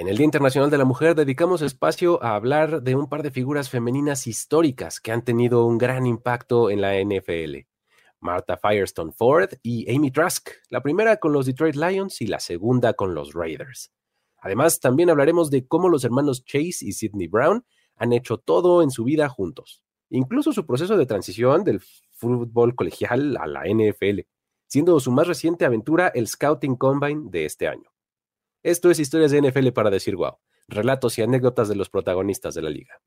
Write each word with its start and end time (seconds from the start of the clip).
En 0.00 0.08
el 0.08 0.16
Día 0.16 0.24
Internacional 0.24 0.70
de 0.70 0.78
la 0.78 0.86
Mujer 0.86 1.14
dedicamos 1.14 1.60
espacio 1.60 2.24
a 2.24 2.34
hablar 2.34 2.82
de 2.82 2.94
un 2.94 3.06
par 3.06 3.22
de 3.22 3.30
figuras 3.30 3.68
femeninas 3.68 4.26
históricas 4.26 4.98
que 4.98 5.12
han 5.12 5.22
tenido 5.22 5.66
un 5.66 5.76
gran 5.76 6.06
impacto 6.06 6.70
en 6.70 6.80
la 6.80 6.98
NFL. 6.98 7.66
Martha 8.18 8.56
Firestone 8.56 9.12
Ford 9.12 9.50
y 9.62 9.94
Amy 9.94 10.10
Trask, 10.10 10.52
la 10.70 10.82
primera 10.82 11.18
con 11.18 11.34
los 11.34 11.44
Detroit 11.44 11.76
Lions 11.76 12.22
y 12.22 12.28
la 12.28 12.40
segunda 12.40 12.94
con 12.94 13.14
los 13.14 13.34
Raiders. 13.34 13.92
Además, 14.38 14.80
también 14.80 15.10
hablaremos 15.10 15.50
de 15.50 15.66
cómo 15.66 15.90
los 15.90 16.02
hermanos 16.02 16.46
Chase 16.46 16.78
y 16.80 16.92
Sidney 16.92 17.28
Brown 17.28 17.66
han 17.96 18.14
hecho 18.14 18.38
todo 18.38 18.80
en 18.80 18.90
su 18.90 19.04
vida 19.04 19.28
juntos, 19.28 19.82
incluso 20.08 20.54
su 20.54 20.64
proceso 20.64 20.96
de 20.96 21.04
transición 21.04 21.62
del 21.62 21.82
fútbol 22.12 22.74
colegial 22.74 23.36
a 23.36 23.46
la 23.46 23.64
NFL, 23.66 24.20
siendo 24.66 24.98
su 24.98 25.12
más 25.12 25.28
reciente 25.28 25.66
aventura 25.66 26.08
el 26.08 26.26
Scouting 26.26 26.76
Combine 26.76 27.28
de 27.28 27.44
este 27.44 27.68
año. 27.68 27.90
Esto 28.62 28.90
es 28.90 28.98
Historias 28.98 29.30
de 29.30 29.40
NFL 29.40 29.68
para 29.68 29.88
decir 29.88 30.16
wow, 30.16 30.34
relatos 30.68 31.16
y 31.18 31.22
anécdotas 31.22 31.66
de 31.70 31.76
los 31.76 31.88
protagonistas 31.88 32.54
de 32.54 32.60
la 32.60 32.68
liga. 32.68 33.00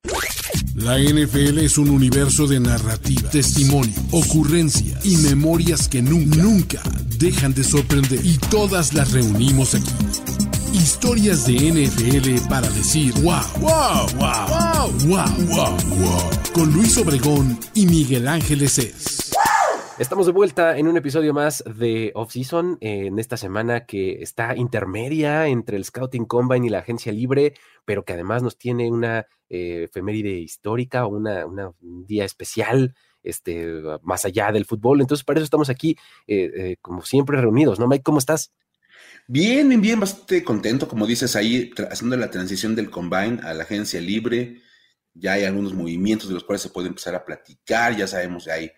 La 0.74 0.98
NFL 0.98 1.60
es 1.60 1.78
un 1.78 1.92
universo 1.92 2.48
de 2.48 2.60
narrativa, 2.60 3.30
testimonio, 3.30 3.94
ocurrencia 4.12 4.98
y 5.04 5.18
memorias 5.18 5.88
que 5.88 6.02
nunca, 6.02 6.38
nunca 6.38 6.82
dejan 7.20 7.54
de 7.54 7.64
sorprender. 7.64 8.20
Y 8.26 8.40
todas 8.50 8.96
las 8.96 9.12
reunimos 9.12 9.76
aquí. 9.76 10.33
Historias 10.74 11.46
de 11.46 11.54
NFL 11.54 12.50
para 12.50 12.68
decir 12.70 13.14
wow, 13.22 13.36
wow, 13.60 14.08
wow, 14.18 14.92
wow, 15.06 15.28
wow, 15.48 15.78
wow. 16.00 16.30
Con 16.52 16.74
Luis 16.74 16.98
Obregón 16.98 17.60
y 17.76 17.86
Miguel 17.86 18.28
Ángeles 18.28 18.80
es. 18.80 19.32
Estamos 20.00 20.26
de 20.26 20.32
vuelta 20.32 20.76
en 20.76 20.88
un 20.88 20.98
episodio 20.98 21.32
más 21.32 21.64
de 21.78 22.12
Off 22.16 22.32
Season 22.32 22.80
en 22.82 23.20
esta 23.20 23.38
semana 23.38 23.86
que 23.86 24.24
está 24.24 24.56
intermedia 24.56 25.48
entre 25.48 25.78
el 25.78 25.86
Scouting 25.86 26.26
Combine 26.26 26.66
y 26.66 26.70
la 26.70 26.80
agencia 26.80 27.12
libre, 27.12 27.54
pero 27.86 28.04
que 28.04 28.14
además 28.14 28.42
nos 28.42 28.58
tiene 28.58 28.90
una 28.92 29.28
eh, 29.50 29.84
efeméride 29.84 30.32
histórica, 30.32 31.06
una, 31.06 31.46
un 31.46 32.06
día 32.08 32.26
especial, 32.26 32.96
este, 33.22 33.82
más 34.02 34.26
allá 34.26 34.52
del 34.52 34.66
fútbol. 34.66 35.02
Entonces, 35.02 35.24
para 35.24 35.40
eso 35.40 35.46
estamos 35.46 35.70
aquí, 35.70 35.96
eh, 36.26 36.52
eh, 36.56 36.78
como 36.82 37.04
siempre, 37.04 37.40
reunidos, 37.40 37.80
¿no, 37.80 37.88
Mike? 37.88 38.04
¿Cómo 38.04 38.18
estás? 38.18 38.52
Bien, 39.28 39.68
bien, 39.70 39.82
bien, 39.82 40.00
bastante 40.00 40.44
contento, 40.44 40.88
como 40.88 41.08
dices 41.08 41.36
ahí, 41.36 41.72
haciendo 41.90 42.18
la 42.18 42.30
transición 42.30 42.76
del 42.76 42.90
Combine 42.90 43.40
a 43.44 43.54
la 43.54 43.64
agencia 43.64 44.02
libre. 44.02 44.62
Ya 45.14 45.34
hay 45.34 45.46
algunos 45.46 45.74
movimientos 45.74 46.28
de 46.28 46.34
los 46.34 46.44
cuales 46.44 46.62
se 46.62 46.70
puede 46.70 46.88
empezar 46.90 47.16
a 47.16 47.24
platicar, 47.26 47.96
ya 47.96 48.08
sabemos, 48.08 48.46
ya 48.46 48.56
hay 48.56 48.72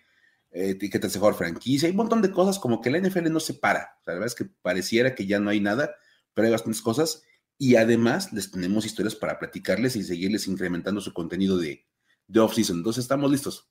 etiquetas 0.50 1.12
de 1.12 1.18
jugador 1.18 1.38
franquicia, 1.38 1.86
hay 1.86 1.90
un 1.90 1.98
montón 1.98 2.22
de 2.22 2.30
cosas 2.30 2.58
como 2.58 2.80
que 2.80 2.90
la 2.90 2.98
NFL 2.98 3.30
no 3.30 3.40
se 3.40 3.54
para. 3.54 3.98
la 4.06 4.14
verdad 4.14 4.26
es 4.26 4.34
que 4.34 4.44
pareciera 4.62 5.14
que 5.14 5.26
ya 5.26 5.40
no 5.40 5.50
hay 5.50 5.60
nada, 5.60 5.94
pero 6.34 6.46
hay 6.46 6.52
bastantes 6.52 6.82
cosas 6.82 7.22
y 7.58 7.76
además 7.76 8.32
les 8.32 8.50
tenemos 8.50 8.86
historias 8.86 9.14
para 9.14 9.38
platicarles 9.38 9.96
y 9.96 10.04
seguirles 10.04 10.46
incrementando 10.46 11.00
su 11.00 11.12
contenido 11.12 11.58
de, 11.58 11.86
de 12.28 12.40
off-season. 12.40 12.78
Entonces 12.78 13.04
estamos 13.04 13.30
listos. 13.30 13.70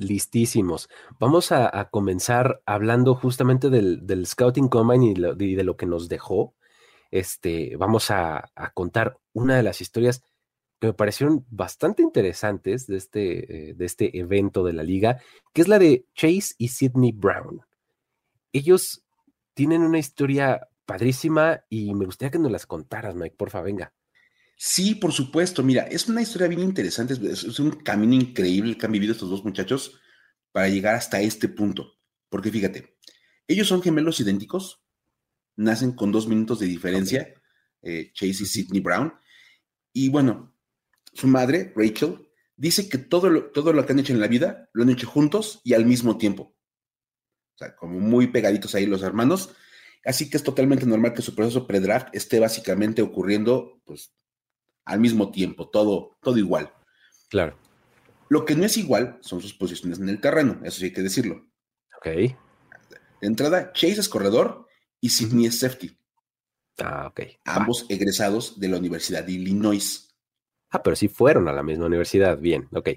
Listísimos. 0.00 0.88
Vamos 1.18 1.52
a, 1.52 1.90
comenzar 1.90 2.62
hablando 2.64 3.14
justamente 3.14 3.68
del, 3.68 4.26
Scouting 4.26 4.68
Combine 4.68 5.14
y, 5.38 5.54
de 5.54 5.64
lo 5.64 5.76
que 5.76 5.84
nos 5.84 6.08
dejó. 6.08 6.54
Este, 7.10 7.76
vamos 7.76 8.10
a, 8.10 8.50
contar 8.72 9.18
una 9.34 9.56
de 9.56 9.62
las 9.62 9.82
historias 9.82 10.22
que 10.80 10.86
me 10.86 10.94
parecieron 10.94 11.44
bastante 11.50 12.02
interesantes 12.02 12.86
de 12.86 12.96
este, 12.96 13.70
eh, 13.70 13.74
de 13.74 13.84
este 13.84 14.18
evento 14.18 14.64
de 14.64 14.72
la 14.72 14.82
liga, 14.82 15.20
que 15.52 15.60
es 15.60 15.68
la 15.68 15.78
de 15.78 16.06
Chase 16.14 16.54
y 16.56 16.68
Sidney 16.68 17.12
Brown. 17.12 17.60
Ellos 18.54 19.04
tienen 19.52 19.82
una 19.82 19.98
historia 19.98 20.66
padrísima 20.86 21.62
y 21.68 21.94
me 21.94 22.06
gustaría 22.06 22.30
que 22.30 22.38
nos 22.38 22.50
las 22.50 22.66
contaras, 22.66 23.14
Mike, 23.14 23.36
porfa, 23.36 23.60
venga. 23.60 23.92
Sí, 24.62 24.94
por 24.94 25.12
supuesto. 25.12 25.62
Mira, 25.62 25.84
es 25.84 26.06
una 26.06 26.20
historia 26.20 26.46
bien 26.46 26.60
interesante, 26.60 27.14
es, 27.14 27.58
un 27.58 27.70
camino 27.70 28.14
increíble 28.14 28.76
que 28.76 28.84
han 28.84 28.92
vivido 28.92 29.12
estos 29.14 29.30
dos 29.30 29.42
muchachos 29.42 29.98
para 30.52 30.68
llegar 30.68 30.94
hasta 30.96 31.22
este 31.22 31.48
punto. 31.48 31.94
Porque 32.28 32.50
fíjate, 32.50 32.98
ellos 33.48 33.68
son 33.68 33.80
gemelos 33.80 34.20
idénticos, 34.20 34.84
nacen 35.56 35.92
con 35.92 36.12
dos 36.12 36.28
minutos 36.28 36.58
de 36.58 36.66
diferencia, 36.66 37.32
eh, 37.80 38.12
Chase 38.12 38.42
y 38.42 38.46
Sidney 38.46 38.80
Brown. 38.82 39.14
Y 39.94 40.10
bueno, 40.10 40.54
su 41.14 41.26
madre, 41.26 41.72
Rachel, 41.74 42.28
dice 42.54 42.86
que 42.90 42.98
todo 42.98 43.30
lo, 43.30 43.50
todo 43.52 43.72
lo 43.72 43.86
que 43.86 43.94
han 43.94 44.00
hecho 44.00 44.12
en 44.12 44.20
la 44.20 44.28
vida 44.28 44.68
lo 44.74 44.82
han 44.82 44.90
hecho 44.90 45.08
juntos 45.08 45.62
y 45.64 45.72
al 45.72 45.86
mismo 45.86 46.18
tiempo. 46.18 46.54
O 47.54 47.58
sea, 47.58 47.74
como 47.76 47.98
muy 47.98 48.26
pegaditos 48.26 48.74
ahí 48.74 48.84
los 48.84 49.02
hermanos. 49.02 49.56
Así 50.04 50.28
que 50.28 50.36
es 50.36 50.42
totalmente 50.42 50.84
normal 50.84 51.14
que 51.14 51.22
su 51.22 51.34
proceso 51.34 51.66
pre-draft 51.66 52.08
esté 52.12 52.38
básicamente 52.40 53.00
ocurriendo 53.00 53.80
pues 53.86 54.12
al 54.90 55.00
mismo 55.00 55.30
tiempo, 55.30 55.68
todo, 55.68 56.18
todo 56.20 56.36
igual. 56.36 56.72
Claro. 57.28 57.56
Lo 58.28 58.44
que 58.44 58.56
no 58.56 58.64
es 58.64 58.76
igual 58.76 59.18
son 59.20 59.40
sus 59.40 59.54
posiciones 59.54 59.98
en 60.00 60.08
el 60.08 60.20
terreno, 60.20 60.60
eso 60.64 60.78
sí 60.80 60.86
hay 60.86 60.92
que 60.92 61.02
decirlo. 61.02 61.46
Ok. 61.96 62.06
De 62.06 62.36
entrada, 63.26 63.72
Chase 63.72 64.00
es 64.00 64.08
corredor 64.08 64.66
y 65.00 65.10
Sidney 65.10 65.46
es 65.46 65.60
safety. 65.60 65.96
Ah, 66.78 67.06
ok. 67.08 67.20
Ambos 67.44 67.86
egresados 67.88 68.58
de 68.58 68.68
la 68.68 68.78
Universidad 68.78 69.22
de 69.22 69.32
Illinois. 69.32 70.08
Ah, 70.70 70.82
pero 70.82 70.96
sí 70.96 71.08
fueron 71.08 71.48
a 71.48 71.52
la 71.52 71.62
misma 71.62 71.86
universidad. 71.86 72.38
Bien, 72.38 72.68
ok. 72.72 72.88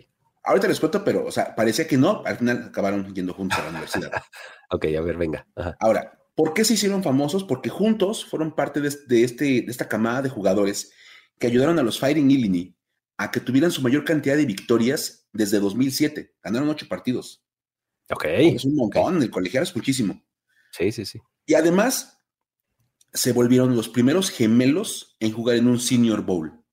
Ahorita 0.44 0.68
les 0.68 0.80
cuento, 0.80 1.04
pero, 1.04 1.26
o 1.26 1.32
sea, 1.32 1.56
parecía 1.56 1.88
que 1.88 1.98
no, 1.98 2.24
al 2.26 2.38
final 2.38 2.66
acabaron 2.68 3.14
yendo 3.14 3.34
juntos 3.34 3.60
a 3.60 3.64
la 3.64 3.70
universidad. 3.70 4.12
ok, 4.72 4.86
a 4.98 5.02
ver, 5.02 5.18
venga. 5.18 5.48
Ahora, 5.80 6.20
¿por 6.36 6.54
qué 6.54 6.66
se 6.66 6.74
hicieron 6.74 7.04
famosos? 7.04 7.44
Porque 7.44 7.70
juntos 7.70 8.26
fueron 8.26 8.56
parte 8.56 8.82
de, 8.82 9.24
este, 9.24 9.44
de 9.44 9.66
esta 9.68 9.88
camada 9.88 10.22
de 10.22 10.30
jugadores 10.30 10.92
que 11.40 11.48
ayudaron 11.48 11.80
a 11.80 11.84
los 11.84 12.00
Fighting 12.00 12.30
Illini 12.30 12.76
a 13.18 13.32
que 13.32 13.40
tuvieran 13.40 13.72
su 13.72 13.82
mayor 13.82 14.04
cantidad 14.04 14.36
de 14.36 14.46
victorias 14.46 15.28
desde 15.32 15.60
2007. 15.60 16.36
Ganaron 16.44 16.70
ocho 16.70 16.88
partidos. 16.88 17.44
Ok. 18.10 18.26
Es 18.26 18.66
un 18.66 18.76
montón, 18.76 19.22
el 19.22 19.30
colegial 19.30 19.64
es 19.64 19.76
muchísimo. 19.76 20.24
Sí, 20.72 20.92
sí, 20.92 21.06
sí. 21.06 21.20
Y 21.46 21.54
además, 21.54 22.20
se 23.14 23.32
volvieron 23.32 23.76
los 23.76 23.90
primeros 23.90 24.30
gemelos 24.30 25.16
en 25.20 25.32
jugar 25.32 25.58
en 25.58 25.68
un 25.68 25.80
Senior 25.80 26.24
Bowl. 26.24 26.64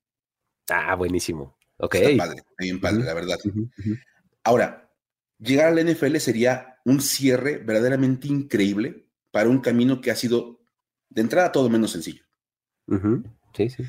Ah, 0.71 0.95
buenísimo. 0.95 1.59
Ok. 1.79 1.97
Está 1.97 2.25
padre, 2.25 2.43
bien 2.59 2.81
padre, 2.81 3.05
la 3.05 3.15
verdad. 3.15 3.39
Ahora, 4.45 4.91
llegar 5.39 5.69
a 5.69 5.75
la 5.75 5.83
NFL 5.83 6.17
sería 6.17 6.79
un 6.85 7.01
cierre 7.01 7.59
verdaderamente 7.59 8.29
increíble 8.29 9.09
para 9.31 9.49
un 9.49 9.61
camino 9.61 10.01
que 10.01 10.11
ha 10.11 10.17
sido 10.17 10.61
de 11.09 11.23
entrada 11.23 11.53
todo 11.53 11.69
menos 11.69 11.93
sencillo. 11.93 12.25
Sí, 13.55 13.69
sí. 13.69 13.85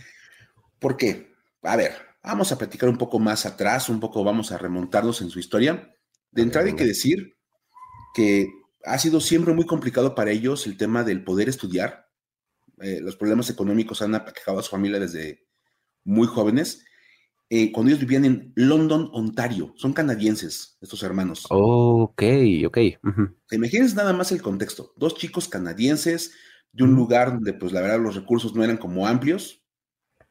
¿Por 0.82 0.98
qué? 0.98 1.32
A 1.62 1.76
ver, 1.76 1.94
vamos 2.24 2.52
a 2.52 2.58
platicar 2.58 2.90
un 2.90 2.98
poco 2.98 3.20
más 3.20 3.46
atrás, 3.46 3.88
un 3.88 4.00
poco 4.00 4.24
vamos 4.24 4.52
a 4.52 4.58
remontarnos 4.58 5.22
en 5.22 5.30
su 5.30 5.40
historia. 5.40 5.96
De 6.32 6.42
entrada 6.42 6.68
hay 6.68 6.76
que 6.76 6.86
decir 6.86 7.38
que 8.16 8.48
ha 8.84 8.98
sido 8.98 9.22
siempre 9.22 9.54
muy 9.54 9.68
complicado 9.68 10.16
para 10.16 10.32
ellos 10.32 10.66
el 10.66 10.78
tema 10.78 11.04
del 11.04 11.24
poder 11.24 11.50
estudiar. 11.50 12.08
Eh, 12.82 13.00
los 13.00 13.16
problemas 13.16 13.48
económicos 13.52 14.02
han 14.02 14.16
aquejado 14.16 14.58
a 14.58 14.64
su 14.64 14.72
familia 14.72 15.00
desde 15.00 15.46
muy 16.04 16.26
jóvenes, 16.26 16.84
eh, 17.48 17.72
cuando 17.72 17.92
ellos 17.92 18.02
vivían 18.02 18.26
en 18.26 18.52
London, 18.56 19.08
Ontario. 19.14 19.74
Son 19.76 19.94
canadienses, 19.94 20.80
estos 20.82 21.04
hermanos. 21.04 21.46
ok, 21.50 22.24
ok. 22.66 22.78
Imagínense 23.52 23.96
nada 23.96 24.14
más 24.14 24.32
el 24.32 24.42
contexto. 24.42 24.94
Dos 24.98 25.14
chicos 25.14 25.48
canadienses 25.48 26.32
de 26.72 26.86
un 26.86 26.96
lugar 26.96 27.34
donde, 27.34 27.54
pues, 27.54 27.72
la 27.72 27.82
verdad, 27.82 28.00
los 28.00 28.16
recursos 28.16 28.56
no 28.56 28.64
eran 28.64 28.78
como 28.78 29.06
amplios. 29.06 29.61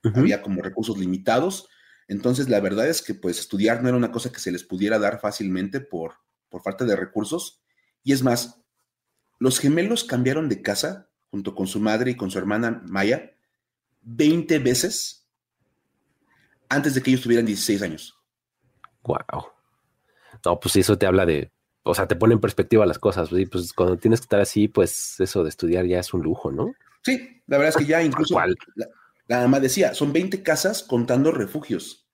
Había 0.03 0.43
como 0.43 0.63
recursos 0.63 0.99
limitados. 0.99 1.69
Entonces, 2.09 2.49
la 2.49 2.61
verdad 2.61 2.89
es 2.89 3.03
que, 3.03 3.15
pues, 3.15 3.39
estudiar 3.39 3.83
no 3.83 3.89
era 3.89 3.97
una 3.99 4.13
cosa 4.13 4.33
que 4.33 4.41
se 4.41 4.53
les 4.53 4.65
pudiera 4.65 4.99
dar 4.99 5.21
fácilmente 5.21 5.81
por, 5.81 6.15
por 6.49 6.63
falta 6.63 6.85
de 6.85 6.97
recursos. 6.97 7.63
Y 8.03 8.13
es 8.13 8.23
más, 8.23 8.63
los 9.39 9.59
gemelos 9.59 10.05
cambiaron 10.05 10.49
de 10.49 10.63
casa 10.63 11.11
junto 11.31 11.55
con 11.55 11.67
su 11.67 11.81
madre 11.81 12.13
y 12.13 12.17
con 12.17 12.31
su 12.31 12.39
hermana 12.39 12.83
Maya 12.87 13.33
20 14.03 14.59
veces 14.59 15.29
antes 16.69 16.95
de 16.95 17.03
que 17.03 17.11
ellos 17.11 17.23
tuvieran 17.23 17.47
16 17.47 17.83
años. 17.83 18.19
Wow. 19.03 19.47
No, 20.45 20.61
pues 20.61 20.77
eso 20.77 20.97
te 20.97 21.07
habla 21.07 21.27
de, 21.27 21.51
o 21.83 21.95
sea, 21.95 22.07
te 22.07 22.17
pone 22.17 22.35
en 22.35 22.41
perspectiva 22.41 22.87
las 22.87 22.99
cosas. 22.99 23.31
Pues 23.51 23.73
cuando 23.73 23.99
tienes 23.99 24.21
que 24.21 24.25
estar 24.25 24.41
así, 24.41 24.69
pues 24.69 25.19
eso 25.21 25.43
de 25.43 25.49
estudiar 25.49 25.87
ya 25.87 26.01
es 26.01 26.15
un 26.15 26.23
lujo, 26.23 26.51
¿no? 26.51 26.73
Sí, 27.03 27.43
la 27.47 27.59
verdad 27.59 27.75
es 27.77 27.85
que 27.85 27.91
ya 27.91 28.03
incluso 28.03 28.39
la, 28.39 28.87
la 29.37 29.43
mamá 29.43 29.61
decía, 29.61 29.95
son 29.95 30.13
20 30.13 30.43
casas 30.43 30.83
contando 30.83 31.31
refugios. 31.31 32.09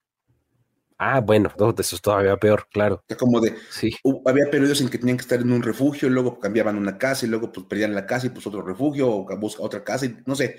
Ah, 0.99 1.21
bueno, 1.21 1.53
eso 1.79 1.97
es 1.97 2.03
todavía 2.03 2.37
peor, 2.37 2.69
claro. 2.71 3.05
como 3.19 3.41
de, 3.41 3.55
sí. 3.71 3.95
había 4.25 4.51
periodos 4.51 4.81
en 4.81 4.89
que 4.89 4.99
tenían 4.99 5.19
que 5.19 5.23
estar 5.23 5.41
en 5.41 5.53
un 5.53 5.63
refugio, 5.63 6.09
y 6.09 6.11
luego 6.11 6.39
cambiaban 6.39 6.79
una 6.79 6.97
casa 6.97 7.27
y 7.27 7.29
luego 7.29 7.53
pues 7.53 7.67
perdían 7.67 7.95
la 7.95 8.07
casa 8.07 8.27
y 8.27 8.31
pues 8.31 8.47
otro 8.47 8.63
refugio 8.63 9.11
o 9.11 9.39
busca 9.39 9.63
otra 9.63 9.85
casa 9.85 10.07
y 10.07 10.17
no 10.25 10.35
sé. 10.35 10.57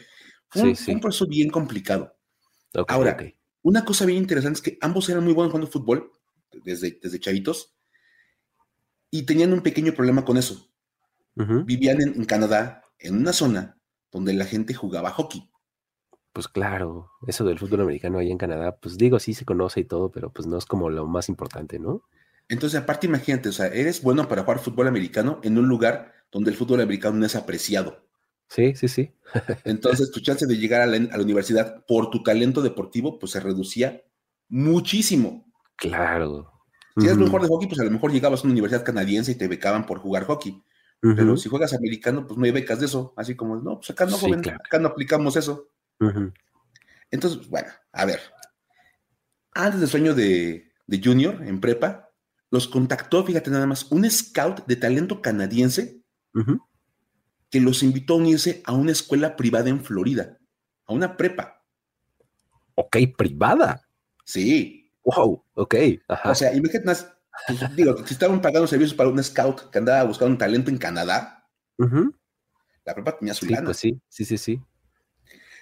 Fue, 0.50 0.74
un, 0.88 1.00
proceso 1.02 1.28
bien 1.28 1.50
complicado. 1.50 2.16
Ahora, 2.88 3.18
una 3.64 3.84
cosa 3.84 4.06
bien 4.06 4.20
interesante 4.20 4.58
es 4.58 4.62
que 4.62 4.78
ambos 4.80 5.10
eran 5.10 5.24
muy 5.24 5.34
buenos 5.34 5.52
jugando 5.52 5.72
fútbol 5.72 6.12
desde, 6.64 7.00
desde 7.02 7.20
chavitos 7.20 7.76
y 9.12 9.24
tenían 9.24 9.54
un 9.54 9.62
pequeño 9.62 9.94
problema 9.94 10.24
con 10.24 10.38
eso. 10.38 10.72
Vivían 11.36 12.02
en, 12.02 12.26
Canadá, 12.26 12.84
en 12.98 13.18
una 13.18 13.34
zona 13.34 13.78
donde 14.12 14.34
la 14.34 14.46
gente 14.46 14.74
jugaba 14.74 15.12
hockey. 15.12 15.50
Pues 16.38 16.48
claro, 16.48 17.10
eso 17.26 17.44
del 17.46 17.58
fútbol 17.58 17.82
americano 17.82 18.20
ahí 18.20 18.30
en 18.30 18.38
Canadá, 18.38 18.78
pues 18.80 18.96
digo, 18.96 19.18
sí 19.18 19.34
se 19.34 19.44
conoce 19.44 19.80
y 19.80 19.86
todo, 19.86 20.12
pero 20.12 20.32
pues 20.32 20.48
no 20.48 20.56
es 20.60 20.68
como 20.68 20.92
lo 20.92 21.08
más 21.08 21.30
importante, 21.30 21.80
¿no? 21.80 22.04
Entonces, 22.48 22.80
aparte, 22.80 23.08
imagínate, 23.08 23.50
o 23.50 23.52
sea, 23.52 23.66
eres 23.70 24.04
bueno 24.04 24.28
para 24.28 24.44
jugar 24.44 24.60
fútbol 24.60 24.88
americano 24.88 25.40
en 25.42 25.58
un 25.58 25.68
lugar 25.68 26.14
donde 26.32 26.52
el 26.52 26.56
fútbol 26.56 26.82
americano 26.82 27.18
no 27.18 27.26
es 27.26 27.36
apreciado. 27.36 28.06
Sí, 28.50 28.76
sí, 28.76 28.88
sí. 28.88 29.16
Entonces, 29.64 30.12
tu 30.12 30.20
chance 30.20 30.46
de 30.46 30.58
llegar 30.58 30.82
a 30.82 30.86
la, 30.86 30.98
a 30.98 31.18
la, 31.18 31.24
universidad 31.24 31.84
por 31.88 32.12
tu 32.12 32.22
talento 32.22 32.62
deportivo, 32.62 33.18
pues 33.18 33.32
se 33.32 33.40
reducía 33.40 34.04
muchísimo. 34.48 35.52
Claro. 35.76 36.52
Si 36.98 37.08
eres 37.08 37.18
mejor 37.18 37.42
de 37.42 37.48
hockey, 37.48 37.68
pues 37.68 37.80
a 37.80 37.84
lo 37.84 37.90
mejor 37.90 38.12
llegabas 38.12 38.42
a 38.42 38.44
una 38.44 38.52
universidad 38.52 38.86
canadiense 38.86 39.32
y 39.32 39.36
te 39.36 39.48
becaban 39.48 39.88
por 39.88 39.98
jugar 39.98 40.26
hockey. 40.26 40.52
Uh 41.02 41.08
-huh. 41.08 41.16
Pero 41.16 41.36
si 41.36 41.50
juegas 41.50 41.74
americano, 41.74 42.28
pues 42.28 42.38
no 42.38 42.46
hay 42.46 42.52
becas 42.52 42.80
de 42.80 42.86
eso. 42.86 43.16
Así 43.18 43.36
como, 43.36 43.56
no, 43.56 43.78
pues 43.80 43.90
acá 43.90 44.06
no, 44.06 44.18
sí, 44.18 44.28
joven, 44.28 44.42
claro. 44.42 44.60
acá 44.64 44.78
no 44.78 44.90
aplicamos 44.90 45.36
eso. 45.36 45.72
Uh 46.00 46.06
-huh. 46.08 46.34
Entonces, 47.12 47.48
bueno, 47.50 47.70
a 47.92 48.06
ver. 48.06 48.20
Antes 49.54 49.80
del 49.80 49.90
sueño 49.90 50.14
de, 50.14 50.72
de 50.86 51.02
Junior 51.04 51.42
en 51.44 51.60
prepa, 51.60 52.12
los 52.52 52.68
contactó, 52.68 53.24
fíjate 53.24 53.50
nada 53.50 53.66
más, 53.66 53.92
un 53.92 54.10
scout 54.10 54.66
de 54.68 54.76
talento 54.76 55.22
canadiense 55.22 56.02
uh 56.34 56.42
-huh. 56.42 56.62
que 57.50 57.60
los 57.60 57.82
invitó 57.84 58.14
a 58.14 58.18
unirse 58.18 58.62
a 58.66 58.74
una 58.74 58.92
escuela 58.92 59.36
privada 59.36 59.70
en 59.70 59.84
Florida, 59.84 60.38
a 60.86 60.94
una 60.94 61.18
prepa. 61.18 61.64
Ok, 62.76 62.98
privada. 63.18 63.82
Sí. 64.24 64.92
Wow, 65.04 65.44
ok. 65.56 65.76
Ajá. 66.08 66.32
O 66.32 66.36
sea, 66.36 66.54
imagínate, 66.54 66.84
pues, 67.48 67.76
digo, 67.76 68.06
si 68.06 68.14
estaban 68.14 68.42
pagando 68.42 68.68
servicios 68.68 68.96
para 68.96 69.10
un 69.10 69.24
scout 69.24 69.70
que 69.72 69.80
andaba 69.80 70.04
buscando 70.04 70.34
un 70.34 70.38
talento 70.38 70.70
en 70.70 70.78
Canadá, 70.78 71.50
uh 71.78 71.86
-huh. 71.86 72.16
la 72.86 72.94
prepa 72.94 73.18
tenía 73.18 73.34
su 73.34 73.46
sí, 73.46 73.52
lana. 73.52 73.66
Pues 73.66 73.78
sí, 73.78 74.00
sí, 74.10 74.26
sí, 74.26 74.38
sí. 74.38 74.62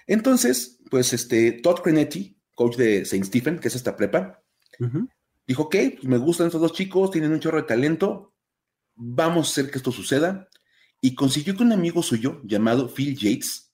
Entonces, 0.06 0.80
pues 0.90 1.12
este, 1.12 1.52
Todd 1.52 1.80
Crenetti, 1.80 2.38
coach 2.54 2.76
de 2.76 2.98
St. 3.02 3.24
Stephen, 3.24 3.58
que 3.58 3.68
es 3.68 3.74
esta 3.74 3.96
prepa, 3.96 4.42
uh 4.78 4.86
-huh. 4.86 5.08
dijo, 5.46 5.64
ok, 5.64 5.76
pues 5.96 6.04
me 6.04 6.18
gustan 6.18 6.46
estos 6.46 6.60
dos 6.60 6.72
chicos, 6.72 7.10
tienen 7.10 7.32
un 7.32 7.40
chorro 7.40 7.58
de 7.58 7.64
talento, 7.64 8.34
vamos 8.94 9.48
a 9.48 9.50
hacer 9.50 9.70
que 9.70 9.78
esto 9.78 9.92
suceda. 9.92 10.48
Y 11.00 11.14
consiguió 11.14 11.56
que 11.56 11.62
un 11.62 11.72
amigo 11.72 12.02
suyo, 12.02 12.40
llamado 12.44 12.88
Phil 12.88 13.16
Yates, 13.16 13.72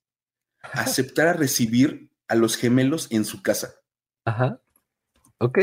aceptara 0.72 1.32
recibir 1.32 2.10
a 2.28 2.34
los 2.34 2.56
gemelos 2.56 3.08
en 3.10 3.24
su 3.24 3.42
casa. 3.42 3.74
Ajá. 4.24 4.60
Ok, 5.38 5.58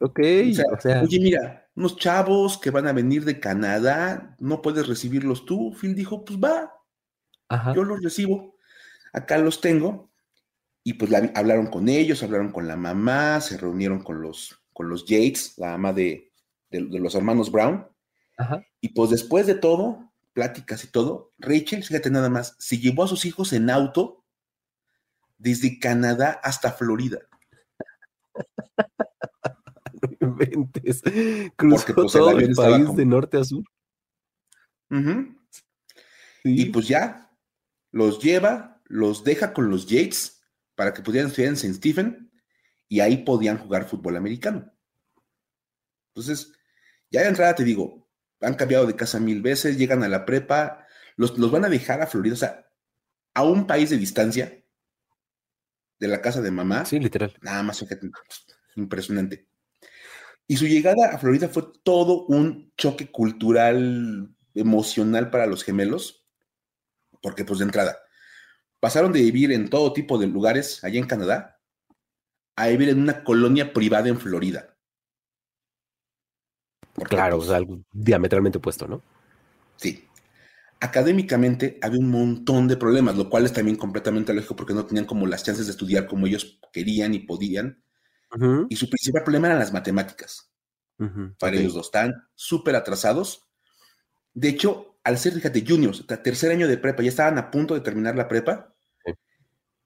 ok. 0.00 0.20
O 0.50 0.54
sea, 0.54 0.64
o 0.72 0.80
sea, 0.80 1.02
oye, 1.02 1.20
mira, 1.20 1.68
unos 1.74 1.96
chavos 1.96 2.58
que 2.58 2.70
van 2.70 2.86
a 2.86 2.92
venir 2.92 3.24
de 3.24 3.40
Canadá, 3.40 4.36
no 4.38 4.62
puedes 4.62 4.86
recibirlos 4.86 5.44
tú. 5.44 5.74
Phil 5.74 5.94
dijo, 5.94 6.24
pues 6.24 6.38
va, 6.38 6.72
Ajá. 7.48 7.74
yo 7.74 7.84
los 7.84 8.02
recibo. 8.02 8.56
Acá 9.12 9.38
los 9.38 9.60
tengo. 9.60 10.10
Y 10.84 10.94
pues 10.94 11.10
la, 11.10 11.32
hablaron 11.34 11.66
con 11.68 11.88
ellos, 11.88 12.22
hablaron 12.22 12.52
con 12.52 12.68
la 12.68 12.76
mamá, 12.76 13.40
se 13.40 13.56
reunieron 13.56 14.02
con 14.02 14.20
los, 14.20 14.62
con 14.74 14.88
los 14.90 15.06
Yates, 15.06 15.54
la 15.56 15.68
mamá 15.68 15.94
de, 15.94 16.30
de, 16.70 16.84
de 16.84 16.98
los 17.00 17.14
hermanos 17.14 17.50
Brown. 17.50 17.88
Ajá. 18.36 18.62
Y 18.82 18.90
pues 18.90 19.10
después 19.10 19.46
de 19.46 19.54
todo, 19.54 20.12
pláticas 20.34 20.84
y 20.84 20.88
todo, 20.88 21.30
Rachel, 21.38 21.82
fíjate 21.82 22.10
nada 22.10 22.28
más, 22.28 22.54
se 22.58 22.76
llevó 22.78 23.04
a 23.04 23.08
sus 23.08 23.24
hijos 23.24 23.54
en 23.54 23.70
auto 23.70 24.24
desde 25.38 25.78
Canadá 25.78 26.38
hasta 26.42 26.72
Florida. 26.72 27.18
no 30.20 30.28
inventes. 30.28 31.02
Cruzó 31.56 31.76
Porque, 31.76 31.94
pues, 31.94 32.12
todo 32.12 32.30
el, 32.32 32.44
el 32.44 32.54
país 32.54 32.84
como... 32.84 32.98
de 32.98 33.06
norte 33.06 33.38
a 33.38 33.44
sur. 33.44 33.64
Uh 34.90 34.96
-huh. 34.96 35.38
sí. 36.42 36.60
Y 36.60 36.64
pues 36.66 36.88
ya, 36.88 37.30
los 37.90 38.22
lleva, 38.22 38.82
los 38.84 39.24
deja 39.24 39.54
con 39.54 39.70
los 39.70 39.86
Yates 39.86 40.33
para 40.74 40.92
que 40.92 41.02
pudieran 41.02 41.28
estudiar 41.30 41.50
en 41.50 41.54
St. 41.54 41.74
Stephen 41.74 42.30
y 42.88 43.00
ahí 43.00 43.18
podían 43.18 43.58
jugar 43.58 43.88
fútbol 43.88 44.16
americano. 44.16 44.72
Entonces, 46.08 46.52
ya 47.10 47.22
de 47.22 47.28
entrada 47.28 47.54
te 47.54 47.64
digo, 47.64 48.08
han 48.40 48.54
cambiado 48.54 48.86
de 48.86 48.96
casa 48.96 49.20
mil 49.20 49.42
veces, 49.42 49.78
llegan 49.78 50.02
a 50.02 50.08
la 50.08 50.24
prepa, 50.24 50.86
los, 51.16 51.38
los 51.38 51.50
van 51.50 51.64
a 51.64 51.68
dejar 51.68 52.02
a 52.02 52.06
Florida, 52.06 52.34
o 52.34 52.38
sea, 52.38 52.66
a 53.34 53.42
un 53.42 53.66
país 53.66 53.90
de 53.90 53.98
distancia 53.98 54.64
de 55.98 56.08
la 56.08 56.20
casa 56.20 56.40
de 56.40 56.50
mamá. 56.50 56.84
Sí, 56.84 56.98
literal. 56.98 57.36
Nada 57.40 57.62
más, 57.62 57.84
impresionante. 58.76 59.48
Y 60.46 60.56
su 60.56 60.66
llegada 60.66 61.10
a 61.10 61.18
Florida 61.18 61.48
fue 61.48 61.64
todo 61.82 62.26
un 62.26 62.72
choque 62.76 63.10
cultural, 63.10 64.34
emocional 64.54 65.30
para 65.30 65.46
los 65.46 65.64
gemelos, 65.64 66.26
porque 67.22 67.44
pues 67.44 67.58
de 67.58 67.64
entrada, 67.64 67.98
pasaron 68.84 69.14
de 69.14 69.22
vivir 69.22 69.50
en 69.50 69.70
todo 69.70 69.94
tipo 69.94 70.18
de 70.18 70.26
lugares 70.26 70.84
allá 70.84 70.98
en 70.98 71.06
Canadá 71.06 71.58
a 72.54 72.66
vivir 72.66 72.90
en 72.90 73.00
una 73.00 73.24
colonia 73.24 73.72
privada 73.72 74.10
en 74.10 74.20
Florida. 74.20 74.76
Porque, 76.92 77.16
claro, 77.16 77.36
pues, 77.38 77.48
o 77.48 77.48
sea, 77.48 77.56
algo 77.56 77.80
diametralmente 77.92 78.58
opuesto, 78.58 78.86
¿no? 78.86 79.00
Sí. 79.76 80.06
Académicamente 80.80 81.78
había 81.80 81.98
un 81.98 82.10
montón 82.10 82.68
de 82.68 82.76
problemas, 82.76 83.16
lo 83.16 83.30
cual 83.30 83.46
es 83.46 83.54
también 83.54 83.78
completamente 83.78 84.34
lógico 84.34 84.54
porque 84.54 84.74
no 84.74 84.84
tenían 84.84 85.06
como 85.06 85.26
las 85.26 85.42
chances 85.42 85.64
de 85.64 85.72
estudiar 85.72 86.06
como 86.06 86.26
ellos 86.26 86.60
querían 86.70 87.14
y 87.14 87.20
podían. 87.20 87.82
Uh 88.32 88.36
-huh. 88.36 88.66
Y 88.68 88.76
su 88.76 88.90
principal 88.90 89.22
problema 89.22 89.46
eran 89.46 89.60
las 89.60 89.72
matemáticas. 89.72 90.52
Uh 90.98 91.04
-huh. 91.06 91.38
Para 91.38 91.52
okay. 91.52 91.60
ellos 91.60 91.72
dos, 91.72 91.86
están 91.86 92.12
súper 92.34 92.76
atrasados. 92.76 93.48
De 94.34 94.50
hecho, 94.50 94.98
al 95.04 95.16
ser, 95.16 95.32
fíjate, 95.32 95.64
juniors, 95.66 96.06
tercer 96.22 96.50
año 96.50 96.68
de 96.68 96.76
prepa, 96.76 97.02
ya 97.02 97.08
estaban 97.08 97.38
a 97.38 97.50
punto 97.50 97.72
de 97.72 97.80
terminar 97.80 98.14
la 98.14 98.28
prepa. 98.28 98.73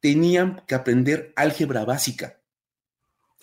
Tenían 0.01 0.63
que 0.67 0.75
aprender 0.75 1.33
álgebra 1.37 1.85
básica. 1.85 2.41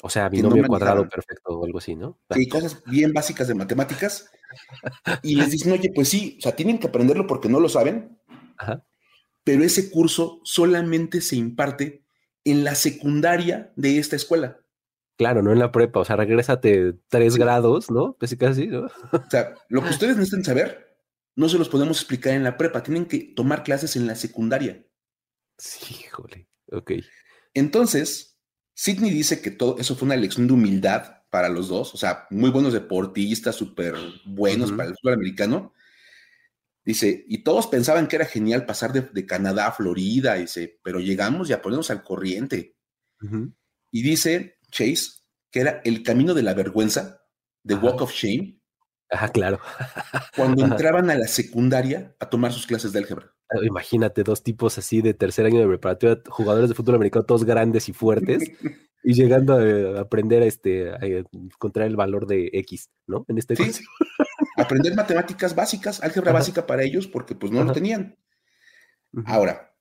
O 0.02 0.10
sea, 0.10 0.30
binomio 0.30 0.64
no 0.64 0.68
cuadrado 0.68 1.08
perfecto 1.08 1.58
o 1.58 1.66
algo 1.66 1.80
así, 1.80 1.96
¿no? 1.96 2.20
Sí, 2.30 2.48
cosas 2.48 2.84
bien 2.86 3.14
básicas 3.14 3.48
de 3.48 3.56
matemáticas. 3.56 4.30
Y 5.24 5.36
les 5.36 5.52
dicen, 5.52 5.72
oye, 5.72 5.92
pues 5.94 6.10
sí, 6.10 6.38
o 6.40 6.42
sea, 6.42 6.56
tienen 6.56 6.78
que 6.78 6.88
aprenderlo 6.88 7.26
porque 7.28 7.50
no 7.50 7.60
lo 7.60 7.70
saben. 7.70 8.20
Ajá. 8.58 8.86
Pero 9.44 9.64
ese 9.64 9.90
curso 9.90 10.42
solamente 10.44 11.22
se 11.22 11.36
imparte 11.36 12.04
en 12.44 12.64
la 12.64 12.76
secundaria 12.76 13.72
de 13.76 13.98
esta 13.98 14.16
escuela. 14.16 14.60
Claro, 15.18 15.42
no 15.42 15.52
en 15.52 15.60
la 15.60 15.72
prepa, 15.72 16.02
o 16.02 16.06
sea, 16.06 16.18
regrésate 16.18 16.94
tres 17.08 17.34
sí. 17.34 17.40
grados, 17.40 17.90
¿no? 17.90 18.18
Casi 18.18 18.38
casi, 18.38 18.68
¿no? 18.68 18.88
O 19.12 19.30
sea, 19.30 19.56
lo 19.70 19.82
que 19.82 19.90
ustedes 19.90 20.18
necesitan 20.18 20.44
saber, 20.44 20.98
no 21.36 21.48
se 21.48 21.58
los 21.58 21.70
podemos 21.70 21.98
explicar 21.98 22.34
en 22.34 22.44
la 22.44 22.58
prepa, 22.58 22.84
tienen 22.84 23.06
que 23.06 23.34
tomar 23.36 23.64
clases 23.64 23.96
en 23.96 24.08
la 24.08 24.16
secundaria. 24.16 24.86
Sí, 25.58 25.96
híjole, 26.06 26.48
ok. 26.72 26.92
Entonces, 27.54 28.38
Sidney 28.74 29.12
dice 29.12 29.42
que 29.42 29.52
todo 29.52 29.78
eso 29.80 29.96
fue 29.96 30.06
una 30.06 30.18
lección 30.18 30.48
de 30.48 30.54
humildad 30.54 31.24
para 31.30 31.50
los 31.50 31.68
dos, 31.70 31.94
o 31.94 31.98
sea, 31.98 32.28
muy 32.30 32.50
buenos 32.50 32.74
deportistas, 32.74 33.56
súper 33.56 33.96
buenos 34.26 34.72
uh 34.72 34.74
-huh. 34.74 34.78
para 34.78 34.90
el 34.90 34.96
fútbol 34.96 35.14
americano. 35.14 35.74
Dice, 36.84 37.26
y 37.28 37.44
todos 37.44 37.68
pensaban 37.68 38.08
que 38.08 38.16
era 38.18 38.26
genial 38.26 38.66
pasar 38.66 38.94
de, 38.94 39.02
de 39.02 39.26
Canadá 39.26 39.68
a 39.68 39.72
Florida, 39.72 40.36
dice, 40.36 40.80
pero 40.84 41.00
llegamos 41.00 41.50
y 41.50 41.54
a 41.54 41.62
ponernos 41.62 41.90
al 41.90 42.04
corriente. 42.04 42.76
Uh 43.22 43.28
-huh. 43.28 43.54
Y 43.92 44.02
dice 44.04 44.60
Chase 44.72 45.26
que 45.56 45.62
era 45.62 45.82
el 45.86 46.04
camino 46.04 46.34
de 46.34 46.44
la 46.44 46.54
vergüenza, 46.54 47.22
The 47.66 47.76
Walk 47.76 48.02
of 48.02 48.12
Shame. 48.12 48.60
Ajá, 49.10 49.30
claro. 49.30 49.60
cuando 50.36 50.66
entraban 50.66 51.10
a 51.10 51.16
la 51.16 51.28
secundaria 51.28 52.16
a 52.20 52.30
tomar 52.30 52.52
sus 52.52 52.66
clases 52.66 52.92
de 52.92 53.00
álgebra. 53.00 53.32
Imagínate 53.64 54.24
dos 54.24 54.44
tipos 54.44 54.78
así 54.78 55.02
de 55.02 55.14
tercer 55.14 55.46
año 55.46 55.60
de 55.60 55.68
preparatoria, 55.68 56.22
jugadores 56.28 56.70
de 56.70 56.76
fútbol 56.76 56.96
americano, 56.96 57.26
todos 57.26 57.44
grandes 57.44 57.88
y 57.90 57.94
fuertes, 57.94 58.40
y 59.04 59.14
llegando 59.14 59.54
a, 59.54 60.02
aprender 60.02 60.42
a, 60.42 60.46
este, 60.46 60.90
a 60.90 61.00
encontrar 61.32 61.88
el 61.88 61.96
valor 61.96 62.26
de 62.26 62.50
X, 62.54 62.90
¿no? 63.06 63.24
En 63.28 63.38
este 63.38 63.56
sí. 63.56 63.84
aprender 64.58 64.96
matemáticas 64.96 65.54
básicas, 65.54 66.02
álgebra 66.02 66.32
Ajá. 66.32 66.40
básica 66.40 66.66
para 66.66 66.84
ellos, 66.84 67.08
porque 67.08 67.36
pues 67.36 67.52
no 67.52 67.60
Ajá. 67.60 67.68
lo 67.68 67.74
tenían. 67.74 68.18
Ahora, 69.26 69.76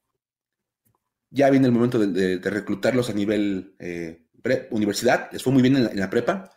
ya 1.31 1.51
viene 1.51 1.67
el 1.67 1.73
momento 1.73 1.99
de, 1.99 2.09
de, 2.09 2.39
de 2.39 2.51
reclutarlos 2.51 3.11
a 3.11 3.15
nivel 3.15 3.75
eh, 3.81 4.25
pre, 4.43 4.69
universidad, 4.71 5.31
les 5.33 5.43
fue 5.43 5.53
muy 5.53 5.63
bien 5.63 5.77
en 5.77 5.85
la, 5.85 5.91
en 5.91 5.99
la, 5.99 6.11
prepa. 6.11 6.51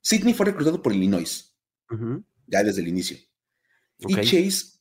Sidney 0.00 0.32
fue 0.32 0.46
reclutado 0.46 0.80
por 0.80 0.94
Illinois, 0.94 1.49
ya 2.46 2.62
desde 2.62 2.80
el 2.80 2.88
inicio. 2.88 3.16
Okay. 4.02 4.16
Y 4.16 4.26
Chase 4.26 4.78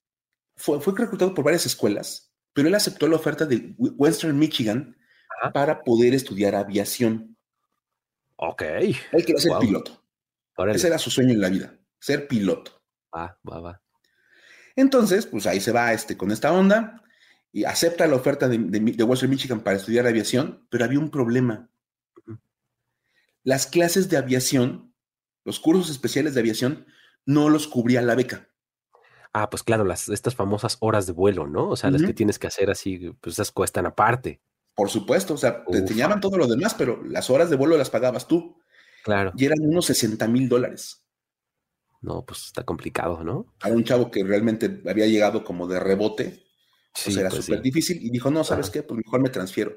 fue, 0.56 0.80
fue, 0.80 0.94
reclutado 0.98 1.34
por 1.34 1.46
varias 1.46 1.66
escuelas, 1.66 2.34
pero 2.54 2.68
él 2.68 2.76
aceptó 2.76 3.08
la 3.08 3.16
oferta 3.16 3.46
de 3.46 3.76
Western 3.78 4.38
Michigan 4.38 4.96
para 5.54 5.84
poder 5.84 6.14
estudiar 6.14 6.56
aviación. 6.56 7.38
Ok. 8.36 8.62
Él 8.62 9.26
quería 9.26 9.38
ser 9.38 9.52
wow. 9.52 9.62
piloto. 9.62 10.06
Órale. 10.56 10.78
Ese 10.78 10.88
era 10.88 10.98
su 10.98 11.10
sueño 11.10 11.32
en 11.32 11.42
la 11.42 11.50
vida, 11.50 11.78
ser 12.00 12.28
piloto. 12.28 12.82
Va, 13.16 13.40
va, 13.50 13.60
va. 13.60 13.82
Entonces, 14.76 15.26
pues 15.26 15.48
ahí 15.48 15.60
se 15.60 15.72
va 15.72 15.94
este, 15.94 16.18
con 16.18 16.32
esta 16.32 16.54
onda 16.54 17.04
y 17.52 17.64
acepta 17.64 18.08
la 18.08 18.16
oferta 18.16 18.48
de, 18.48 18.58
de, 18.58 18.80
de 18.80 19.04
Western 19.04 19.30
Michigan 19.30 19.62
para 19.62 19.78
estudiar 19.78 20.06
aviación, 20.06 20.68
pero 20.70 20.86
había 20.86 21.00
un 21.00 21.10
problema. 21.10 21.70
Las 23.44 23.68
clases 23.68 24.10
de 24.10 24.18
aviación, 24.18 24.94
los 25.44 25.60
cursos 25.60 25.90
especiales 25.90 26.34
de 26.34 26.42
aviación, 26.42 26.86
no 27.26 27.50
los 27.50 27.68
cubría 27.68 28.02
la 28.02 28.16
beca. 28.16 28.50
Ah, 29.34 29.50
pues 29.50 29.64
claro, 29.64 29.86
las, 29.86 30.10
estas 30.10 30.36
famosas 30.36 30.78
horas 30.80 31.06
de 31.06 31.14
vuelo, 31.14 31.48
¿no? 31.48 31.70
O 31.70 31.76
sea, 31.76 31.90
uh 31.90 31.94
-huh. 31.94 31.98
las 32.00 32.08
que 32.08 32.14
tienes 32.14 32.40
que 32.40 32.48
hacer 32.48 32.70
así, 32.72 33.12
pues 33.22 33.36
esas 33.36 33.52
cuestan 33.52 33.86
aparte. 33.86 34.42
Por 34.76 34.90
supuesto, 34.90 35.34
o 35.34 35.38
sea, 35.38 35.64
te 35.66 35.78
enseñaban 35.78 36.22
todo 36.22 36.38
lo 36.38 36.48
demás, 36.48 36.74
pero 36.74 37.04
las 37.04 37.30
horas 37.30 37.50
de 37.50 37.56
vuelo 37.58 37.78
las 37.78 37.90
pagabas 37.90 38.28
tú. 38.28 38.58
Claro. 39.04 39.32
Y 39.36 39.46
eran 39.46 39.60
unos 39.62 39.86
60 39.86 40.28
mil 40.28 40.48
dólares. 40.50 41.04
No, 42.02 42.26
pues 42.26 42.46
está 42.46 42.64
complicado, 42.64 43.24
¿no? 43.24 43.54
A 43.62 43.68
un 43.70 43.84
chavo 43.84 44.10
que 44.10 44.24
realmente 44.24 44.82
había 44.90 45.06
llegado 45.06 45.44
como 45.44 45.68
de 45.68 45.80
rebote, 45.80 46.46
pues 47.04 47.18
era 47.18 47.30
pues 47.30 47.46
súper 47.46 47.62
difícil, 47.62 48.00
y 48.02 48.10
dijo, 48.10 48.32
no, 48.32 48.44
¿sabes 48.44 48.70
qué? 48.70 48.84
Pues 48.84 48.98
mejor 49.04 49.22
me 49.22 49.30
transfiero. 49.30 49.76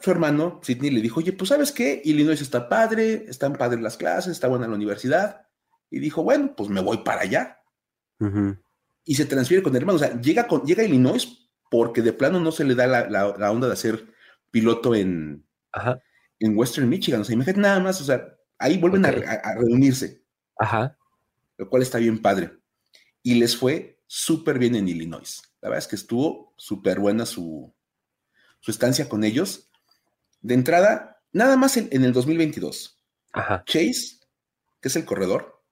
Su 0.00 0.10
hermano, 0.10 0.60
Sidney, 0.62 0.90
le 0.90 1.00
dijo, 1.00 1.20
oye, 1.20 1.32
pues 1.32 1.48
¿sabes 1.48 1.70
qué? 1.72 2.02
Illinois 2.04 2.40
está 2.40 2.68
padre, 2.68 3.24
están 3.28 3.52
padres 3.52 3.80
las 3.80 3.96
clases, 3.96 4.32
está 4.32 4.48
buena 4.48 4.66
la 4.66 4.74
universidad. 4.74 5.46
Y 5.90 6.00
dijo, 6.00 6.22
bueno, 6.22 6.54
pues 6.56 6.68
me 6.68 6.80
voy 6.80 6.98
para 6.98 7.22
allá. 7.22 7.58
Y 9.04 9.14
se 9.14 9.24
transfiere 9.24 9.62
con 9.62 9.74
el 9.74 9.82
hermano. 9.82 9.96
O 9.96 10.00
sea, 10.00 10.20
llega, 10.20 10.46
con, 10.46 10.64
llega 10.64 10.82
a 10.82 10.86
Illinois 10.86 11.48
porque 11.70 12.02
de 12.02 12.12
plano 12.12 12.40
no 12.40 12.52
se 12.52 12.64
le 12.64 12.74
da 12.74 12.86
la, 12.86 13.50
onda 13.50 13.68
de 13.68 13.72
hacer 13.72 14.12
piloto 14.50 14.94
en, 14.94 15.46
en 16.40 16.58
Western 16.58 16.88
Michigan. 16.88 17.20
O 17.20 17.24
sea, 17.24 17.34
imagínate 17.34 17.60
nada 17.60 17.80
más, 17.80 18.00
o 18.00 18.04
sea, 18.04 18.26
ahí 18.58 18.76
vuelven 18.76 19.06
a, 19.06 19.12
reunirse. 19.54 20.24
Ajá. 20.58 20.96
Lo 21.56 21.68
cual 21.68 21.82
está 21.82 21.98
bien 21.98 22.20
padre. 22.20 22.58
Y 23.22 23.34
les 23.34 23.56
fue 23.56 24.02
súper 24.06 24.58
bien 24.58 24.74
en 24.74 24.88
Illinois. 24.88 25.42
La 25.60 25.68
verdad 25.68 25.84
es 25.84 25.88
que 25.88 25.96
estuvo 25.96 26.54
súper 26.56 26.98
buena 26.98 27.24
su, 27.24 27.72
su 28.60 28.70
estancia 28.70 29.08
con 29.08 29.24
ellos. 29.24 29.70
De 30.40 30.54
entrada, 30.54 31.22
nada 31.32 31.56
más 31.56 31.76
en, 31.76 31.88
el 32.04 32.12
2022. 32.12 33.02
Ajá. 33.32 33.62
Chase, 33.66 34.20
que 34.80 34.88
es 34.88 34.96
el 34.96 35.04
corredor, 35.04 35.62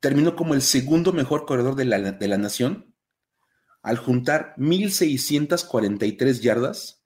terminó 0.00 0.36
como 0.36 0.54
el 0.54 0.62
segundo 0.62 1.12
mejor 1.12 1.46
corredor 1.46 1.76
de 1.76 1.84
la, 1.84 1.98
de 2.00 2.28
la 2.28 2.38
nación 2.38 2.94
al 3.82 3.96
juntar 3.96 4.54
1.643 4.56 6.40
yardas 6.40 7.04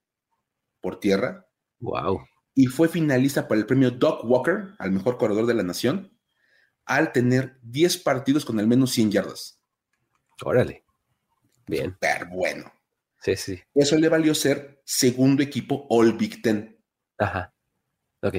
por 0.81 1.00
tierra. 1.00 1.49
Wow. 1.81 2.26
Y 2.54 2.66
fue 2.66 2.88
finalista 2.88 3.49
para 3.49 3.61
el 3.61 3.66
premio 3.66 3.90
Doc 3.90 4.25
Walker 4.25 4.75
al 4.78 4.93
mejor 4.93 5.19
corredor 5.19 5.47
de 5.47 5.54
la 5.54 5.62
nación 5.62 6.14
al 6.87 7.12
tener 7.12 7.59
10 7.62 7.99
partidos 7.99 8.45
con 8.45 8.59
al 8.59 8.66
menos 8.66 8.93
100 8.93 9.11
yardas. 9.11 9.61
Órale. 10.43 10.85
Bien. 11.66 11.97
Pero 11.99 12.26
bueno. 12.28 12.73
Sí, 13.25 13.37
sí. 13.37 13.61
Eso 13.75 13.97
le 13.97 14.11
valió 14.11 14.35
ser 14.35 14.83
segundo 14.85 15.43
equipo 15.43 15.87
All 15.88 16.12
Big 16.12 16.43
Ten. 16.43 16.78
Ajá. 17.16 17.54
Ok. 18.21 18.37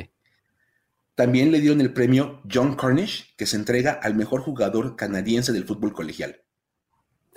También 1.15 1.51
le 1.51 1.59
dieron 1.59 1.81
el 1.81 1.91
premio 1.91 2.43
John 2.51 2.75
Carnish, 2.75 3.35
que 3.35 3.47
se 3.47 3.55
entrega 3.55 3.93
al 3.93 4.13
mejor 4.13 4.41
jugador 4.41 4.95
canadiense 4.95 5.51
del 5.53 5.65
fútbol 5.65 5.91
colegial. 5.91 6.43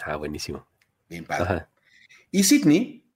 Ah, 0.01 0.17
buenísimo. 0.17 0.69
Bien 1.09 1.25
padre. 1.25 1.67
Y 2.31 2.43
Sidney, 2.43 3.11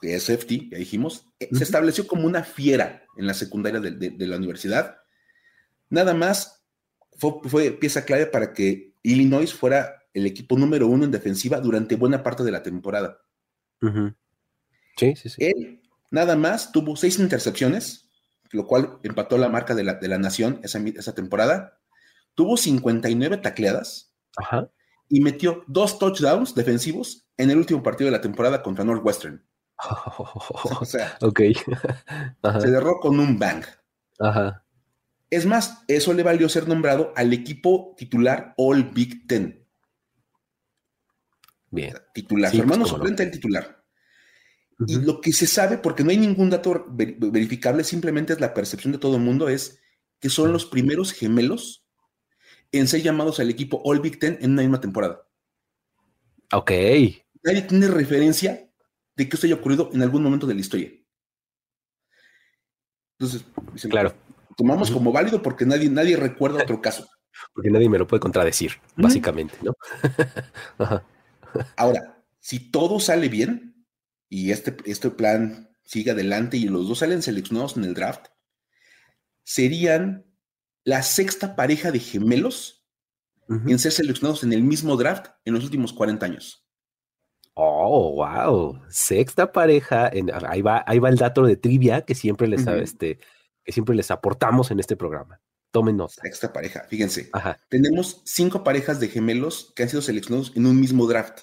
que 0.00 0.14
es 0.14 0.30
FT, 0.30 0.70
ya 0.70 0.78
dijimos, 0.78 1.26
eh, 1.38 1.50
se 1.52 1.64
estableció 1.64 2.06
como 2.06 2.26
una 2.26 2.42
fiera 2.42 3.02
en 3.18 3.26
la 3.26 3.34
secundaria 3.34 3.80
de, 3.80 4.26
la 4.26 4.36
universidad. 4.36 4.96
Nada 5.90 6.14
más 6.14 6.64
fue, 7.18 7.72
pieza 7.72 8.06
clave 8.06 8.26
para 8.26 8.54
que 8.54 8.94
Illinois 9.02 9.52
fuera 9.52 10.04
el 10.14 10.24
equipo 10.24 10.56
número 10.56 10.86
uno 10.86 11.04
en 11.04 11.10
defensiva 11.10 11.60
durante 11.60 11.96
buena 11.96 12.22
parte 12.22 12.44
de 12.44 12.50
la 12.50 12.62
temporada. 12.62 13.18
Sí, 14.96 15.16
sí, 15.16 15.28
sí. 15.28 15.44
Él 15.44 15.82
nada 16.10 16.36
más 16.36 16.72
tuvo 16.72 16.96
seis 16.96 17.18
intercepciones, 17.18 18.08
lo 18.50 18.66
cual 18.66 18.98
empató 19.02 19.38
la 19.38 19.48
marca 19.48 19.74
de 19.74 19.84
la, 19.84 19.94
de 19.94 20.08
la 20.08 20.18
nación 20.18 20.60
esa, 20.62 20.78
esa 20.78 21.14
temporada. 21.14 21.80
Tuvo 22.34 22.56
59 22.56 23.38
tacleadas. 23.38 24.12
Ajá. 24.36 24.68
Y 25.08 25.20
metió 25.20 25.64
dos 25.66 25.98
touchdowns 25.98 26.54
defensivos 26.54 27.26
en 27.36 27.50
el 27.50 27.58
último 27.58 27.82
partido 27.82 28.06
de 28.06 28.16
la 28.16 28.22
temporada 28.22 28.62
contra 28.62 28.84
Northwestern. 28.84 29.44
o 30.80 30.84
sea, 30.84 31.18
se 32.60 32.70
derró 32.70 33.00
con 33.00 33.18
un 33.18 33.38
bang. 33.38 33.64
Ajá. 34.18 34.64
Es 35.30 35.46
más, 35.46 35.82
eso 35.88 36.12
le 36.12 36.22
valió 36.22 36.48
ser 36.48 36.68
nombrado 36.68 37.12
al 37.16 37.32
equipo 37.32 37.94
titular 37.96 38.54
All 38.56 38.90
Big 38.90 39.26
Ten. 39.26 39.63
Bien. 41.74 41.94
Titular. 42.12 42.50
Su 42.50 42.58
hermano 42.58 42.82
pues, 42.82 42.90
suplente 42.90 43.22
el 43.24 43.30
titular. 43.30 43.84
Y 44.86 44.96
lo 44.96 45.20
que 45.20 45.32
se 45.32 45.46
sabe, 45.46 45.78
porque 45.78 46.02
no 46.02 46.10
hay 46.10 46.16
ningún 46.16 46.50
dato 46.50 46.86
verificable, 46.88 47.84
simplemente 47.84 48.32
es 48.32 48.40
la 48.40 48.54
percepción 48.54 48.92
de 48.92 48.98
todo 48.98 49.16
el 49.16 49.22
mundo, 49.22 49.48
es 49.48 49.80
que 50.20 50.28
son 50.28 50.52
los 50.52 50.66
primeros 50.66 51.12
gemelos 51.12 51.86
en 52.72 52.88
ser 52.88 53.02
llamados 53.02 53.38
al 53.38 53.50
equipo 53.50 53.80
All 53.84 54.00
Big 54.00 54.18
Ten 54.18 54.38
en 54.40 54.52
una 54.52 54.62
misma 54.62 54.80
temporada. 54.80 55.28
Ok. 56.52 56.70
Nadie 57.44 57.62
tiene 57.62 57.88
referencia 57.88 58.68
de 59.16 59.28
que 59.28 59.36
esto 59.36 59.46
haya 59.46 59.56
ocurrido 59.56 59.90
en 59.92 60.02
algún 60.02 60.22
momento 60.22 60.46
de 60.46 60.54
la 60.54 60.60
historia. 60.60 60.90
Entonces, 63.18 63.44
claro. 63.88 64.12
tomamos 64.56 64.90
como 64.90 65.12
válido 65.12 65.40
porque 65.40 65.64
nadie, 65.64 65.88
nadie 65.88 66.16
recuerda 66.16 66.62
otro 66.62 66.80
caso. 66.82 67.08
Porque 67.52 67.70
nadie 67.70 67.88
me 67.88 67.98
lo 67.98 68.06
puede 68.06 68.20
contradecir, 68.20 68.72
básicamente, 68.96 69.56
¿no? 69.62 69.74
Ahora, 71.76 72.24
si 72.40 72.70
todo 72.70 73.00
sale 73.00 73.28
bien 73.28 73.86
y 74.28 74.50
este, 74.50 74.76
este 74.86 75.10
plan 75.10 75.70
sigue 75.84 76.10
adelante 76.10 76.56
y 76.56 76.64
los 76.64 76.88
dos 76.88 76.98
salen 77.00 77.22
seleccionados 77.22 77.76
en 77.76 77.84
el 77.84 77.94
draft, 77.94 78.26
serían 79.42 80.26
la 80.84 81.02
sexta 81.02 81.56
pareja 81.56 81.90
de 81.90 82.00
gemelos 82.00 82.84
en 83.48 83.78
ser 83.78 83.92
seleccionados 83.92 84.42
en 84.42 84.54
el 84.54 84.62
mismo 84.62 84.96
draft 84.96 85.26
en 85.44 85.52
los 85.54 85.64
últimos 85.64 85.92
40 85.92 86.24
años. 86.24 86.66
Oh, 87.54 88.14
wow. 88.14 88.80
Sexta 88.88 89.52
pareja. 89.52 90.08
En, 90.12 90.30
ahí, 90.46 90.62
va, 90.62 90.82
ahí 90.86 90.98
va 90.98 91.08
el 91.08 91.16
dato 91.16 91.44
de 91.44 91.56
trivia 91.56 92.02
que 92.02 92.14
siempre 92.14 92.48
les, 92.48 92.66
este, 92.66 93.18
que 93.62 93.72
siempre 93.72 93.94
les 93.94 94.10
aportamos 94.10 94.70
en 94.70 94.80
este 94.80 94.96
programa. 94.96 95.40
Tomen 95.74 95.96
nota. 95.96 96.22
Sexta 96.22 96.52
pareja, 96.52 96.86
fíjense. 96.88 97.32
Tenemos 97.68 98.22
cinco 98.24 98.62
parejas 98.62 99.00
de 99.00 99.08
gemelos 99.08 99.72
que 99.74 99.82
han 99.82 99.88
sido 99.88 100.02
seleccionados 100.02 100.52
en 100.54 100.66
un 100.66 100.78
mismo 100.78 101.04
draft. 101.08 101.40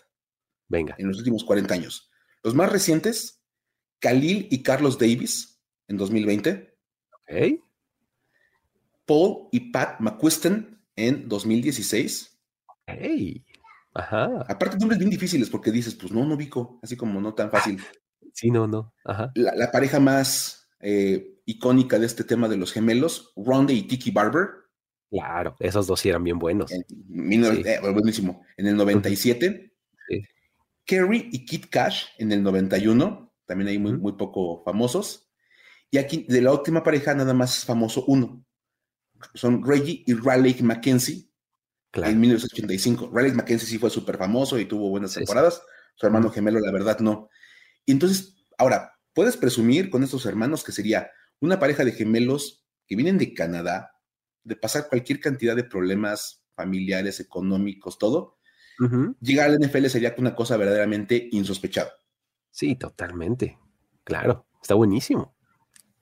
Venga. 0.69 0.95
En 0.97 1.09
los 1.09 1.17
últimos 1.17 1.43
40 1.43 1.73
años. 1.73 2.09
Los 2.41 2.55
más 2.55 2.71
recientes, 2.71 3.43
Khalil 3.99 4.47
y 4.49 4.63
Carlos 4.63 4.97
Davis 4.97 5.61
en 5.89 5.97
2020. 5.97 6.73
Ok. 7.13 7.59
Paul 9.05 9.49
y 9.51 9.71
Pat 9.71 9.99
McQuiston 9.99 10.81
en 10.95 11.27
2016. 11.27 12.39
Hey. 12.85 13.45
Ajá. 13.93 14.45
Aparte, 14.47 14.77
nombres 14.77 14.97
bien 14.99 15.11
difíciles 15.11 15.49
porque 15.49 15.73
dices, 15.73 15.93
pues 15.95 16.13
no, 16.13 16.23
no 16.25 16.35
ubico, 16.35 16.79
así 16.81 16.95
como 16.95 17.19
no 17.19 17.33
tan 17.33 17.51
fácil. 17.51 17.83
Sí, 18.31 18.49
no, 18.49 18.65
no. 18.65 18.93
Ajá. 19.03 19.33
La, 19.35 19.73
pareja 19.73 19.99
más 19.99 20.69
eh, 20.79 21.30
icónica 21.45 21.99
de 21.99 22.05
este 22.05 22.23
tema 22.23 22.47
de 22.47 22.57
los 22.57 22.71
gemelos, 22.71 23.33
Ronde 23.35 23.73
y 23.73 23.83
Tiki 23.83 24.11
Barber. 24.11 24.49
Claro, 25.09 25.55
esos 25.59 25.87
dos 25.87 25.99
sí 25.99 26.09
eran 26.09 26.23
bien 26.23 26.39
buenos. 26.39 26.71
En, 26.71 26.85
eh, 26.87 27.79
buenísimo. 27.81 28.45
En 28.55 28.67
el 28.67 28.77
97. 28.77 29.73
Sí. 30.07 30.23
Kerry 30.85 31.29
y 31.31 31.45
Kit 31.45 31.67
Cash 31.69 32.05
en 32.17 32.31
el 32.31 32.41
91. 32.43 33.33
También 33.45 33.67
hay 33.67 33.77
muy, 33.77 33.93
muy 33.93 34.13
poco 34.13 34.63
famosos. 34.63 35.29
Y 35.89 35.97
aquí, 35.97 36.25
de 36.29 36.41
la 36.41 36.53
última 36.53 36.83
pareja, 36.83 37.13
nada 37.13 37.33
más 37.33 37.57
es 37.57 37.65
famoso 37.65 38.05
uno. 38.07 38.45
Son 39.33 39.65
Reggie 39.65 40.03
y 40.07 40.13
Raleigh 40.13 40.63
Mackenzie 40.63 41.29
en 41.93 42.19
1985. 42.19 43.11
Raleigh 43.13 43.33
Mackenzie 43.33 43.67
sí 43.67 43.77
fue 43.77 43.89
súper 43.89 44.17
famoso 44.17 44.57
y 44.57 44.65
tuvo 44.65 44.89
buenas 44.89 45.13
temporadas. 45.13 45.61
Su 45.95 46.05
hermano 46.05 46.29
gemelo, 46.29 46.59
la 46.59 46.71
verdad, 46.71 46.99
no. 46.99 47.29
Y 47.85 47.91
entonces, 47.91 48.35
ahora, 48.57 48.97
puedes 49.13 49.35
presumir 49.35 49.89
con 49.89 50.03
estos 50.03 50.25
hermanos 50.25 50.63
que 50.63 50.71
sería 50.71 51.11
una 51.41 51.59
pareja 51.59 51.83
de 51.83 51.91
gemelos 51.91 52.65
que 52.87 52.95
vienen 52.95 53.17
de 53.17 53.33
Canadá, 53.33 53.91
de 54.43 54.55
pasar 54.55 54.87
cualquier 54.87 55.19
cantidad 55.19 55.55
de 55.55 55.63
problemas 55.63 56.45
familiares, 56.55 57.19
económicos, 57.19 57.97
todo. 57.97 58.37
Llegar 59.19 59.51
al 59.51 59.59
NFL 59.59 59.85
sería 59.87 60.15
una 60.17 60.33
cosa 60.33 60.57
verdaderamente 60.57 61.29
insospechada. 61.31 61.91
Sí, 62.49 62.75
totalmente. 62.75 63.59
Claro, 64.03 64.47
está 64.59 64.73
buenísimo. 64.73 65.35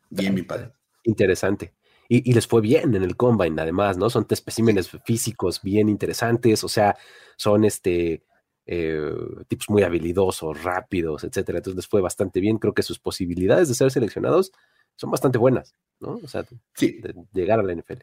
Bien, 0.09 0.33
mi 0.33 0.43
padre. 0.43 0.71
Interesante. 1.03 1.73
Y, 2.07 2.33
les 2.33 2.47
fue 2.47 2.61
bien 2.61 2.95
en 2.95 3.03
el 3.03 3.15
combine, 3.17 3.61
además, 3.61 3.97
¿no? 3.97 4.09
Son 4.09 4.25
especímenes 4.29 4.89
físicos 5.05 5.61
bien 5.61 5.89
interesantes, 5.89 6.63
o 6.63 6.69
sea, 6.69 6.97
son 7.37 7.65
este 7.65 8.23
eh, 8.65 9.11
tipos 9.47 9.69
muy 9.69 9.83
habilidosos, 9.83 10.63
rápidos, 10.63 11.23
etcétera. 11.23 11.59
Entonces 11.59 11.75
les 11.75 11.87
fue 11.87 12.01
bastante 12.01 12.39
bien. 12.39 12.57
Creo 12.57 12.73
que 12.73 12.81
sus 12.81 12.97
posibilidades 12.97 13.67
de 13.67 13.75
ser 13.75 13.91
seleccionados 13.91 14.51
son 14.99 15.11
bastante 15.11 15.37
buenas, 15.37 15.75
¿no? 16.01 16.19
O 16.21 16.27
sea, 16.27 16.43
de 16.43 17.15
llegar 17.31 17.61
a 17.61 17.63
la 17.63 17.73
NFL. 17.73 18.01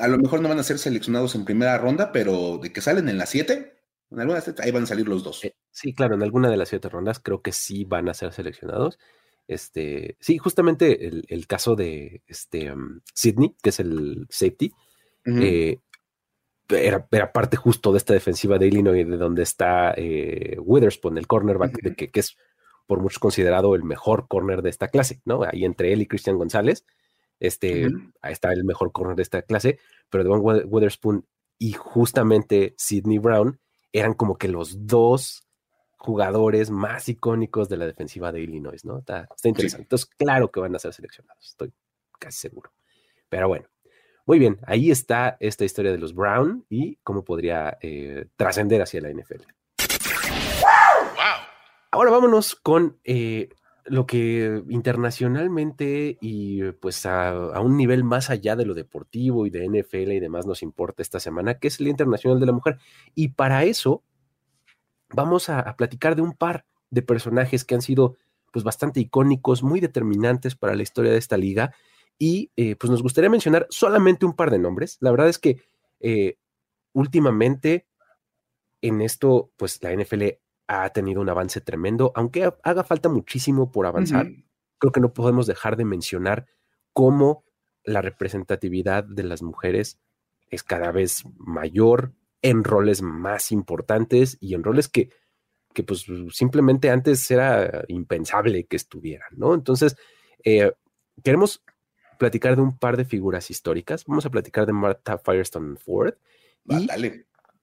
A 0.00 0.08
lo 0.08 0.18
mejor 0.18 0.40
no 0.40 0.48
van 0.48 0.58
a 0.58 0.64
ser 0.64 0.78
seleccionados 0.78 1.36
en 1.36 1.44
primera 1.44 1.78
ronda, 1.78 2.10
pero 2.10 2.58
de 2.58 2.72
que 2.72 2.80
salen 2.80 3.08
en 3.08 3.18
las 3.18 3.28
siete, 3.28 3.84
en 4.10 4.18
alguna 4.18 4.42
ahí 4.58 4.72
van 4.72 4.82
a 4.82 4.86
salir 4.86 5.06
los 5.06 5.22
dos. 5.22 5.44
Eh, 5.44 5.54
sí, 5.70 5.94
claro, 5.94 6.16
en 6.16 6.24
alguna 6.24 6.50
de 6.50 6.56
las 6.56 6.70
siete 6.70 6.88
rondas 6.88 7.20
creo 7.20 7.40
que 7.40 7.52
sí 7.52 7.84
van 7.84 8.08
a 8.08 8.14
ser 8.14 8.32
seleccionados. 8.32 8.98
Este, 9.46 10.16
sí, 10.18 10.38
justamente 10.38 11.06
el, 11.06 11.46
caso 11.46 11.76
de 11.76 12.22
este, 12.26 12.72
um, 12.72 13.00
Sidney, 13.14 13.54
que 13.62 13.68
es 13.68 13.78
el 13.78 14.26
safety, 14.28 14.72
eh, 15.24 15.78
era, 16.68 17.06
parte 17.30 17.56
justo 17.56 17.92
de 17.92 17.98
esta 17.98 18.12
defensiva 18.12 18.58
de 18.58 18.66
Illinois, 18.66 19.08
de 19.08 19.16
donde 19.16 19.44
está 19.44 19.94
eh, 19.96 20.56
Witherspoon, 20.58 21.16
el 21.16 21.28
cornerback, 21.28 21.94
que, 21.94 22.10
es 22.12 22.36
por 22.88 23.00
muchos 23.00 23.18
considerado 23.18 23.74
el 23.74 23.84
mejor 23.84 24.26
corner 24.28 24.62
de 24.62 24.70
esta 24.70 24.88
clase, 24.88 25.20
¿no? 25.26 25.42
Ahí 25.44 25.66
entre 25.66 25.92
él 25.92 26.00
y 26.00 26.06
Cristian 26.06 26.38
González, 26.38 26.86
este, 27.38 27.86
ahí 28.22 28.32
está 28.32 28.50
el 28.52 28.64
mejor 28.64 28.92
corner 28.92 29.14
de 29.14 29.22
esta 29.22 29.42
clase, 29.42 29.78
pero 30.08 30.24
Devon 30.24 30.40
Witherspoon 30.42 31.26
y 31.58 31.74
justamente 31.74 32.74
Sidney 32.78 33.18
Brown 33.18 33.60
eran 33.92 34.14
como 34.14 34.38
que 34.38 34.48
los 34.48 34.86
dos 34.86 35.46
jugadores 35.98 36.70
más 36.70 37.10
icónicos 37.10 37.68
de 37.68 37.76
la 37.76 37.84
defensiva 37.84 38.32
de 38.32 38.40
Illinois, 38.40 38.82
¿no? 38.86 39.00
Está, 39.00 39.28
interesante. 39.44 39.82
Entonces, 39.82 40.08
claro 40.16 40.50
que 40.50 40.60
van 40.60 40.74
a 40.74 40.78
ser 40.78 40.94
seleccionados, 40.94 41.46
estoy 41.46 41.70
casi 42.18 42.38
seguro. 42.38 42.72
Pero 43.28 43.48
bueno, 43.48 43.66
muy 44.24 44.38
bien, 44.38 44.58
ahí 44.66 44.90
está 44.90 45.36
esta 45.40 45.66
historia 45.66 45.92
de 45.92 45.98
los 45.98 46.14
Brown 46.14 46.64
y 46.70 46.96
cómo 47.02 47.22
podría 47.22 47.76
eh, 47.82 48.24
trascender 48.36 48.80
hacia 48.80 49.02
la 49.02 49.10
NFL. 49.10 49.42
Ahora 51.90 52.10
vámonos 52.10 52.54
con 52.54 52.98
eh, 53.04 53.48
lo 53.86 54.06
que 54.06 54.62
internacionalmente 54.68 56.18
y 56.20 56.62
pues 56.72 57.06
a, 57.06 57.60
un 57.60 57.76
nivel 57.76 58.04
más 58.04 58.28
allá 58.28 58.56
de 58.56 58.66
lo 58.66 58.74
deportivo 58.74 59.46
y 59.46 59.50
de 59.50 59.66
NFL 59.66 60.12
y 60.12 60.20
demás 60.20 60.46
nos 60.46 60.62
importa 60.62 61.02
esta 61.02 61.20
semana, 61.20 61.58
que 61.58 61.68
es 61.68 61.80
el 61.80 61.88
Internacional 61.88 62.40
de 62.40 62.46
la 62.46 62.52
Mujer. 62.52 62.78
Y 63.14 63.28
para 63.28 63.64
eso 63.64 64.02
vamos 65.10 65.48
a, 65.48 65.74
platicar 65.76 66.14
de 66.16 66.22
un 66.22 66.34
par 66.34 66.66
de 66.90 67.02
personajes 67.02 67.64
que 67.64 67.74
han 67.74 67.82
sido 67.82 68.16
pues 68.52 68.64
bastante 68.64 69.00
icónicos, 69.00 69.62
muy 69.62 69.80
determinantes 69.80 70.54
para 70.54 70.74
la 70.74 70.82
historia 70.82 71.12
de 71.12 71.18
esta 71.18 71.36
liga. 71.36 71.74
Y 72.18 72.50
eh, 72.56 72.76
pues 72.76 72.90
nos 72.90 73.02
gustaría 73.02 73.30
mencionar 73.30 73.66
solamente 73.70 74.26
un 74.26 74.34
par 74.34 74.50
de 74.50 74.58
nombres. 74.58 74.98
La 75.00 75.10
verdad 75.10 75.28
es 75.28 75.38
que 75.38 75.62
eh, 76.00 76.36
últimamente 76.92 77.86
en 78.82 79.00
esto, 79.00 79.50
pues 79.56 79.82
la 79.82 79.94
NFL 79.94 80.24
ha 80.68 80.88
tenido 80.90 81.20
un 81.20 81.28
avance 81.28 81.60
tremendo, 81.60 82.12
aunque 82.14 82.52
haga 82.62 82.84
falta 82.84 83.08
muchísimo 83.08 83.72
por 83.72 83.86
avanzar. 83.86 84.30
Creo 84.78 84.92
que 84.92 85.00
no 85.00 85.12
podemos 85.12 85.46
dejar 85.46 85.76
de 85.76 85.84
mencionar 85.84 86.46
cómo 86.92 87.44
la 87.84 88.02
representatividad 88.02 89.02
de 89.02 89.24
las 89.24 89.42
mujeres 89.42 89.98
es 90.50 90.62
cada 90.62 90.92
vez 90.92 91.24
mayor 91.38 92.12
en 92.42 92.64
roles 92.64 93.02
más 93.02 93.50
importantes 93.50 94.36
y 94.40 94.54
en 94.54 94.62
roles 94.62 94.88
que, 94.88 95.10
que 95.74 95.82
pues 95.82 96.06
simplemente 96.32 96.90
antes 96.90 97.28
era 97.30 97.84
impensable 97.88 98.66
que 98.66 98.76
estuvieran, 98.76 99.30
¿no? 99.36 99.54
Entonces, 99.54 99.96
eh, 100.44 100.72
queremos 101.24 101.64
platicar 102.18 102.56
de 102.56 102.62
un 102.62 102.78
par 102.78 102.96
de 102.96 103.04
figuras 103.04 103.50
históricas. 103.50 104.04
Vamos 104.06 104.26
a 104.26 104.30
platicar 104.30 104.66
de 104.66 104.72
Martha 104.72 105.18
Firestone 105.18 105.76
Ford 105.76 106.14
y 106.66 106.86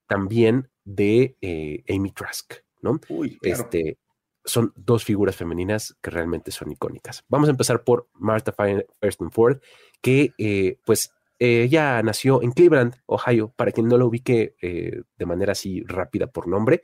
también 0.08 0.70
de 0.84 1.38
eh, 1.42 1.84
Amy 1.90 2.12
Trask, 2.12 2.54
¿no? 2.86 3.02
Este, 3.42 3.98
son 4.46 4.72
dos 4.76 5.04
figuras 5.04 5.36
femeninas 5.36 5.98
que 6.02 6.12
realmente 6.12 6.52
son 6.52 6.72
icónicas. 6.72 7.26
Vamos 7.28 7.50
a 7.50 7.52
empezar 7.52 7.84
por 7.84 8.08
Martha 8.14 8.54
Firestone 8.54 9.32
Ford, 9.32 9.60
que 10.02 10.34
eh, 10.38 10.80
pues 10.86 11.12
ella 11.38 12.02
nació 12.02 12.42
en 12.42 12.52
Cleveland, 12.52 12.96
Ohio, 13.06 13.54
para 13.56 13.72
quien 13.72 13.88
no 13.88 13.98
lo 13.98 14.08
ubique 14.08 14.56
eh, 14.62 15.02
de 15.18 15.26
manera 15.26 15.52
así 15.52 15.84
rápida 15.84 16.28
por 16.28 16.48
nombre. 16.48 16.84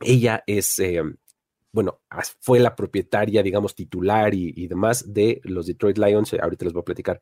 Ella 0.00 0.44
es, 0.46 0.78
eh, 0.78 1.02
bueno, 1.72 2.00
fue 2.40 2.60
la 2.60 2.76
propietaria, 2.76 3.42
digamos, 3.42 3.74
titular 3.74 4.34
y, 4.34 4.66
demás 4.68 5.12
de 5.12 5.40
los 5.44 5.66
Detroit 5.66 5.98
Lions. 5.98 6.34
Ahorita 6.34 6.64
les 6.64 6.72
voy 6.72 6.82
a 6.82 6.84
platicar 6.84 7.20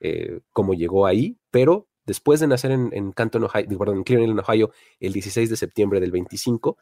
eh, 0.00 0.40
cómo 0.52 0.74
llegó 0.74 1.06
ahí, 1.06 1.38
pero 1.50 1.88
después 2.08 2.40
de 2.40 2.48
nacer 2.48 2.72
en, 2.72 3.12
Canton, 3.12 3.44
Ohio, 3.44 3.92
en 3.92 4.02
Cleveland, 4.02 4.40
Ohio, 4.40 4.72
el 4.98 5.12
16 5.12 5.50
de 5.50 5.56
septiembre 5.56 6.00
del 6.00 6.10
25, 6.10 6.76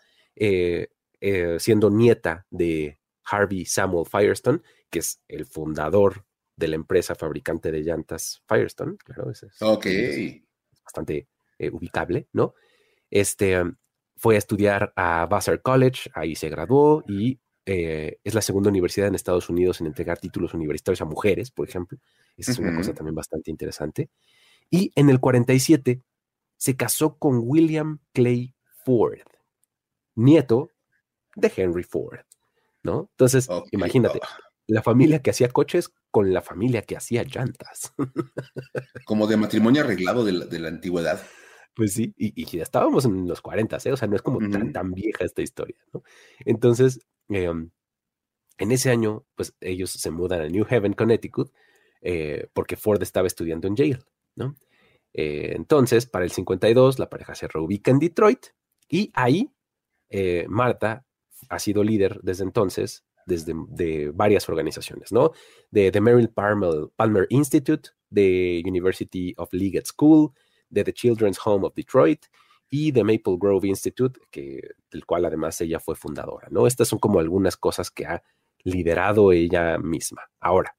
siendo 1.58 1.90
nieta 1.90 2.46
de 2.48 2.98
Harvey 3.24 3.64
Samuel 3.66 4.06
Firestone, 4.06 4.60
que 4.88 5.00
es 5.00 5.20
el 5.28 5.44
fundador 5.44 6.24
de 6.56 6.68
la 6.68 6.76
empresa 6.76 7.14
fabricante 7.14 7.70
de 7.70 7.80
llantas 7.80 8.42
Firestone, 8.48 8.96
claro, 8.96 9.30
es, 9.30 9.44
bastante 10.84 11.28
eh, 11.58 11.70
ubicable, 11.70 12.28
¿no? 12.32 12.54
Este 13.10 13.62
fue 14.16 14.36
a 14.36 14.38
estudiar 14.38 14.92
a 14.96 15.26
Vassar 15.26 15.60
College, 15.60 16.10
ahí 16.14 16.34
se 16.34 16.48
graduó 16.48 17.04
y 17.06 17.38
eh, 17.66 18.18
es 18.24 18.34
la 18.34 18.40
segunda 18.40 18.70
universidad 18.70 19.08
en 19.08 19.14
Estados 19.14 19.50
Unidos 19.50 19.80
en 19.80 19.88
entregar 19.88 20.18
títulos 20.18 20.54
universitarios 20.54 21.02
a 21.02 21.04
mujeres, 21.04 21.50
por 21.50 21.68
ejemplo. 21.68 21.98
Esa 22.36 22.52
es 22.52 22.58
una 22.58 22.74
cosa 22.74 22.94
también 22.94 23.14
bastante 23.14 23.50
interesante. 23.50 24.08
Y 24.70 24.92
en 24.94 25.10
el 25.10 25.20
47 25.20 26.02
se 26.56 26.76
casó 26.76 27.18
con 27.18 27.40
William 27.42 28.00
Clay 28.12 28.54
Ford, 28.84 29.20
nieto 30.14 30.70
de 31.34 31.52
Henry 31.54 31.82
Ford, 31.82 32.20
¿no? 32.82 33.08
Entonces, 33.12 33.48
imagínate, 33.72 34.20
la 34.66 34.82
familia 34.82 35.20
que 35.20 35.30
hacía 35.30 35.48
coches 35.48 35.90
con 36.10 36.32
la 36.32 36.42
familia 36.42 36.82
que 36.82 36.96
hacía 36.96 37.22
llantas. 37.24 37.92
Como 39.04 39.26
de 39.26 39.36
matrimonio 39.36 39.82
arreglado 39.82 40.24
de 40.24 40.58
la, 40.58 40.68
antigüedad. 40.68 41.20
Pues 41.74 41.92
sí, 41.92 42.14
y, 42.16 42.44
ya 42.46 42.62
estábamos 42.62 43.04
en 43.04 43.28
los 43.28 43.42
40, 43.42 43.76
¿eh? 43.84 43.92
o 43.92 43.96
sea, 43.98 44.08
no 44.08 44.16
es 44.16 44.22
como 44.22 44.38
tan, 44.48 44.72
tan, 44.72 44.92
vieja 44.92 45.26
esta 45.26 45.42
historia, 45.42 45.76
¿no? 45.92 46.02
Entonces, 46.46 47.00
em, 47.28 47.70
en 48.56 48.72
ese 48.72 48.90
año, 48.90 49.26
pues 49.34 49.54
ellos 49.60 49.90
se 49.90 50.10
mudan 50.10 50.40
a 50.40 50.48
New 50.48 50.66
Haven, 50.68 50.94
Connecticut, 50.94 51.52
eh, 52.00 52.48
porque 52.54 52.76
Ford 52.76 53.02
estaba 53.02 53.26
estudiando 53.26 53.68
en 53.68 53.76
Yale, 53.76 53.98
¿no? 54.36 54.56
Eh, 55.12 55.52
entonces, 55.56 56.06
para 56.06 56.24
el 56.24 56.30
52, 56.30 56.98
la 56.98 57.10
pareja 57.10 57.34
se 57.34 57.48
reubica 57.48 57.90
en 57.90 57.98
Detroit 57.98 58.46
y 58.88 59.10
ahí 59.14 59.50
Marta 60.48 61.04
ha 61.48 61.58
sido 61.58 61.82
líder 61.82 62.20
desde 62.22 62.44
entonces 62.44 63.04
desde 63.26 63.54
de 63.68 64.10
varias 64.14 64.48
organizaciones, 64.48 65.12
¿no? 65.12 65.32
De 65.70 65.90
The 65.90 66.00
Merrill 66.00 66.30
Palmer, 66.30 66.88
Palmer 66.94 67.26
Institute, 67.28 67.90
de 68.08 68.62
University 68.64 69.34
of 69.36 69.52
Leggett 69.52 69.86
School, 69.86 70.30
de 70.70 70.84
The 70.84 70.92
Children's 70.92 71.38
Home 71.44 71.66
of 71.66 71.74
Detroit 71.74 72.26
y 72.70 72.92
de 72.92 73.02
Maple 73.02 73.36
Grove 73.38 73.68
Institute, 73.68 74.18
que, 74.30 74.60
del 74.90 75.04
cual 75.04 75.24
además 75.24 75.60
ella 75.60 75.80
fue 75.80 75.96
fundadora, 75.96 76.48
¿no? 76.50 76.66
Estas 76.66 76.88
son 76.88 77.00
como 77.00 77.18
algunas 77.18 77.56
cosas 77.56 77.90
que 77.90 78.06
ha 78.06 78.22
liderado 78.62 79.32
ella 79.32 79.76
misma. 79.78 80.22
Ahora, 80.40 80.76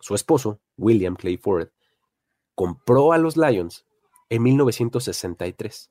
su 0.00 0.14
esposo, 0.14 0.60
William 0.76 1.16
Clay 1.16 1.36
Ford, 1.36 1.68
compró 2.56 3.12
a 3.12 3.18
los 3.18 3.36
Lions 3.36 3.86
en 4.28 4.42
1963. 4.42 5.90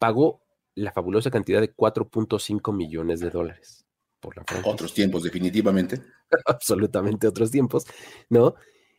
Pagó 0.00 0.40
la 0.74 0.90
fabulosa 0.90 1.30
cantidad 1.30 1.60
de 1.60 1.74
4.5 1.74 2.74
millones 2.74 3.20
de 3.20 3.30
dólares 3.30 3.86
por 4.18 4.36
la 4.36 4.44
Otros 4.64 4.94
tiempos, 4.94 5.22
definitivamente. 5.22 6.02
Absolutamente 6.46 7.28
otros 7.28 7.52
tiempos, 7.52 7.86
¿no? 8.28 8.56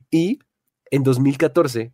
Y 0.09 0.39
en 0.89 1.03
2014 1.03 1.93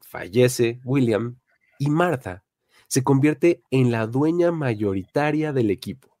fallece 0.00 0.80
William 0.84 1.38
y 1.78 1.90
Martha 1.90 2.44
se 2.86 3.04
convierte 3.04 3.62
en 3.70 3.90
la 3.90 4.06
dueña 4.06 4.50
mayoritaria 4.50 5.52
del 5.52 5.70
equipo, 5.70 6.16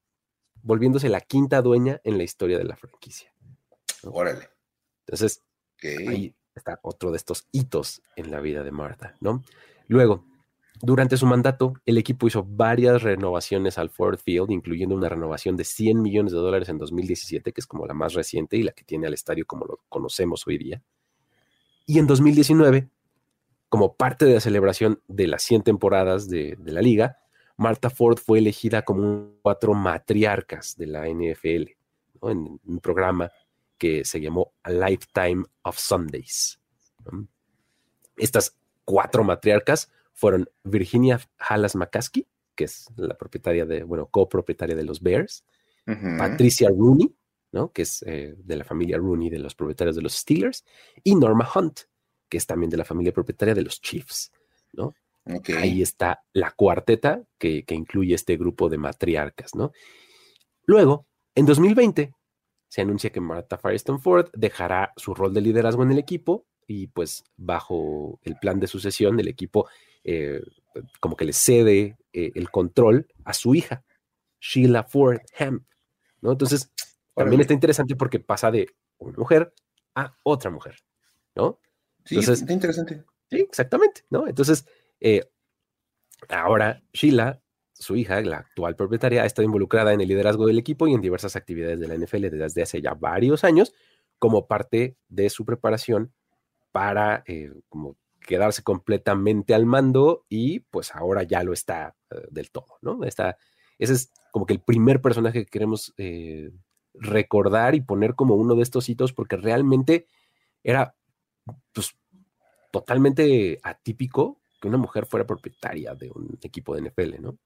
volviéndose 0.62 1.08
la 1.08 1.20
quinta 1.20 1.62
dueña 1.62 2.00
en 2.04 2.16
la 2.16 2.24
historia 2.24 2.58
de 2.58 2.64
la 2.64 2.76
franquicia. 2.76 3.32
Órale. 4.04 4.48
Entonces, 5.06 5.42
ahí 5.82 6.34
otro 6.82 7.10
de 7.10 7.16
estos 7.16 7.46
hitos 7.52 8.02
en 8.16 8.30
la 8.30 8.40
vida 8.40 8.62
de 8.62 8.70
Martha, 8.70 9.14
¿no? 9.20 9.42
Luego, 9.88 10.24
durante 10.82 11.18
su 11.18 11.26
mandato, 11.26 11.74
el 11.84 11.98
equipo 11.98 12.26
hizo 12.26 12.42
varias 12.42 13.02
renovaciones 13.02 13.76
al 13.76 13.90
Ford 13.90 14.18
Field, 14.18 14.50
incluyendo 14.50 14.94
una 14.94 15.10
renovación 15.10 15.54
de 15.56 15.64
100 15.64 16.00
millones 16.00 16.32
de 16.32 16.38
dólares 16.38 16.70
en 16.70 16.78
2017, 16.78 17.52
que 17.52 17.60
es 17.60 17.66
como 17.66 17.86
la 17.86 17.92
más 17.92 18.14
reciente 18.14 18.56
y 18.56 18.62
la 18.62 18.72
que 18.72 18.84
tiene 18.84 19.06
al 19.06 19.12
estadio 19.12 19.44
como 19.46 19.66
lo 19.66 19.80
conocemos 19.90 20.46
hoy 20.46 20.56
día. 20.56 20.82
Y 21.84 21.98
en 21.98 22.06
2019, 22.06 22.88
como 23.68 23.94
parte 23.94 24.24
de 24.24 24.34
la 24.34 24.40
celebración 24.40 25.02
de 25.06 25.26
las 25.26 25.42
100 25.42 25.64
temporadas 25.64 26.30
de, 26.30 26.56
la 26.64 26.80
liga, 26.80 27.18
Martha 27.58 27.90
Ford 27.90 28.18
fue 28.18 28.38
elegida 28.38 28.82
como 28.82 29.02
un 29.02 29.38
cuatro 29.42 29.74
matriarcas 29.74 30.78
de 30.78 30.86
la 30.86 31.06
NFL, 31.08 31.72
en 32.22 32.58
un 32.64 32.80
programa 32.80 33.30
que 33.80 34.04
se 34.04 34.20
llamó 34.20 34.52
A 34.62 34.70
Lifetime 34.70 35.42
of 35.62 35.78
Sundays. 35.78 36.60
Estas 38.18 38.54
cuatro 38.84 39.24
matriarcas 39.24 39.90
fueron 40.12 40.50
Virginia 40.62 41.18
Halas 41.38 41.74
McCaskey, 41.74 42.26
que 42.54 42.64
es 42.64 42.88
la 42.96 43.16
propietaria 43.16 43.64
de, 43.64 43.82
bueno, 43.82 44.06
copropietaria 44.06 44.76
de 44.76 44.84
los 44.84 45.00
Bears, 45.00 45.46
Patricia 46.18 46.68
Rooney, 46.68 47.12
¿no? 47.52 47.72
Que 47.72 47.82
es 47.82 48.04
eh, 48.06 48.34
de 48.36 48.56
la 48.56 48.64
familia 48.64 48.98
Rooney, 48.98 49.30
de 49.30 49.38
los 49.38 49.54
propietarios 49.54 49.96
de 49.96 50.02
los 50.02 50.14
Steelers, 50.14 50.62
y 51.02 51.14
Norma 51.14 51.48
Hunt, 51.52 51.80
que 52.28 52.36
es 52.36 52.46
también 52.46 52.68
de 52.68 52.76
la 52.76 52.84
familia 52.84 53.14
propietaria 53.14 53.54
de 53.54 53.62
los 53.62 53.80
Chiefs, 53.80 54.30
¿no? 54.74 54.94
Ahí 55.56 55.80
está 55.80 56.22
la 56.34 56.50
cuarteta 56.50 57.22
que, 57.38 57.64
que, 57.64 57.74
incluye 57.74 58.14
este 58.14 58.36
grupo 58.36 58.68
de 58.68 58.78
matriarcas, 58.78 59.54
¿no? 59.54 59.72
Luego, 60.66 61.06
en 61.34 61.46
2020, 61.46 62.12
se 62.70 62.82
anuncia 62.82 63.10
que 63.10 63.20
Martha 63.20 63.58
Firestone 63.58 63.98
Ford 63.98 64.28
dejará 64.32 64.92
su 64.96 65.12
rol 65.12 65.34
de 65.34 65.40
liderazgo 65.40 65.82
en 65.82 65.90
el 65.90 65.98
equipo 65.98 66.46
y 66.68 66.86
pues 66.86 67.24
bajo 67.36 68.20
el 68.22 68.36
plan 68.36 68.60
de 68.60 68.68
sucesión 68.68 69.18
el 69.18 69.26
equipo 69.26 69.68
eh, 70.04 70.40
como 71.00 71.16
que 71.16 71.24
le 71.24 71.32
cede 71.32 71.98
eh, 72.12 72.30
el 72.32 72.48
control 72.48 73.08
a 73.24 73.34
su 73.34 73.56
hija, 73.56 73.84
Sheila 74.40 74.84
Ford 74.84 75.18
Hemp, 75.36 75.64
¿no? 76.20 76.30
Entonces, 76.30 76.70
también 77.12 77.40
está 77.40 77.54
interesante 77.54 77.96
porque 77.96 78.20
pasa 78.20 78.52
de 78.52 78.68
una 78.98 79.18
mujer 79.18 79.52
a 79.96 80.14
otra 80.22 80.52
mujer, 80.52 80.76
¿no? 81.34 81.58
Sí, 82.04 82.20
está 82.20 82.52
interesante. 82.52 83.02
Sí, 83.28 83.40
exactamente, 83.40 84.04
¿no? 84.10 84.28
Entonces, 84.28 84.64
eh, 85.00 85.28
ahora 86.28 86.84
Sheila, 86.92 87.42
su 87.80 87.96
hija, 87.96 88.20
la 88.20 88.36
actual 88.36 88.76
propietaria, 88.76 89.22
ha 89.22 89.26
estado 89.26 89.46
involucrada 89.46 89.92
en 89.92 90.02
el 90.02 90.08
liderazgo 90.08 90.46
del 90.46 90.58
equipo 90.58 90.86
y 90.86 90.92
en 90.92 91.00
diversas 91.00 91.34
actividades 91.34 91.80
de 91.80 91.88
la 91.88 91.96
NFL 91.96 92.28
desde 92.28 92.62
hace 92.62 92.82
ya 92.82 92.94
varios 92.94 93.42
años, 93.42 93.74
como 94.18 94.46
parte 94.46 94.96
de 95.08 95.30
su 95.30 95.46
preparación 95.46 96.12
para 96.72 97.24
eh, 97.26 97.52
como 97.70 97.96
quedarse 98.20 98.62
completamente 98.62 99.54
al 99.54 99.64
mando 99.64 100.26
y 100.28 100.60
pues 100.60 100.94
ahora 100.94 101.22
ya 101.22 101.42
lo 101.42 101.54
está 101.54 101.96
eh, 102.10 102.26
del 102.30 102.50
todo, 102.50 102.76
¿no? 102.82 103.02
Está, 103.04 103.38
ese 103.78 103.94
es 103.94 104.12
como 104.30 104.44
que 104.44 104.52
el 104.52 104.60
primer 104.60 105.00
personaje 105.00 105.44
que 105.44 105.50
queremos 105.50 105.94
eh, 105.96 106.50
recordar 106.92 107.74
y 107.74 107.80
poner 107.80 108.14
como 108.14 108.34
uno 108.34 108.54
de 108.54 108.62
estos 108.62 108.90
hitos 108.90 109.14
porque 109.14 109.36
realmente 109.36 110.06
era 110.62 110.94
pues 111.72 111.96
totalmente 112.70 113.58
atípico 113.62 114.38
que 114.60 114.68
una 114.68 114.76
mujer 114.76 115.06
fuera 115.06 115.26
propietaria 115.26 115.94
de 115.94 116.10
un 116.10 116.38
equipo 116.42 116.76
de 116.76 116.82
NFL, 116.82 117.22
¿no? 117.22 117.38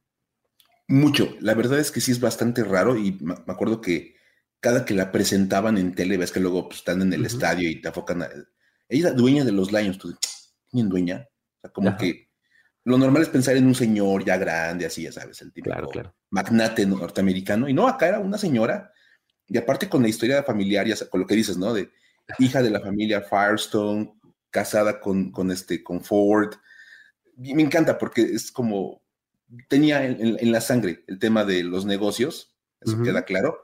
Mucho. 0.89 1.35
La 1.41 1.55
verdad 1.55 1.79
es 1.79 1.91
que 1.91 2.01
sí 2.01 2.13
es 2.13 2.21
bastante 2.21 2.63
raro 2.65 2.97
y 2.97 3.13
me 3.21 3.35
acuerdo 3.47 3.81
que 3.81 4.15
cada 4.61 4.85
que 4.85 4.95
la 4.95 5.13
presentaban 5.13 5.79
en 5.79 5.95
tele, 5.95 6.17
ves 6.17 6.33
que 6.33 6.41
luego 6.41 6.69
pues, 6.69 6.79
están 6.79 7.03
en 7.03 7.13
el 7.13 7.27
estadio 7.27 7.69
y 7.69 7.81
te 7.81 7.89
afocan. 7.89 8.23
Ella 8.89 9.09
es 9.09 9.17
dueña 9.17 9.45
de 9.45 9.53
los 9.53 9.73
Lions. 9.73 9.99
Tú, 9.99 10.15
¿quién 10.71 10.89
dueña? 10.89 11.29
O 11.29 11.61
sea, 11.61 11.71
como 11.71 11.97
que 11.97 12.31
lo 12.85 12.99
normal 12.99 13.23
es 13.23 13.29
pensar 13.29 13.57
en 13.57 13.67
un 13.67 13.75
señor 13.75 14.25
ya 14.25 14.37
grande, 14.37 14.87
así, 14.87 15.03
ya 15.03 15.13
sabes, 15.13 15.41
el 15.41 15.53
típico 15.53 15.75
magnate 16.31 16.85
norteamericano. 16.85 17.69
Y 17.69 17.73
no, 17.73 17.89
acá 17.89 18.09
era 18.09 18.19
una 18.19 18.37
señora. 18.39 18.93
Y 19.47 19.57
aparte 19.59 19.89
con 19.89 20.03
la 20.03 20.09
historia 20.09 20.43
familiar, 20.43 20.87
ya 20.87 20.97
con 21.09 21.21
lo 21.21 21.27
que 21.27 21.35
dices, 21.35 21.57
¿no? 21.57 21.73
De 21.73 21.91
hija 22.39 22.63
de 22.63 22.71
la 22.71 22.81
familia 22.81 23.23
Firestone, 23.23 24.15
casada 24.51 25.01
con, 25.01 25.31
con, 25.31 25.51
este, 25.51 25.83
con 25.83 26.03
Ford. 26.03 26.55
Y 27.37 27.55
me 27.55 27.63
encanta 27.63 27.99
porque 27.99 28.23
es 28.23 28.51
como, 28.51 29.03
tenía 29.69 30.05
en, 30.05 30.53
la 30.53 30.61
sangre 30.61 31.05
el 31.07 31.19
tema 31.19 31.45
de 31.45 31.65
los 31.65 31.85
negocios, 31.85 32.55
eso 32.81 33.03
queda 33.03 33.25
claro. 33.25 33.63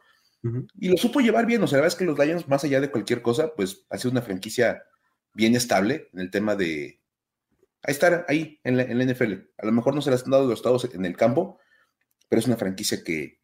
Y 0.78 0.88
lo 0.88 0.96
supo 0.96 1.20
llevar 1.20 1.46
bien, 1.46 1.62
o 1.62 1.66
sea, 1.66 1.76
la 1.76 1.82
verdad 1.82 1.94
es 1.94 1.98
que 1.98 2.04
los 2.06 2.18
Lions, 2.18 2.48
más 2.48 2.64
allá 2.64 2.80
de 2.80 2.90
cualquier 2.90 3.20
cosa, 3.20 3.54
pues 3.54 3.84
ha 3.90 3.98
sido 3.98 4.12
una 4.12 4.22
franquicia 4.22 4.82
bien 5.34 5.54
estable 5.54 6.08
en 6.12 6.20
el 6.20 6.30
tema 6.30 6.56
de, 6.56 7.00
ahí 7.82 7.92
estar 7.92 8.24
ahí 8.28 8.60
en 8.64 8.76
la, 8.76 8.84
NFL. 8.84 9.34
A 9.58 9.66
lo 9.66 9.72
mejor 9.72 9.94
no 9.94 10.02
se 10.02 10.10
las 10.10 10.24
han 10.24 10.30
dado 10.30 10.46
los 10.46 10.58
estados 10.58 10.88
en 10.92 11.04
el 11.04 11.16
campo, 11.16 11.58
pero 12.28 12.40
es 12.40 12.46
una 12.46 12.56
franquicia 12.56 13.02
que, 13.04 13.40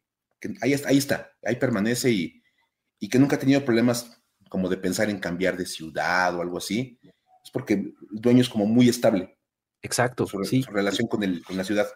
ahí, 0.61 0.73
está, 0.73 0.89
ahí 0.89 0.97
está, 0.97 1.31
ahí 1.43 1.55
permanece 1.55 2.11
y, 2.11 2.41
y, 2.99 3.09
que 3.09 3.19
nunca 3.19 3.35
ha 3.35 3.39
tenido 3.39 3.65
problemas 3.65 4.21
como 4.49 4.69
de 4.69 4.77
pensar 4.77 5.09
en 5.09 5.19
cambiar 5.19 5.57
de 5.57 5.65
ciudad 5.65 6.35
o 6.35 6.41
algo 6.41 6.57
así. 6.57 6.99
Es 7.43 7.51
porque 7.51 7.73
el 7.73 7.95
dueño 8.11 8.41
es 8.41 8.49
como 8.49 8.65
muy 8.65 8.89
estable. 8.89 9.37
Exacto. 9.81 10.25
Su, 10.25 10.43
sí. 10.43 10.63
su 10.63 10.71
relación 10.71 11.07
con, 11.07 11.23
el, 11.23 11.43
con 11.43 11.57
la 11.57 11.63
ciudad. 11.63 11.87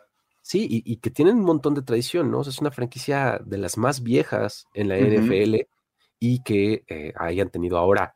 Sí, 0.41 0.67
y, 0.69 0.97
que 0.97 1.11
tienen 1.11 1.37
un 1.37 1.43
montón 1.43 1.75
de 1.75 1.83
tradición, 1.83 2.31
¿no? 2.31 2.41
es 2.41 2.59
una 2.59 2.71
franquicia 2.71 3.39
de 3.45 3.59
las 3.59 3.77
más 3.77 4.01
viejas 4.01 4.65
en 4.73 4.89
la 4.89 4.97
NFL 4.97 5.67
y 6.19 6.41
que 6.43 6.83
eh, 6.87 7.13
hayan 7.15 7.49
tenido 7.49 7.77
ahora 7.77 8.15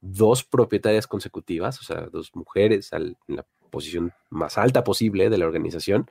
dos 0.00 0.44
propietarias 0.44 1.06
consecutivas, 1.06 1.80
o 1.80 1.84
sea, 1.84 2.02
dos 2.12 2.30
mujeres 2.34 2.92
en 2.92 3.16
la 3.28 3.46
posición 3.70 4.12
más 4.28 4.58
alta 4.58 4.84
posible 4.84 5.30
de 5.30 5.38
la 5.38 5.46
organización, 5.46 6.10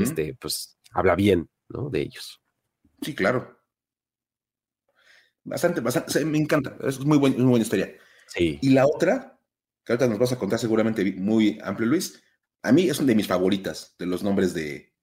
este, 0.00 0.34
pues 0.34 0.78
habla 0.92 1.14
bien, 1.14 1.48
¿no? 1.68 1.88
De 1.88 2.00
ellos. 2.00 2.40
Sí, 3.02 3.14
claro. 3.14 3.58
Bastante, 5.44 5.80
bastante, 5.80 6.24
me 6.24 6.38
encanta, 6.38 6.76
es 6.82 6.98
muy, 7.04 7.18
buen, 7.18 7.34
muy 7.34 7.50
buena 7.50 7.62
historia. 7.62 7.94
Sí. 8.26 8.58
Y 8.60 8.70
la 8.70 8.86
otra, 8.86 9.38
que 9.84 9.92
ahorita 9.92 10.08
nos 10.08 10.18
vas 10.18 10.32
a 10.32 10.38
contar 10.38 10.58
seguramente 10.58 11.04
muy 11.16 11.58
amplio, 11.62 11.88
Luis, 11.88 12.20
a 12.62 12.72
mí 12.72 12.88
es 12.88 12.98
una 12.98 13.08
de 13.08 13.14
mis 13.14 13.28
favoritas 13.28 13.94
de 13.98 14.06
los 14.06 14.24
nombres 14.24 14.54
de, 14.54 14.95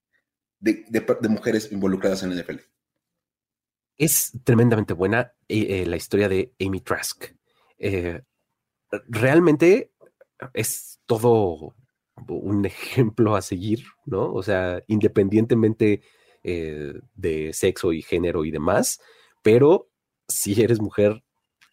de, 0.64 1.30
mujeres 1.30 1.72
involucradas 1.72 2.24
en 2.24 2.32
el 2.32 2.40
NFL. 2.40 2.60
Es 3.98 4.32
tremendamente 4.44 4.94
buena 4.94 5.34
eh, 5.48 5.82
eh, 5.82 5.86
la 5.86 5.98
historia 5.98 6.30
de 6.30 6.54
Amy 6.60 6.82
Trask. 6.82 7.26
Eh, 7.78 8.22
realmente 9.08 9.92
es 10.54 11.00
todo 11.06 11.76
un 12.28 12.66
ejemplo 12.66 13.36
a 13.36 13.42
seguir, 13.42 13.84
¿no? 14.06 14.32
O 14.34 14.44
sea, 14.44 14.82
independientemente 14.88 16.02
de 16.44 17.54
sexo 17.54 17.94
y 17.94 18.02
género 18.02 18.44
y 18.44 18.52
demás, 18.52 19.00
pero 19.42 19.90
si 20.28 20.62
eres 20.62 20.82
mujer, 20.82 21.24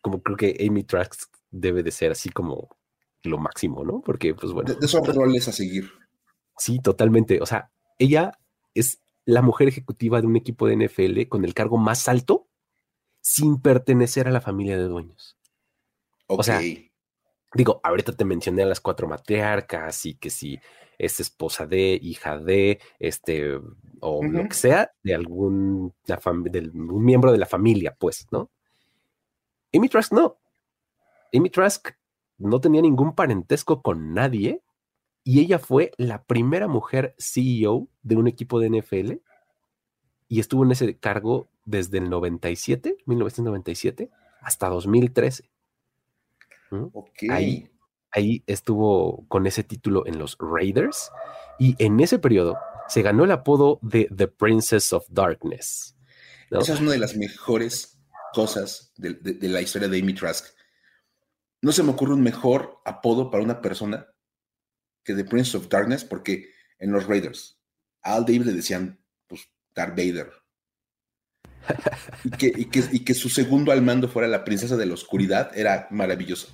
como 0.01 0.23
creo 0.23 0.37
que 0.37 0.65
Amy 0.65 0.85
Trask 0.85 1.25
debe 1.51 1.83
de 1.83 1.91
ser 1.91 2.13
así 2.13 2.31
como 2.31 2.69
lo 3.25 3.39
máximo, 3.39 3.85
¿no? 3.85 4.01
Porque, 4.01 4.33
pues 4.33 4.53
bueno. 4.53 4.73
De, 4.73 4.87
esos 4.87 5.05
roles 5.13 5.49
a 5.49 5.53
seguir. 5.53 5.91
Sí, 6.57 6.79
totalmente. 6.79 7.41
O 7.41 7.47
sea, 7.47 7.73
ella 7.99 8.40
es 8.75 9.01
la 9.25 9.43
mujer 9.43 9.69
ejecutiva 9.69 10.21
de 10.21 10.27
un 10.27 10.37
equipo 10.37 10.67
de 10.67 10.77
NFL 10.77 11.29
con 11.29 11.45
el 11.45 11.55
cargo 11.55 11.77
más 11.77 12.09
alto 12.09 12.49
sin 13.21 13.61
pertenecer 13.61 14.27
a 14.27 14.31
la 14.31 14.41
familia 14.41 14.77
de 14.77 14.85
dueños. 14.85 15.37
O 16.27 16.43
sea, 16.43 16.61
digo, 17.55 17.81
ahorita 17.83 18.13
te 18.13 18.25
mencioné 18.25 18.63
a 18.63 18.67
las 18.67 18.81
cuatro 18.81 19.09
matriarcas 19.09 20.07
y 20.07 20.15
que 20.15 20.31
si 20.31 20.59
es 20.99 21.19
esposa 21.19 21.67
de, 21.67 21.99
hija 22.01 22.39
de, 22.39 22.81
este, 22.99 23.59
o 24.01 24.23
lo 24.23 24.49
que 24.49 24.55
sea, 24.55 24.93
de 25.03 25.15
algún 25.15 25.95
un 26.07 27.05
miembro 27.05 27.33
de 27.33 27.39
la 27.39 27.47
familia, 27.47 27.97
pues, 27.99 28.27
¿no? 28.31 28.51
Amy 29.73 29.89
Trask 29.89 30.13
no. 30.13 30.39
Amy 31.33 31.51
Trask 31.51 31.91
no 32.39 32.61
tenía 32.61 32.83
ningún 32.83 33.15
parentesco 33.15 33.83
con 33.83 34.15
nadie 34.15 34.63
y 35.23 35.41
ella 35.41 35.59
fue 35.59 35.93
la 35.97 36.25
primera 36.25 36.67
mujer 36.67 37.15
CEO 37.19 37.89
de 38.03 38.17
un 38.17 38.27
equipo 38.27 38.59
de 38.59 38.71
NFL 38.71 39.13
y 40.29 40.41
estuvo 40.41 40.65
en 40.65 40.73
ese 40.73 40.97
cargo 40.97 41.49
desde 41.65 41.99
el 41.99 42.09
97, 42.09 42.99
1997, 43.05 44.11
hasta 44.41 44.69
2013. 44.69 45.51
Ahí, 47.31 47.69
ahí 48.13 48.43
estuvo 48.47 49.27
con 49.29 49.47
ese 49.47 49.65
título 49.65 50.07
en 50.07 50.19
los 50.19 50.37
Raiders 50.39 51.11
y 51.59 51.75
en 51.79 52.01
ese 52.01 52.19
periodo 52.19 52.59
se 52.89 53.03
ganó 53.03 53.25
el 53.25 53.33
apodo 53.33 53.79
de 53.83 54.09
The 54.15 54.29
Princess 54.29 54.93
of 54.93 55.05
Darkness. 55.11 55.97
Esa 56.51 56.75
es 56.75 56.81
una 56.81 56.93
de 56.93 56.99
las 56.99 57.17
mejores 57.17 57.99
cosas 58.33 58.93
de, 58.97 59.15
de 59.15 59.49
la 59.49 59.61
historia 59.61 59.89
de 59.89 60.01
Amy 60.01 60.15
Trask. 60.15 60.47
No 61.63 61.73
se 61.73 61.83
me 61.83 61.91
ocurre 61.91 62.15
un 62.15 62.23
mejor 62.23 62.81
apodo 62.85 63.31
para 63.31 63.45
una 63.45 63.61
persona 63.61 64.07
que 65.11 65.23
The 65.23 65.29
Prince 65.29 65.57
of 65.57 65.69
Darkness, 65.69 66.05
porque 66.05 66.51
en 66.79 66.93
los 66.93 67.07
Raiders 67.07 67.61
a 68.03 68.15
Al 68.15 68.25
Davis 68.25 68.47
le 68.47 68.53
decían, 68.53 68.99
pues, 69.27 69.49
Darth 69.75 69.97
Vader. 69.97 70.31
y, 72.25 72.31
que, 72.31 72.83
y, 72.93 73.01
que, 73.01 73.15
su 73.15 73.29
segundo 73.29 73.71
al 73.71 73.83
mando 73.83 74.09
fuera 74.09 74.27
la 74.29 74.45
princesa 74.45 74.77
de 74.77 74.87
la 74.87 74.95
oscuridad 74.95 75.57
era 75.57 75.89
maravilloso. 75.91 76.49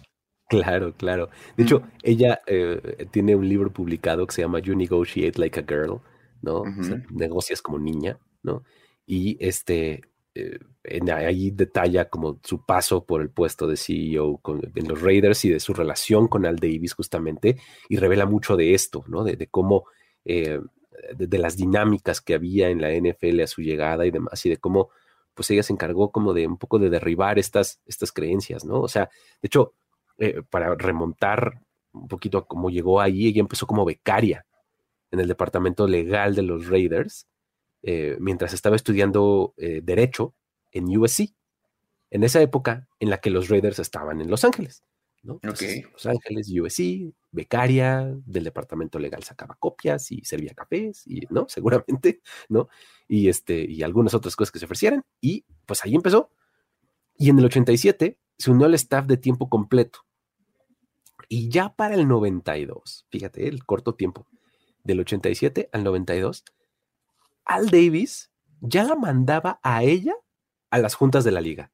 Claro, 0.48 0.94
claro. 0.96 1.30
De 1.56 1.64
hecho, 1.64 1.82
ella 2.02 2.40
eh, 2.46 3.06
tiene 3.10 3.34
un 3.34 3.48
libro 3.48 3.72
publicado 3.72 4.26
que 4.26 4.34
se 4.34 4.42
llama 4.42 4.60
You 4.60 4.76
Negotiate 4.76 5.38
Like 5.38 5.60
a 5.60 5.64
Girl, 5.66 6.00
¿no? 6.42 6.64
negocias 7.10 7.62
como 7.62 7.78
niña, 7.78 8.18
¿no? 8.42 8.62
Y 9.06 9.36
este, 9.40 10.02
eh, 10.36 10.58
ahí 11.12 11.50
detalla 11.50 12.10
como 12.10 12.38
su 12.44 12.64
paso 12.64 13.06
por 13.06 13.22
el 13.22 13.30
puesto 13.30 13.66
de 13.66 13.76
CEO 13.78 14.40
en 14.74 14.88
los 14.88 15.00
Raiders 15.00 15.44
y 15.46 15.48
de 15.48 15.60
su 15.60 15.72
relación 15.72 16.28
con 16.28 16.44
Al 16.44 16.56
Davis 16.56 16.92
justamente, 16.92 17.56
y 17.88 17.96
revela 17.96 18.26
mucho 18.26 18.54
de 18.56 18.74
esto, 18.74 19.02
¿no? 19.08 19.24
De, 19.24 19.46
cómo, 19.46 19.86
eh, 20.26 20.60
de, 21.16 21.38
las 21.38 21.56
dinámicas 21.56 22.20
que 22.20 22.34
había 22.34 22.68
en 22.68 22.82
la 22.82 22.92
NFL 22.92 23.40
a 23.40 23.46
su 23.46 23.62
llegada 23.62 24.04
y 24.04 24.10
demás, 24.10 24.44
y 24.44 24.50
de 24.50 24.58
cómo, 24.58 24.90
pues 25.34 25.50
ella 25.50 25.62
se 25.62 25.72
encargó 25.72 26.12
como 26.12 26.34
de 26.34 26.46
un 26.46 26.58
poco 26.58 26.78
de 26.78 26.90
derribar 26.90 27.38
estas, 27.38 27.80
estas 27.86 28.12
creencias, 28.12 28.64
¿no? 28.64 28.80
O 28.82 28.88
sea, 28.88 29.08
de 29.40 29.46
hecho, 29.46 29.72
eh, 30.18 30.42
para 30.50 30.74
remontar 30.74 31.62
un 31.92 32.08
poquito 32.08 32.36
a 32.38 32.46
cómo 32.46 32.68
llegó 32.68 33.00
ahí, 33.00 33.26
ella 33.26 33.40
empezó 33.40 33.66
como 33.66 33.86
becaria 33.86 34.44
en 35.10 35.20
el 35.20 35.28
departamento 35.28 35.86
legal 35.86 36.34
de 36.34 36.42
los 36.42 36.68
Raiders, 36.68 37.26
eh, 37.88 38.16
mientras 38.18 38.52
estaba 38.52 38.74
estudiando 38.74 39.54
eh, 39.58 39.80
Derecho 39.80 40.34
en 40.72 40.86
USC, 40.98 41.36
en 42.10 42.24
esa 42.24 42.42
época 42.42 42.88
en 42.98 43.10
la 43.10 43.18
que 43.18 43.30
los 43.30 43.48
Raiders 43.48 43.78
estaban 43.78 44.20
en 44.20 44.28
Los 44.28 44.44
Ángeles. 44.44 44.82
¿no? 45.22 45.38
Los 45.40 46.06
Ángeles, 46.06 46.52
USC, 46.52 47.14
becaria 47.30 48.12
del 48.26 48.42
departamento 48.42 48.98
legal 48.98 49.22
sacaba 49.22 49.54
copias 49.60 50.10
y 50.10 50.24
servía 50.24 50.52
cafés, 50.52 51.06
y, 51.06 51.28
¿no? 51.30 51.46
Seguramente, 51.48 52.22
¿no? 52.48 52.68
Y, 53.06 53.28
este, 53.28 53.64
y 53.70 53.84
algunas 53.84 54.14
otras 54.14 54.34
cosas 54.34 54.50
que 54.50 54.58
se 54.58 54.64
ofrecieran. 54.64 55.04
Y 55.20 55.44
pues 55.64 55.84
ahí 55.84 55.94
empezó. 55.94 56.30
Y 57.16 57.30
en 57.30 57.38
el 57.38 57.44
87 57.44 58.18
se 58.36 58.50
unió 58.50 58.66
al 58.66 58.74
staff 58.74 59.06
de 59.06 59.16
tiempo 59.16 59.48
completo. 59.48 60.00
Y 61.28 61.50
ya 61.50 61.72
para 61.76 61.94
el 61.94 62.08
92, 62.08 63.06
fíjate, 63.10 63.46
el 63.46 63.64
corto 63.64 63.94
tiempo, 63.94 64.26
del 64.82 64.98
87 64.98 65.68
al 65.72 65.84
92, 65.84 66.44
al 67.46 67.70
Davis 67.70 68.30
ya 68.60 68.84
la 68.84 68.96
mandaba 68.96 69.60
a 69.62 69.82
ella 69.82 70.14
a 70.70 70.78
las 70.78 70.94
juntas 70.94 71.24
de 71.24 71.32
la 71.32 71.40
liga. 71.40 71.72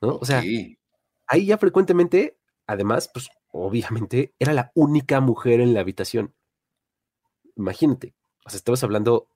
¿no? 0.00 0.16
O 0.16 0.24
sea, 0.24 0.42
ahí 1.26 1.46
ya 1.46 1.58
frecuentemente, 1.58 2.38
además, 2.66 3.10
pues 3.12 3.30
obviamente 3.50 4.34
era 4.38 4.52
la 4.52 4.72
única 4.74 5.20
mujer 5.20 5.60
en 5.60 5.74
la 5.74 5.80
habitación. 5.80 6.34
Imagínate, 7.56 8.14
o 8.44 8.50
sea, 8.50 8.56
estabas 8.56 8.82
hablando 8.82 9.28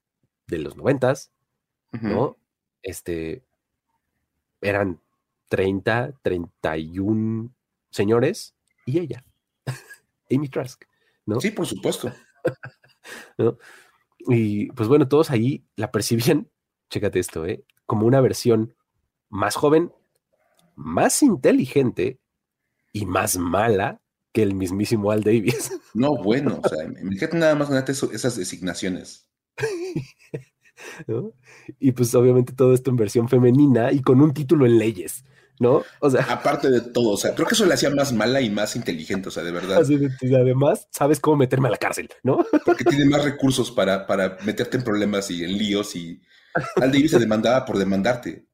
de 0.46 0.58
los 0.58 0.76
noventas, 0.76 1.32
¿no? 1.92 2.36
Este, 2.82 3.42
eran 4.60 5.00
30, 5.48 6.12
31 6.22 7.54
señores 7.90 8.54
y 8.84 8.98
ella, 8.98 9.24
Amy 10.30 10.48
Trask, 10.48 10.84
¿no? 11.24 11.40
Sí, 11.40 11.50
por 11.50 11.66
supuesto. 11.66 12.12
Y 14.28 14.72
pues 14.72 14.88
bueno, 14.88 15.08
todos 15.08 15.30
ahí 15.30 15.64
la 15.76 15.90
percibían, 15.90 16.48
chécate 16.90 17.18
esto, 17.18 17.46
¿eh? 17.46 17.64
como 17.86 18.06
una 18.06 18.20
versión 18.20 18.74
más 19.28 19.54
joven, 19.54 19.92
más 20.74 21.22
inteligente 21.22 22.20
y 22.92 23.06
más 23.06 23.38
mala 23.38 24.00
que 24.32 24.42
el 24.42 24.54
mismísimo 24.54 25.10
Al 25.10 25.24
Davis. 25.24 25.72
No, 25.94 26.14
bueno, 26.22 26.60
o 26.62 26.68
sea, 26.68 26.84
imagínate 26.84 27.38
nada 27.38 27.54
más 27.54 27.70
esas 27.70 28.36
designaciones. 28.36 29.26
Y 31.78 31.92
pues 31.92 32.14
obviamente 32.14 32.52
todo 32.52 32.74
esto 32.74 32.90
en 32.90 32.96
versión 32.96 33.28
femenina 33.30 33.92
y 33.92 34.02
con 34.02 34.20
un 34.20 34.34
título 34.34 34.66
en 34.66 34.78
leyes, 34.78 35.24
¿no? 35.58 35.82
O 36.00 36.10
sea. 36.10 36.22
Aparte 36.30 36.70
de 36.70 36.80
todo, 36.80 37.10
o 37.10 37.16
sea, 37.16 37.34
creo 37.34 37.46
que 37.46 37.54
eso 37.54 37.66
le 37.66 37.74
hacía 37.74 37.90
más 37.90 38.12
mala 38.12 38.40
y 38.40 38.50
más 38.50 38.76
inteligente, 38.76 39.28
o 39.28 39.32
sea, 39.32 39.42
de 39.42 39.52
verdad. 39.52 39.82
además, 39.82 40.88
sabes 40.90 41.20
cómo 41.20 41.36
meterme 41.36 41.68
a 41.68 41.72
la 41.72 41.78
cárcel, 41.78 42.08
¿no? 42.22 42.44
Porque 42.64 42.84
tiene 42.84 43.04
más 43.06 43.24
recursos 43.24 43.70
para, 43.70 44.06
para 44.06 44.36
meterte 44.44 44.76
en 44.76 44.84
problemas 44.84 45.30
y 45.30 45.44
en 45.44 45.56
líos 45.56 45.96
y 45.96 46.20
Al 46.76 46.92
Davis 46.92 47.10
se 47.12 47.18
demandaba 47.18 47.64
por 47.64 47.78
demandarte. 47.78 48.46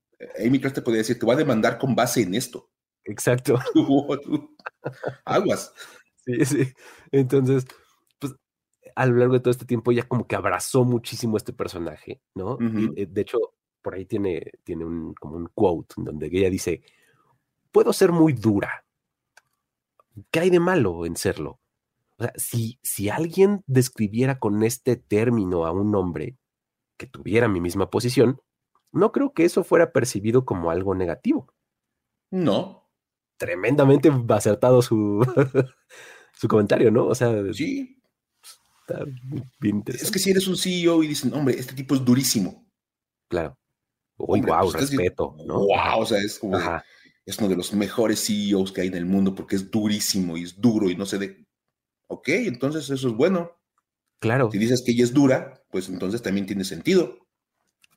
Amy 0.44 0.60
Cross 0.60 0.74
te 0.74 0.82
podía 0.82 0.98
decir, 0.98 1.18
te 1.18 1.26
voy 1.26 1.34
a 1.34 1.38
demandar 1.38 1.78
con 1.78 1.94
base 1.94 2.22
en 2.22 2.34
esto. 2.34 2.70
Exacto. 3.04 3.58
Aguas. 5.24 5.72
Sí, 6.24 6.44
sí. 6.44 6.72
Entonces, 7.10 7.66
pues 8.18 8.34
a 8.94 9.06
lo 9.06 9.16
largo 9.16 9.34
de 9.34 9.40
todo 9.40 9.50
este 9.50 9.64
tiempo 9.64 9.90
ella 9.90 10.06
como 10.06 10.26
que 10.26 10.36
abrazó 10.36 10.84
muchísimo 10.84 11.36
a 11.36 11.38
este 11.38 11.52
personaje, 11.52 12.22
¿no? 12.34 12.58
Eh, 12.96 13.06
de 13.10 13.20
hecho, 13.20 13.38
por 13.82 13.94
ahí 13.94 14.06
tiene, 14.06 14.52
tiene 14.64 14.84
un, 14.84 15.14
como 15.14 15.36
un 15.36 15.48
quote 15.54 15.94
donde 15.98 16.28
ella 16.32 16.48
dice, 16.48 16.82
puedo 17.72 17.92
ser 17.92 18.12
muy 18.12 18.32
dura. 18.32 18.84
¿Qué 20.30 20.40
hay 20.40 20.50
de 20.50 20.60
malo 20.60 21.04
en 21.06 21.16
serlo? 21.16 21.60
O 22.18 22.24
sea, 22.24 22.32
si, 22.36 22.78
si 22.82 23.08
alguien 23.08 23.64
describiera 23.66 24.38
con 24.38 24.62
este 24.62 24.96
término 24.96 25.66
a 25.66 25.72
un 25.72 25.94
hombre 25.94 26.36
que 26.96 27.06
tuviera 27.06 27.48
mi 27.48 27.60
misma 27.60 27.90
posición, 27.90 28.40
no 28.92 29.10
creo 29.10 29.32
que 29.32 29.44
eso 29.44 29.64
fuera 29.64 29.92
percibido 29.92 30.44
como 30.44 30.70
algo 30.70 30.94
negativo. 30.94 31.52
No. 32.30 32.88
Tremendamente 33.38 34.12
acertado 34.28 34.82
su, 34.82 35.26
su 36.34 36.48
comentario, 36.48 36.90
¿no? 36.90 37.06
O 37.06 37.14
sea, 37.14 37.32
sí. 37.52 37.98
Está 38.82 39.04
bien 39.60 39.76
interesante. 39.76 40.04
Es 40.04 40.10
que 40.10 40.18
si 40.18 40.30
eres 40.30 40.46
un 40.46 40.56
CEO 40.56 41.02
y 41.02 41.08
dicen, 41.08 41.32
hombre, 41.34 41.58
este 41.58 41.74
tipo 41.74 41.94
es 41.94 42.04
durísimo. 42.04 42.66
Claro. 43.28 43.56
Uy, 44.26 44.40
wow, 44.40 44.70
pues, 44.70 44.74
respeto, 44.74 45.36
¿no? 45.44 45.58
Wow, 45.58 46.00
o 46.00 46.06
sea, 46.06 46.18
es 46.18 46.38
como 46.38 46.56
es 47.24 47.38
uno 47.38 47.48
de 47.48 47.56
los 47.56 47.72
mejores 47.72 48.24
CEOs 48.26 48.72
que 48.72 48.80
hay 48.80 48.88
en 48.88 48.94
el 48.94 49.06
mundo 49.06 49.34
porque 49.34 49.56
es 49.56 49.70
durísimo 49.70 50.36
y 50.36 50.42
es 50.42 50.60
duro 50.60 50.90
y 50.90 50.96
no 50.96 51.06
sé 51.06 51.18
de. 51.18 51.46
Ok, 52.08 52.28
entonces 52.28 52.88
eso 52.90 53.08
es 53.08 53.14
bueno. 53.14 53.52
Claro. 54.18 54.50
Si 54.50 54.58
dices 54.58 54.82
que 54.82 54.92
ella 54.92 55.04
es 55.04 55.12
dura, 55.12 55.62
pues 55.70 55.88
entonces 55.88 56.22
también 56.22 56.46
tiene 56.46 56.64
sentido. 56.64 57.18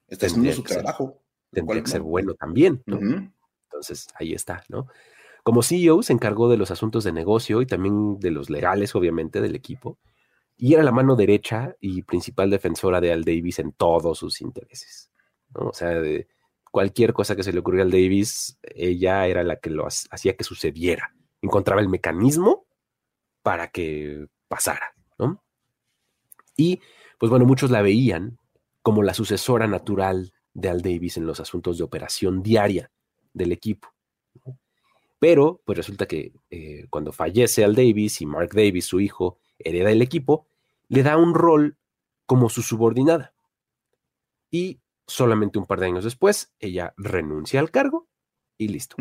Está 0.07 0.27
haciendo 0.27 0.51
su 0.53 0.63
trabajo. 0.63 1.21
Tendría 1.51 1.83
que 1.83 1.89
ser 1.89 2.01
bueno 2.01 2.33
también, 2.33 2.81
¿no? 2.85 2.99
Entonces, 3.65 4.07
ahí 4.15 4.33
está, 4.33 4.63
¿no? 4.69 4.87
Como 5.43 5.61
CEO 5.61 6.01
se 6.01 6.13
encargó 6.13 6.49
de 6.49 6.57
los 6.57 6.71
asuntos 6.71 7.03
de 7.03 7.11
negocio 7.11 7.61
y 7.61 7.67
también 7.67 8.19
de 8.19 8.31
los 8.31 8.49
legales, 8.49 8.95
obviamente, 8.95 9.41
del 9.41 9.55
equipo. 9.55 9.99
Y 10.57 10.73
era 10.73 10.83
la 10.83 10.91
mano 10.91 11.15
derecha 11.15 11.75
y 11.79 12.01
principal 12.01 12.49
defensora 12.49 12.99
de 12.99 13.11
Al 13.11 13.23
Davis 13.23 13.59
en 13.59 13.71
todos 13.71 14.17
sus 14.17 14.41
intereses. 14.41 15.11
O 15.55 15.73
sea, 15.73 16.01
cualquier 16.71 17.13
cosa 17.13 17.35
que 17.35 17.43
se 17.43 17.53
le 17.53 17.59
ocurriera 17.59 17.85
al 17.85 17.91
Davis, 17.91 18.57
ella 18.63 19.27
era 19.27 19.43
la 19.43 19.57
que 19.57 19.69
lo 19.69 19.87
hacía 19.87 20.35
que 20.35 20.43
sucediera. 20.43 21.15
Encontraba 21.41 21.81
el 21.81 21.89
mecanismo 21.89 22.65
para 23.41 23.69
que 23.69 24.27
pasara, 24.47 24.95
¿no? 25.17 25.41
Y, 26.57 26.81
pues 27.17 27.29
bueno, 27.29 27.45
muchos 27.45 27.71
la 27.71 27.81
veían 27.81 28.39
como 28.81 29.03
la 29.03 29.13
sucesora 29.13 29.67
natural 29.67 30.33
de 30.53 30.69
Al 30.69 30.81
Davis 30.81 31.17
en 31.17 31.25
los 31.25 31.39
asuntos 31.39 31.77
de 31.77 31.83
operación 31.83 32.41
diaria 32.41 32.91
del 33.33 33.51
equipo. 33.51 33.89
Pero, 35.19 35.61
pues 35.65 35.77
resulta 35.77 36.05
que 36.05 36.33
eh, 36.49 36.87
cuando 36.89 37.11
fallece 37.11 37.63
Al 37.63 37.75
Davis 37.75 38.21
y 38.21 38.25
Mark 38.25 38.49
Davis, 38.53 38.85
su 38.85 38.99
hijo, 38.99 39.39
hereda 39.59 39.91
el 39.91 40.01
equipo, 40.01 40.47
le 40.87 41.03
da 41.03 41.17
un 41.17 41.33
rol 41.33 41.77
como 42.25 42.49
su 42.49 42.61
subordinada. 42.61 43.33
Y 44.51 44.79
solamente 45.07 45.59
un 45.59 45.65
par 45.65 45.79
de 45.79 45.87
años 45.87 46.03
después, 46.03 46.53
ella 46.59 46.93
renuncia 46.97 47.59
al 47.59 47.71
cargo 47.71 48.07
y 48.57 48.69
listo, 48.69 48.95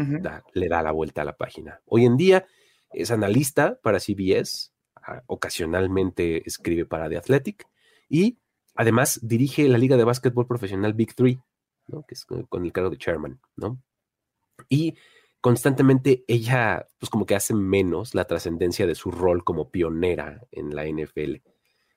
le 0.52 0.68
da 0.68 0.82
la 0.82 0.92
vuelta 0.92 1.22
a 1.22 1.24
la 1.24 1.36
página. 1.36 1.80
Hoy 1.86 2.04
en 2.04 2.16
día 2.16 2.46
es 2.92 3.10
analista 3.10 3.78
para 3.82 4.00
CBS, 4.00 4.72
ah, 4.96 5.22
ocasionalmente 5.26 6.46
escribe 6.46 6.86
para 6.86 7.08
The 7.08 7.18
Athletic 7.18 7.66
y 8.08 8.38
además 8.74 9.20
dirige 9.22 9.68
la 9.68 9.78
liga 9.78 9.96
de 9.96 10.04
básquetbol 10.04 10.46
profesional 10.46 10.94
Big 10.94 11.14
Three, 11.14 11.40
que 11.86 12.14
es 12.14 12.24
con 12.24 12.64
el 12.64 12.72
cargo 12.72 12.90
de 12.90 12.98
chairman, 12.98 13.40
¿no? 13.56 13.80
Y 14.68 14.96
constantemente 15.44 16.24
ella, 16.26 16.86
pues 16.98 17.10
como 17.10 17.26
que 17.26 17.34
hace 17.34 17.52
menos 17.52 18.14
la 18.14 18.24
trascendencia 18.24 18.86
de 18.86 18.94
su 18.94 19.10
rol 19.10 19.44
como 19.44 19.70
pionera 19.70 20.40
en 20.50 20.74
la 20.74 20.86
NFL. 20.86 21.42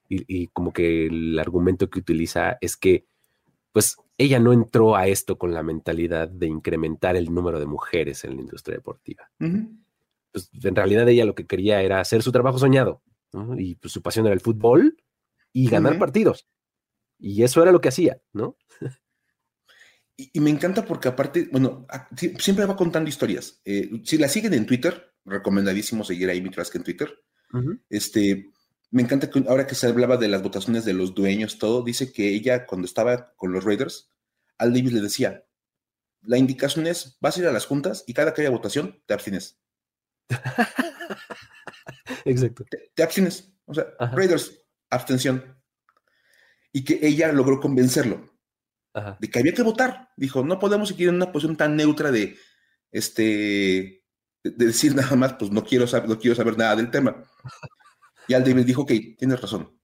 Y, 0.10 0.48
como 0.48 0.72
que 0.72 1.08
el 1.08 1.38
argumento 1.39 1.89
que 1.89 2.00
utiliza 2.00 2.58
es 2.62 2.78
que, 2.78 3.06
pues 3.78 3.96
ella 4.18 4.40
no 4.40 4.54
entró 4.54 4.96
a 4.96 5.06
esto 5.06 5.38
con 5.38 5.54
la 5.54 5.62
mentalidad 5.62 6.28
de 6.28 6.48
incrementar 6.48 7.16
el 7.16 7.32
número 7.32 7.60
de 7.60 7.68
mujeres 7.68 8.24
en 8.24 8.36
la 8.36 8.42
industria 8.42 8.78
deportiva. 8.78 9.30
pues, 9.38 10.50
en 10.63 10.76
realidad 10.76 11.08
ella 11.08 11.26
lo 11.26 11.36
que 11.36 11.46
quería 11.46 11.84
era 11.84 12.00
hacer 12.00 12.24
su 12.24 12.32
trabajo 12.32 12.58
soñado, 12.58 13.04
y 13.56 13.76
pues, 13.76 13.94
su 13.94 14.02
pasión 14.02 14.26
era 14.26 14.34
el 14.34 14.42
fútbol 14.42 14.98
y 15.54 15.70
ganar 15.70 16.00
partidos. 16.00 16.48
Y 17.20 17.44
eso 17.44 17.62
era 17.62 17.72
lo 17.72 17.80
que 17.80 17.90
hacía, 17.90 18.20
¿no? 18.34 18.58
Y, 20.16 20.40
me 20.40 20.50
encanta 20.50 20.84
porque 20.84 21.10
aparte, 21.10 21.48
bueno, 21.52 21.86
siempre 22.40 22.66
va 22.66 22.76
contando 22.76 23.08
historias. 23.08 23.62
Eh, 23.63 24.02
si 24.04 24.18
la 24.18 24.28
siguen 24.28 24.56
en 24.56 24.66
Twitter, 24.66 25.13
recomendadísimo 25.24 26.04
seguir 26.04 26.32
a 26.32 26.34
Amy 26.34 26.50
Trask 26.50 26.74
en 26.78 26.84
Twitter. 26.84 27.13
Este, 27.90 28.50
me 28.89 29.04
encanta 29.04 29.30
que 29.30 29.43
ahora 29.47 29.67
que 29.67 29.76
se 29.76 29.88
hablaba 29.88 30.17
de 30.17 30.28
las 30.28 30.41
votaciones 30.41 30.86
de 30.86 30.93
los 30.93 31.13
dueños, 31.13 31.58
todo, 31.58 31.84
dice 31.84 32.12
que 32.12 32.30
ella 32.30 32.65
cuando 32.65 32.86
estaba 32.86 33.34
con 33.36 33.52
los 33.52 33.63
Raiders, 33.63 34.12
Al 34.58 34.73
Davis 34.73 34.93
le 34.93 35.02
decía, 35.02 35.45
la 36.21 36.38
indicación 36.38 36.88
es, 36.88 37.17
vas 37.19 37.38
a 37.38 37.41
ir 37.41 37.47
a 37.47 37.52
las 37.52 37.65
juntas 37.65 38.04
y 38.08 38.13
cada 38.13 38.34
que 38.34 38.41
haya 38.41 38.50
votación, 38.50 39.02
te 39.06 39.13
abstienes. 39.13 39.60
Exacto. 42.26 42.65
Te, 42.95 43.04
abstienes. 43.04 43.54
O 43.65 43.73
sea, 43.73 43.88
Raiders, 44.00 44.63
abstención. 44.89 45.58
Y 46.71 46.84
que 46.84 47.00
ella 47.02 47.32
logró 47.32 47.60
convencerlo 47.60 48.38
de 49.19 49.30
que 49.30 49.39
había 49.39 49.54
que 49.54 49.63
votar. 49.63 50.10
Dijo, 50.17 50.43
no 50.43 50.60
podemos 50.60 50.89
seguir 50.89 51.10
en 51.10 51.15
una 51.15 51.32
posición 51.32 51.56
tan 51.56 51.76
neutra 51.76 52.12
de, 52.12 52.38
este, 52.91 54.04
de, 54.43 54.65
decir 54.65 54.95
nada 54.95 55.15
más, 55.15 55.34
pues 55.34 55.52
no 55.52 55.63
quiero, 55.63 55.88
saber, 55.88 56.10
no 56.10 56.19
quiero 56.19 56.36
saber 56.36 56.58
nada 56.58 56.76
del 56.76 56.91
tema. 56.91 57.23
Y 58.28 58.34
Al 58.34 58.44
David 58.44 58.66
dijo, 58.66 58.84
ok, 58.84 58.92
tienes 59.18 59.42
razón. 59.42 59.78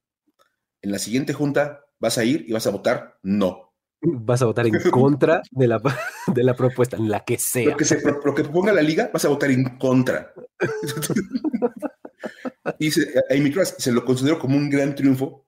En 0.82 0.92
la 0.92 1.00
siguiente 1.00 1.34
junta 1.34 1.82
vas 2.00 2.18
a 2.18 2.24
ir 2.24 2.46
y 2.48 2.54
vas 2.54 2.68
a 2.68 2.72
votar 2.72 3.20
no. 3.24 3.74
Vas 4.02 4.42
a 4.42 4.46
votar 4.46 4.68
en 4.68 4.74
contra 4.92 5.42
de 5.52 5.68
la, 5.68 5.82
de 6.28 6.44
la 6.44 6.56
propuesta, 6.56 6.98
en 6.98 7.10
la 7.10 7.24
que 7.24 7.38
sea. 7.38 7.70
Lo 7.70 7.78
que, 7.78 7.86
se, 7.86 8.02
lo 8.02 8.36
que 8.36 8.44
proponga 8.44 8.74
la 8.74 8.82
liga, 8.82 9.10
vas 9.14 9.24
a 9.24 9.30
votar 9.30 9.52
en 9.52 9.78
contra. 9.78 10.34
y 12.80 12.92
se, 12.92 13.14
Amy 13.30 13.54
se 13.78 13.92
lo 13.92 14.04
consideró 14.04 14.40
como 14.40 14.58
un 14.58 14.70
gran 14.70 14.94
triunfo 14.94 15.48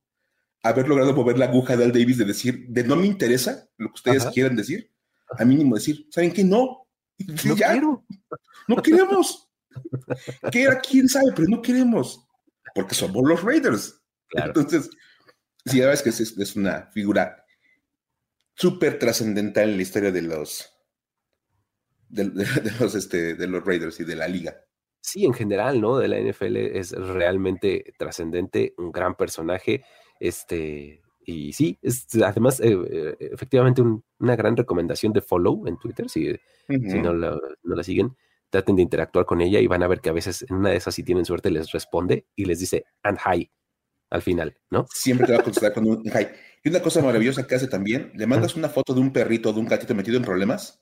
haber 0.63 0.87
logrado 0.87 1.13
mover 1.13 1.37
la 1.37 1.45
aguja 1.45 1.77
de 1.77 1.83
Al 1.83 1.91
Davis 1.91 2.17
de 2.17 2.25
decir, 2.25 2.65
de 2.69 2.83
no 2.83 2.95
me 2.95 3.05
interesa 3.05 3.67
lo 3.77 3.89
que 3.89 3.95
ustedes 3.95 4.25
quieran 4.27 4.55
decir, 4.55 4.91
a 5.37 5.45
mínimo 5.45 5.75
decir, 5.75 6.07
¿saben 6.09 6.33
qué? 6.33 6.43
No. 6.43 6.87
No 7.45 7.55
quiero. 7.55 8.03
No 8.67 8.81
queremos. 8.81 9.49
que 10.51 10.63
era 10.63 10.79
quién 10.79 11.07
sabe, 11.07 11.31
pero 11.35 11.47
no 11.49 11.61
queremos. 11.61 12.24
Porque 12.75 12.93
somos 12.93 13.23
los 13.27 13.41
Raiders. 13.41 14.03
Entonces, 14.31 14.89
sí, 15.65 15.77
la 15.79 15.87
verdad 15.87 16.05
es 16.05 16.17
que 16.17 16.41
es, 16.43 16.55
una 16.57 16.87
figura 16.91 17.45
súper 18.53 18.99
trascendental 18.99 19.69
en 19.69 19.77
la 19.77 19.81
historia 19.81 20.11
de 20.11 20.21
los 20.21 20.71
de, 22.09 22.25
los 22.79 22.93
este, 22.93 23.35
de 23.35 23.47
los 23.47 23.65
Raiders 23.65 23.99
y 24.01 24.03
de 24.03 24.17
la 24.17 24.27
liga. 24.27 24.61
Sí, 24.99 25.23
en 25.23 25.33
general, 25.33 25.79
¿no? 25.79 25.97
De 25.97 26.09
la 26.09 26.19
NFL 26.19 26.57
es 26.57 26.91
realmente 26.91 27.93
trascendente, 27.97 28.73
un 28.77 28.91
gran 28.91 29.15
personaje 29.15 29.85
este, 30.19 31.01
y 31.25 31.53
sí, 31.53 31.79
es 31.81 32.07
además 32.23 32.59
eh, 32.59 32.77
eh, 32.89 33.15
efectivamente 33.19 33.81
una 34.19 34.35
gran 34.35 34.57
recomendación 34.57 35.13
de 35.13 35.21
follow 35.21 35.67
en 35.67 35.77
Twitter, 35.77 36.09
si, 36.09 36.35
si 36.67 37.01
no, 37.01 37.13
la, 37.13 37.39
no 37.63 37.75
la 37.75 37.83
siguen, 37.83 38.15
traten 38.49 38.75
de 38.75 38.81
interactuar 38.81 39.25
con 39.25 39.41
ella 39.41 39.59
y 39.59 39.67
van 39.67 39.83
a 39.83 39.87
ver 39.87 40.01
que 40.01 40.09
a 40.09 40.13
veces 40.13 40.45
en 40.49 40.55
una 40.57 40.69
de 40.69 40.77
esas, 40.77 40.95
si 40.95 41.03
tienen 41.03 41.25
suerte, 41.25 41.51
les 41.51 41.71
responde 41.71 42.27
y 42.35 42.45
les 42.45 42.59
dice 42.59 42.85
and 43.03 43.17
hi 43.19 43.51
al 44.09 44.21
final, 44.21 44.57
¿no? 44.69 44.85
Siempre 44.93 45.27
te 45.27 45.33
va 45.33 45.39
a 45.39 45.43
contestar 45.43 45.73
con 45.73 45.87
un 45.87 46.03
hi. 46.05 46.27
Y 46.63 46.69
una 46.69 46.81
cosa 46.81 47.01
maravillosa 47.01 47.45
que 47.45 47.55
hace 47.55 47.67
también, 47.67 48.11
le 48.15 48.27
mandas 48.27 48.55
una 48.55 48.69
foto 48.69 48.93
de 48.93 49.01
un 49.01 49.11
perrito 49.11 49.49
o 49.49 49.53
de 49.53 49.59
un 49.59 49.67
gatito 49.67 49.93
metido 49.93 50.17
en 50.17 50.23
problemas 50.23 50.81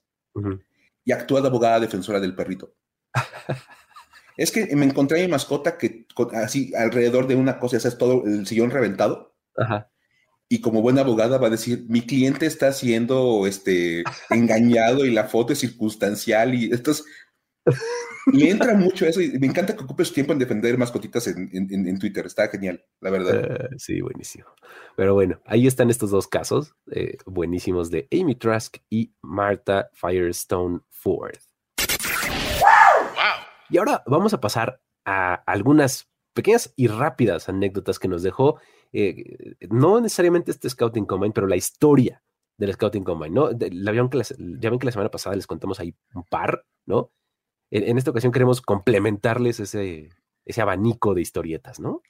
y 1.04 1.12
actúa 1.12 1.42
de 1.42 1.48
abogada 1.48 1.80
defensora 1.80 2.20
del 2.20 2.36
perrito. 2.36 2.76
es 4.38 4.52
que 4.52 4.76
me 4.76 4.86
encontré 4.86 5.20
a 5.20 5.26
mi 5.26 5.32
mascota 5.32 5.78
que 5.78 6.06
así 6.34 6.74
alrededor 6.76 7.28
de 7.28 7.36
una 7.36 7.60
cosa, 7.60 7.78
esa 7.78 7.88
es 7.88 7.98
todo 7.98 8.24
el 8.26 8.46
sillón 8.46 8.72
reventado. 8.72 9.36
Ajá 9.58 9.90
y 10.54 10.62
como 10.62 10.84
buena 10.84 11.02
abogada 11.02 11.40
va 11.40 11.48
a 11.48 11.50
decir, 11.50 11.86
mi 11.90 12.02
cliente 12.02 12.46
está 12.46 12.72
siendo 12.74 13.48
este, 13.48 14.04
engañado 14.30 15.04
y 15.04 15.10
la 15.12 15.24
foto 15.24 15.54
es 15.54 15.60
circunstancial 15.60 16.54
y 16.54 16.72
esto 16.72 16.92
es... 16.92 17.04
Me 18.28 18.50
entra 18.50 18.74
mucho 18.74 19.06
eso 19.06 19.22
y 19.22 19.38
me 19.38 19.48
encanta 19.48 19.76
que 19.76 19.84
ocupe 19.84 20.06
su 20.06 20.14
tiempo 20.14 20.34
en 20.34 20.40
defender 20.40 20.78
mascotitas 20.78 21.28
en, 21.28 21.50
en, 21.54 22.00
Twitter. 22.00 22.26
Está 22.26 22.48
genial, 22.48 22.84
la 23.02 23.10
verdad. 23.10 23.70
Eh, 23.72 23.76
sí, 23.78 24.02
buenísimo. 24.02 24.46
Pero 24.96 25.14
bueno, 25.14 25.42
ahí 25.46 25.68
están 25.68 25.90
estos 25.90 26.12
dos 26.12 26.28
casos 26.28 26.74
eh, 26.92 27.18
buenísimos 27.26 27.92
de 27.92 28.08
Amy 28.12 28.36
Trask 28.36 28.78
y 28.90 29.14
Martha 29.22 29.90
Firestone 29.94 30.80
Ford. 30.90 31.38
Y 33.70 33.78
ahora 33.78 34.04
vamos 34.06 34.34
a 34.34 34.40
pasar 34.40 34.82
a 35.06 35.34
algunas 35.34 36.10
pequeñas 36.34 36.74
y 36.76 36.88
rápidas 36.88 37.50
anécdotas 37.50 38.00
que 38.00 38.08
nos 38.08 38.24
dejó 38.24 38.60
eh, 38.94 39.56
no 39.70 40.00
necesariamente 40.00 40.52
este 40.52 40.70
Scouting 40.70 41.06
Combine, 41.06 41.34
pero 41.34 41.48
la 41.48 41.56
historia 41.56 42.24
del 42.58 42.74
Scouting 42.74 43.04
Combine, 43.04 43.32
¿no? 43.32 43.50
la, 43.50 44.10
que 44.10 44.22
ya 44.60 44.70
ven 44.70 44.80
que 44.80 44.86
la 44.86 44.92
semana 44.92 45.10
pasada 45.10 45.36
les 45.36 45.48
contamos 45.48 45.80
ahí 45.80 45.96
un 46.14 46.24
par, 46.24 46.64
¿no? 46.86 47.12
En, 47.72 47.98
esta 47.98 48.12
ocasión 48.12 48.32
queremos 48.32 48.62
complementarles 48.62 49.60
ese, 49.60 50.10
ese 50.46 50.62
abanico 50.62 51.14
de 51.14 51.22
historietas, 51.22 51.80
¿no? 51.80 52.02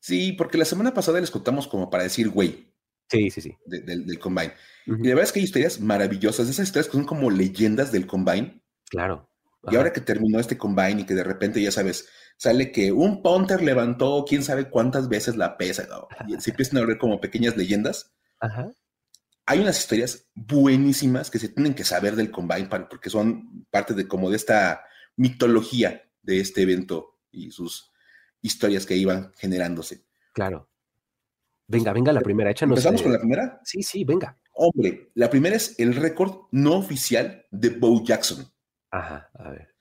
Sí, 0.00 0.32
porque 0.32 0.58
la 0.58 0.64
semana 0.64 0.92
pasada 0.92 1.20
les 1.20 1.30
contamos 1.30 1.68
como 1.68 1.88
para 1.88 2.02
decir, 2.02 2.28
güey. 2.28 2.74
Sí, 3.08 3.30
sí, 3.30 3.40
sí. 3.40 3.56
del 3.66 4.18
Combine. 4.18 4.52
Y 4.86 4.90
la 4.90 5.14
verdad 5.14 5.24
es 5.24 5.32
que 5.32 5.40
hay 5.40 5.44
historias 5.44 5.80
maravillosas, 5.80 6.48
esas 6.48 6.66
historias 6.66 6.86
que 6.86 6.96
son 6.96 7.04
como 7.04 7.30
leyendas 7.30 7.92
del 7.92 8.06
Combine. 8.06 8.62
Claro. 8.90 9.30
Y 9.70 9.76
ahora 9.76 9.92
que 9.92 10.00
terminó 10.00 10.40
este 10.40 10.58
Combine 10.58 11.02
y 11.02 11.06
que 11.06 11.14
de 11.14 11.22
repente, 11.22 11.62
ya 11.62 11.70
sabes, 11.70 12.08
sale 12.36 12.72
que 12.72 12.90
un 12.90 13.22
punter 13.22 13.62
levantó 13.62 14.24
quién 14.28 14.42
sabe 14.42 14.68
cuántas 14.68 15.08
veces 15.08 15.36
la 15.36 15.56
pesa, 15.56 15.86
y 16.26 16.40
se 16.40 16.50
empiezan 16.50 16.78
a 16.78 16.86
ver 16.86 16.98
como 16.98 17.20
pequeñas 17.20 17.56
leyendas. 17.56 18.12
Hay 19.46 19.60
unas 19.60 19.78
historias 19.78 20.28
buenísimas 20.34 21.30
que 21.30 21.38
se 21.38 21.48
tienen 21.48 21.74
que 21.74 21.84
saber 21.84 22.16
del 22.16 22.30
Combine 22.30 22.68
porque 22.68 23.10
son 23.10 23.66
parte 23.70 23.94
de 23.94 24.06
como 24.06 24.30
de 24.30 24.36
esta 24.36 24.84
mitología 25.16 26.02
de 26.22 26.40
este 26.40 26.62
evento 26.62 27.18
y 27.30 27.50
sus 27.50 27.90
historias 28.40 28.86
que 28.86 28.96
iban 28.96 29.32
generándose. 29.36 30.04
Claro. 30.32 30.68
Venga, 31.66 31.92
venga, 31.92 32.12
la 32.12 32.20
primera, 32.20 32.50
échanos. 32.50 32.78
¿Empezamos 32.78 33.02
con 33.02 33.12
la 33.12 33.18
primera? 33.18 33.60
Sí, 33.64 33.82
sí, 33.82 34.04
venga. 34.04 34.38
Hombre, 34.52 35.10
la 35.14 35.30
primera 35.30 35.56
es 35.56 35.78
el 35.78 35.94
récord 35.94 36.46
no 36.50 36.76
oficial 36.76 37.46
de 37.50 37.70
Bo 37.70 38.04
Jackson. 38.04 38.46
Ajá, 38.90 39.30
a 39.34 39.50
ver 39.50 39.72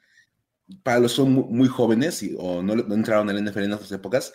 para 0.83 0.99
los 0.99 1.11
que 1.11 1.17
son 1.17 1.31
muy, 1.31 1.67
jóvenes 1.67 2.23
o 2.37 2.61
no, 2.61 2.73
entraron 2.73 3.29
en 3.29 3.43
la 3.43 3.51
NFL 3.51 3.63
en 3.63 3.73
otras 3.73 3.91
épocas, 3.91 4.33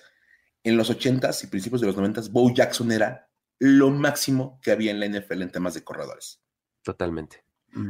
en 0.62 0.76
los 0.76 0.90
80s 0.90 1.44
y 1.44 1.46
principios 1.46 1.80
de 1.80 1.86
los 1.86 1.96
90s, 1.96 2.30
Bo 2.30 2.52
Jackson 2.52 2.92
era 2.92 3.28
lo 3.58 3.90
máximo 3.90 4.60
que 4.62 4.70
había 4.70 4.90
en 4.90 5.00
la 5.00 5.06
NFL 5.06 5.42
en 5.42 5.50
temas 5.50 5.74
de 5.74 5.84
corredores. 5.84 6.40
Totalmente. 6.82 7.44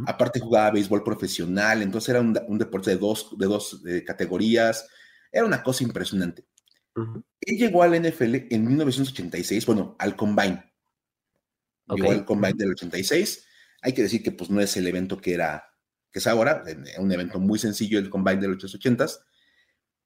Aparte 0.06 0.40
jugaba 0.40 0.72
béisbol 0.72 1.04
profesional, 1.04 1.80
entonces 1.80 2.08
era 2.08 2.20
un, 2.20 2.58
deporte 2.58 2.90
de 2.90 2.96
dos, 2.96 3.38
de 3.38 3.46
dos 3.46 3.80
categorías, 4.04 4.88
era 5.30 5.44
una 5.44 5.62
cosa 5.62 5.84
impresionante. 5.84 6.44
Él 7.40 7.56
llegó 7.56 7.84
al 7.84 8.00
NFL 8.00 8.34
en 8.50 8.66
1986, 8.66 9.64
bueno, 9.64 9.94
al 10.00 10.16
Combine. 10.16 10.72
Llegó 11.88 12.10
al 12.10 12.24
Combine 12.24 12.54
del 12.56 12.72
86. 12.72 13.46
Hay 13.82 13.92
que 13.92 14.02
decir 14.02 14.24
que 14.24 14.32
pues 14.32 14.50
no 14.50 14.60
es 14.60 14.76
el 14.76 14.88
evento 14.88 15.18
que 15.18 15.34
era 15.34 15.64
que 16.16 16.20
es 16.20 16.26
ahora, 16.26 16.64
un 16.98 17.12
evento 17.12 17.38
muy 17.38 17.58
sencillo, 17.58 17.98
el 17.98 18.08
Combine 18.08 18.40
de 18.40 18.48
los 18.48 18.74
80s, 18.74 19.20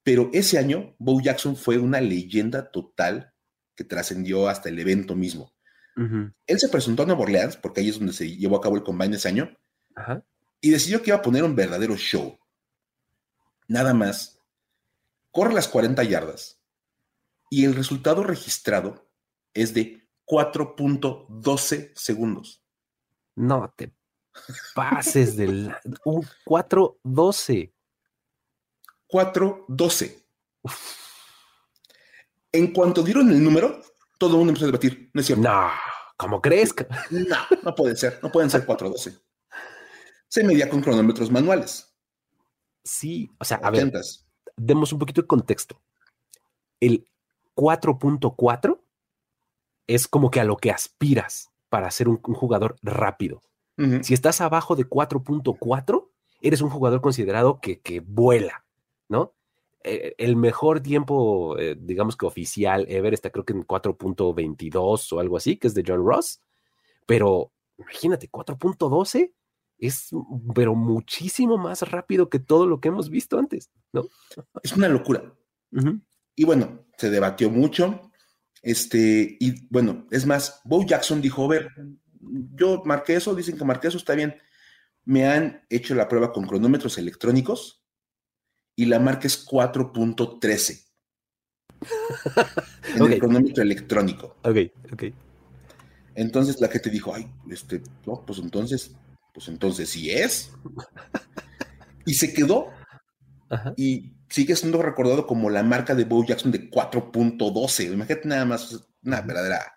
pero 0.02 0.28
ese 0.32 0.58
año 0.58 0.96
Bo 0.98 1.20
Jackson 1.20 1.54
fue 1.54 1.78
una 1.78 2.00
leyenda 2.00 2.72
total 2.72 3.32
que 3.80 3.84
trascendió 3.84 4.46
hasta 4.46 4.68
el 4.68 4.78
evento 4.78 5.16
mismo. 5.16 5.54
Él 5.96 6.58
se 6.58 6.68
presentó 6.68 7.02
a 7.02 7.06
Nueva 7.06 7.22
Orleans, 7.22 7.56
porque 7.56 7.80
ahí 7.80 7.88
es 7.88 7.98
donde 7.98 8.12
se 8.12 8.36
llevó 8.36 8.58
a 8.58 8.60
cabo 8.60 8.76
el 8.76 8.82
Combine 8.82 9.16
ese 9.16 9.28
año, 9.28 9.56
y 10.60 10.70
decidió 10.70 11.00
que 11.00 11.08
iba 11.08 11.16
a 11.16 11.22
poner 11.22 11.44
un 11.44 11.56
verdadero 11.56 11.96
show. 11.96 12.38
Nada 13.68 13.94
más, 13.94 14.38
corre 15.30 15.54
las 15.54 15.66
40 15.68 16.04
yardas 16.04 16.60
y 17.48 17.64
el 17.64 17.74
resultado 17.74 18.22
registrado 18.22 19.10
es 19.54 19.72
de 19.72 20.06
4.12 20.26 21.92
segundos. 21.94 22.62
No 23.34 23.72
te 23.74 23.94
pases 24.74 25.36
del 25.36 25.74
un 26.04 26.22
4-12. 26.44 27.72
4-12. 29.08 30.22
En 32.52 32.72
cuanto 32.72 33.02
dieron 33.02 33.30
el 33.30 33.42
número, 33.42 33.80
todo 34.18 34.32
el 34.32 34.36
mundo 34.38 34.50
empezó 34.50 34.66
a 34.66 34.68
debatir. 34.68 35.10
No 35.14 35.20
es 35.20 35.26
cierto. 35.26 35.42
No, 35.42 35.70
¿cómo 36.16 36.40
crees? 36.40 36.74
No, 37.10 37.36
no 37.62 37.74
puede 37.74 37.96
ser. 37.96 38.18
No 38.22 38.30
pueden 38.30 38.50
ser 38.50 38.66
4-12. 38.66 39.20
Se 40.28 40.44
medía 40.44 40.68
con 40.68 40.80
cronómetros 40.80 41.30
manuales. 41.30 41.94
Sí, 42.84 43.30
o 43.38 43.44
sea, 43.44 43.58
a 43.58 43.70
ver, 43.70 43.92
demos 44.56 44.92
un 44.92 44.98
poquito 44.98 45.22
de 45.22 45.26
contexto. 45.26 45.80
El 46.80 47.06
4.4 47.54 48.80
es 49.86 50.08
como 50.08 50.30
que 50.30 50.40
a 50.40 50.44
lo 50.44 50.56
que 50.56 50.70
aspiras 50.70 51.50
para 51.68 51.90
ser 51.90 52.08
un 52.08 52.18
jugador 52.18 52.76
rápido. 52.82 53.42
Si 54.02 54.12
estás 54.12 54.42
abajo 54.42 54.76
de 54.76 54.86
4.4, 54.86 56.10
eres 56.42 56.60
un 56.60 56.68
jugador 56.68 57.00
considerado 57.00 57.60
que, 57.60 58.02
vuela, 58.06 58.66
¿no? 59.08 59.34
Eh, 59.82 60.14
el 60.18 60.36
mejor 60.36 60.80
tiempo, 60.80 61.58
eh, 61.58 61.76
digamos 61.78 62.16
que 62.16 62.26
oficial 62.26 62.84
ever, 62.88 63.14
está 63.14 63.30
creo 63.30 63.44
que 63.44 63.54
en 63.54 63.66
4.22 63.66 65.12
o 65.12 65.20
algo 65.20 65.36
así, 65.36 65.56
que 65.56 65.68
es 65.68 65.74
de 65.74 65.84
John 65.86 66.04
Ross. 66.04 66.42
Pero 67.06 67.52
imagínate, 67.78 68.30
4.12 68.30 69.32
es, 69.78 70.10
pero 70.54 70.74
muchísimo 70.74 71.56
más 71.56 71.82
rápido 71.90 72.28
que 72.28 72.38
todo 72.38 72.66
lo 72.66 72.80
que 72.80 72.88
hemos 72.88 73.08
visto 73.08 73.38
antes, 73.38 73.70
¿no? 73.92 74.06
Es 74.62 74.76
una 74.76 74.88
locura. 74.88 75.34
Y 76.34 76.44
bueno, 76.44 76.86
se 76.98 77.10
debatió 77.10 77.50
mucho. 77.50 78.10
Este, 78.62 79.38
y 79.40 79.66
bueno, 79.68 80.06
es 80.10 80.26
más, 80.26 80.60
Bo 80.64 80.84
Jackson 80.84 81.22
dijo: 81.22 81.46
A 81.46 81.48
ver, 81.48 81.70
yo 82.54 82.82
marqué 82.84 83.14
eso, 83.14 83.34
dicen 83.34 83.56
que 83.56 83.64
marqué 83.64 83.88
eso, 83.88 83.96
está 83.96 84.14
bien. 84.14 84.36
Me 85.04 85.26
han 85.26 85.64
hecho 85.70 85.94
la 85.94 86.08
prueba 86.08 86.30
con 86.30 86.46
cronómetros 86.46 86.98
electrónicos 86.98 87.79
y 88.80 88.86
la 88.86 88.98
marca 88.98 89.26
es 89.26 89.46
4.13. 89.46 90.86
en 92.96 93.12
el 93.12 93.18
cronómetro 93.18 93.62
electrónico. 93.62 94.38
Ok, 94.42 94.56
ok. 94.90 95.04
Entonces 96.14 96.58
la 96.62 96.68
gente 96.68 96.88
dijo, 96.88 97.14
ay, 97.14 97.30
este, 97.50 97.82
no, 98.06 98.24
pues 98.26 98.38
entonces, 98.38 98.96
pues 99.34 99.48
entonces 99.48 99.90
sí 99.90 100.10
es. 100.10 100.52
y 102.06 102.14
se 102.14 102.32
quedó. 102.32 102.68
Y 103.76 104.14
sigue 104.30 104.56
siendo 104.56 104.80
recordado 104.80 105.26
como 105.26 105.50
la 105.50 105.62
marca 105.62 105.94
de 105.94 106.04
Bo 106.04 106.24
Jackson 106.24 106.50
de 106.50 106.70
4.12. 106.70 107.92
Imagínate 107.92 108.28
nada 108.28 108.46
más, 108.46 108.88
una 109.04 109.20
verdadera 109.20 109.74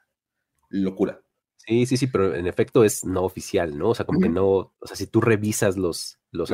locura. 0.69 1.19
Sí, 1.57 1.85
sí, 1.87 1.97
sí, 1.97 2.07
pero 2.07 2.33
en 2.35 2.47
efecto 2.47 2.85
es 2.85 3.03
no 3.03 3.23
oficial, 3.23 3.77
¿no? 3.77 3.89
O 3.89 3.95
sea, 3.95 4.05
como 4.05 4.21
que 4.21 4.29
no, 4.29 4.47
o 4.47 4.73
sea, 4.85 4.95
si 4.95 5.07
tú 5.07 5.19
revisas 5.19 5.75
los, 5.75 6.19
los, 6.33 6.51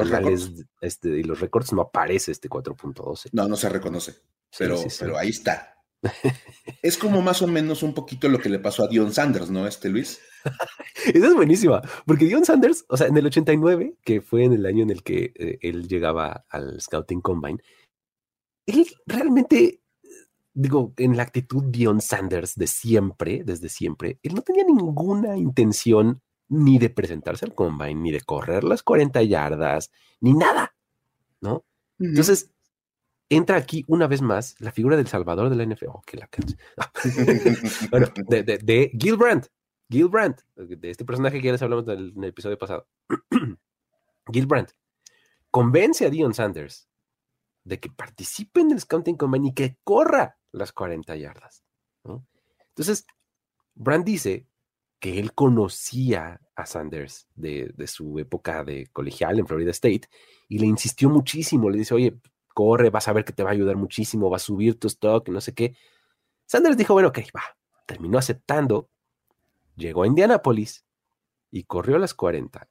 este, 0.82 1.10
y 1.10 1.24
los 1.24 1.40
récords, 1.40 1.74
no 1.74 1.82
aparece 1.82 2.32
este 2.32 2.50
4.12. 2.50 3.30
No, 3.32 3.48
no 3.48 3.56
se 3.56 3.70
reconoce, 3.70 4.16
pero, 4.58 4.82
pero 5.00 5.18
ahí 5.18 5.30
está. 5.30 5.76
es 6.82 6.98
como 6.98 7.22
más 7.22 7.42
o 7.42 7.48
menos 7.48 7.84
un 7.84 7.94
poquito 7.94 8.30
lo 8.30 8.40
que 8.40 8.50
le 8.50 8.60
pasó 8.60 8.84
a 8.84 8.88
Dion 8.88 9.14
Sanders, 9.14 9.50
¿no? 9.50 9.68
Este 9.68 9.90
Luis. 9.90 10.20
Esa 11.14 11.28
es 11.28 11.34
buenísima, 11.34 11.82
porque 12.06 12.26
Dion 12.26 12.46
Sanders, 12.46 12.86
o 12.88 12.98
sea, 12.98 13.08
en 13.08 13.18
el 13.18 13.26
89, 13.26 13.96
que 14.04 14.22
fue 14.22 14.44
en 14.44 14.54
el 14.54 14.66
año 14.66 14.84
en 14.84 14.92
el 14.92 15.04
que 15.04 15.34
eh, 15.36 15.58
él 15.62 15.88
llegaba 15.88 16.46
al 16.50 16.80
Scouting 16.80 17.22
Combine, 17.22 17.60
él 18.66 18.86
realmente 19.06 19.82
digo, 20.54 20.94
en 20.98 21.16
la 21.16 21.24
actitud 21.24 21.64
Dion 21.66 22.02
Sanders 22.02 22.56
de 22.56 22.68
siempre, 22.68 23.44
desde 23.46 23.70
siempre, 23.70 24.20
él 24.24 24.36
no 24.36 24.42
tenía 24.42 24.64
ninguna 24.66 25.38
intención 25.38 26.22
ni 26.50 26.80
de 26.80 26.90
presentarse 26.90 27.46
al 27.46 27.56
combine, 27.56 27.96
ni 27.96 28.12
de 28.12 28.22
correr 28.22 28.64
las 28.64 28.84
40 28.84 29.22
yardas, 29.24 29.92
ni 30.20 30.34
nada, 30.34 30.76
¿no? 31.42 31.66
Entonces, 32.00 32.52
entra 33.30 33.58
aquí 33.58 33.86
una 33.88 34.08
vez 34.08 34.22
más 34.22 34.56
la 34.60 34.72
figura 34.72 34.98
del 34.98 35.08
Salvador 35.08 35.50
de 35.50 35.56
la 35.56 35.66
NFL. 35.66 35.88
Oh, 35.90 36.02
que 36.06 36.18
la 36.18 36.30
bueno, 37.92 38.08
de, 38.28 38.44
de, 38.44 38.58
de, 38.58 38.92
Gil 39.00 39.16
Brandt. 39.16 39.48
Gil 39.90 40.08
Brandt, 40.08 40.42
de 40.56 40.90
este 40.90 41.06
personaje 41.06 41.40
que 41.40 41.46
ya 41.46 41.52
les 41.52 41.62
hablamos 41.62 41.88
en 41.88 42.14
el, 42.18 42.24
episodio 42.24 42.58
pasado. 42.58 42.88
Gil 44.32 44.46
Brandt 44.46 44.72
convence 45.52 46.06
a 46.06 46.10
Dion 46.10 46.34
Sanders 46.34 46.88
de 47.64 47.80
que 47.80 47.90
participe 47.90 48.62
en 48.62 48.72
el 48.72 48.80
Scouting 48.80 49.18
Combine 49.18 49.50
y 49.50 49.54
que 49.54 49.78
corra 49.84 50.38
las 50.52 50.72
40 50.72 51.16
yardas. 51.16 51.64
Entonces, 52.70 53.06
Brandt 53.76 54.06
dice 54.06 54.48
que 55.00 55.20
él 55.20 55.34
conocía 55.34 56.42
a 56.56 56.66
Sanders 56.66 57.28
de, 57.36 57.72
de, 57.76 57.88
su 57.88 58.20
época 58.20 58.64
de 58.64 58.88
colegial 58.88 59.40
en 59.40 59.48
Florida 59.48 59.72
State 59.72 60.02
y 60.50 60.60
le 60.60 60.66
insistió 60.66 61.10
muchísimo. 61.10 61.70
Le 61.70 61.78
dice, 61.78 61.94
oye, 61.94 62.20
corre, 62.54 62.90
vas 62.90 63.08
a 63.08 63.14
ver 63.14 63.24
que 63.24 63.32
te 63.32 63.44
va 63.44 63.52
a 63.52 63.54
ayudar 63.54 63.78
muchísimo, 63.78 64.30
va 64.30 64.38
a 64.38 64.40
subir 64.40 64.78
tu 64.78 64.88
stock, 64.88 65.30
no 65.30 65.40
sé 65.40 65.54
qué. 65.54 65.76
Sanders 66.46 66.76
dijo, 66.76 66.94
bueno, 66.94 67.10
ok, 67.10 67.20
va. 67.36 67.44
Terminó 67.86 68.18
aceptando, 68.18 68.90
llegó 69.76 70.04
a 70.04 70.08
Indianapolis 70.08 70.86
y 71.52 71.64
corrió 71.64 71.96
a 71.96 72.00
las 72.00 72.14
40 72.14 72.70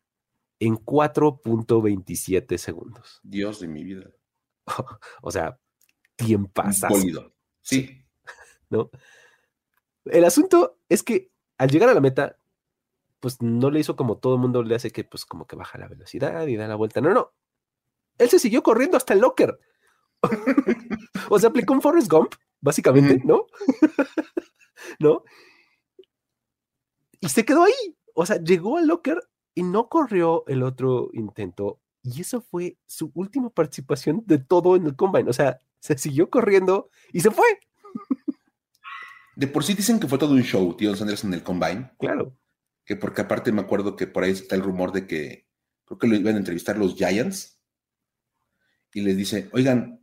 en 0.61 0.77
4.27 0.77 2.59
segundos. 2.59 3.21
Dios 3.23 3.61
de 3.61 3.69
mi 3.69 3.85
vida. 3.85 4.11
o 5.23 5.31
sea, 5.31 5.59
tiempasas. 6.17 6.93
Sí. 7.63 8.05
¿No? 8.71 8.91
El 10.05 10.25
asunto 10.25 10.79
es 10.89 11.03
que 11.03 11.31
al 11.59 11.71
llegar 11.71 11.89
a 11.89 11.95
la 11.95 12.01
meta, 12.01 12.37
pues 13.21 13.43
no 13.43 13.71
le 13.71 13.81
hizo 13.81 13.97
como 13.97 14.19
todo 14.19 14.35
el 14.35 14.41
mundo 14.41 14.63
le 14.63 14.75
hace 14.75 14.93
que 14.93 15.05
pues 15.05 15.25
como 15.25 15.47
que 15.47 15.57
baja 15.57 15.79
la 15.79 15.89
velocidad 15.89 16.47
y 16.47 16.57
da 16.57 16.69
la 16.69 16.77
vuelta. 16.77 17.01
No, 17.01 17.13
no. 17.13 17.33
Él 18.17 18.29
se 18.31 18.39
siguió 18.39 18.63
corriendo 18.63 18.97
hasta 18.97 19.15
el 19.15 19.21
locker. 19.21 19.59
o 21.31 21.39
sea, 21.39 21.51
aplicó 21.51 21.73
un 21.73 21.83
Forrest 21.83 22.11
Gump, 22.11 22.35
básicamente, 22.61 23.21
¿no? 23.25 23.47
¿No? 25.01 25.23
Y 27.21 27.29
se 27.29 27.45
quedó 27.45 27.65
ahí. 27.65 27.97
O 28.15 28.27
sea, 28.27 28.37
llegó 28.43 28.79
al 28.79 28.87
locker 28.87 29.21
y 29.55 29.63
no 29.63 29.89
corrió 29.89 30.45
el 30.47 30.63
otro 30.63 31.11
intento. 31.13 31.81
Y 32.03 32.21
eso 32.21 32.41
fue 32.41 32.79
su 32.87 33.11
última 33.15 33.51
participación 33.51 34.23
de 34.27 34.39
todo 34.39 34.77
en 34.77 34.87
el 34.87 34.97
combine. 34.97 35.31
O 35.31 35.33
sea, 35.33 35.61
se 35.81 35.99
siguió 35.99 36.31
corriendo 36.31 36.91
y 37.13 37.21
se 37.21 37.31
fue. 37.31 37.47
De 39.39 39.47
por 39.47 39.63
sí 39.63 39.75
dicen 39.75 40.01
que 40.01 40.09
fue 40.09 40.19
todo 40.19 40.33
un 40.33 40.43
show, 40.43 40.77
tío 40.77 40.97
Sanders, 40.97 41.23
en 41.23 41.33
el 41.33 41.45
combine. 41.45 41.93
Claro. 42.01 42.37
Que 42.85 42.97
porque 42.97 43.21
aparte 43.21 43.53
me 43.53 43.61
acuerdo 43.61 43.95
que 43.95 44.09
por 44.09 44.25
ahí 44.25 44.33
está 44.33 44.57
el 44.57 44.63
rumor 44.63 44.91
de 44.91 45.07
que 45.07 45.47
creo 45.85 45.97
que 45.97 46.09
lo 46.09 46.17
iban 46.17 46.35
a 46.35 46.39
entrevistar 46.39 46.77
los 46.77 46.97
Giants. 46.97 47.61
Y 48.93 49.03
les 49.03 49.17
dice, 49.17 49.49
oigan, 49.53 50.01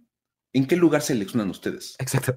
¿en 0.54 0.66
qué 0.66 0.78
lugar 0.78 1.02
seleccionan 1.02 1.50
ustedes? 1.50 1.98
Exacto. 2.00 2.34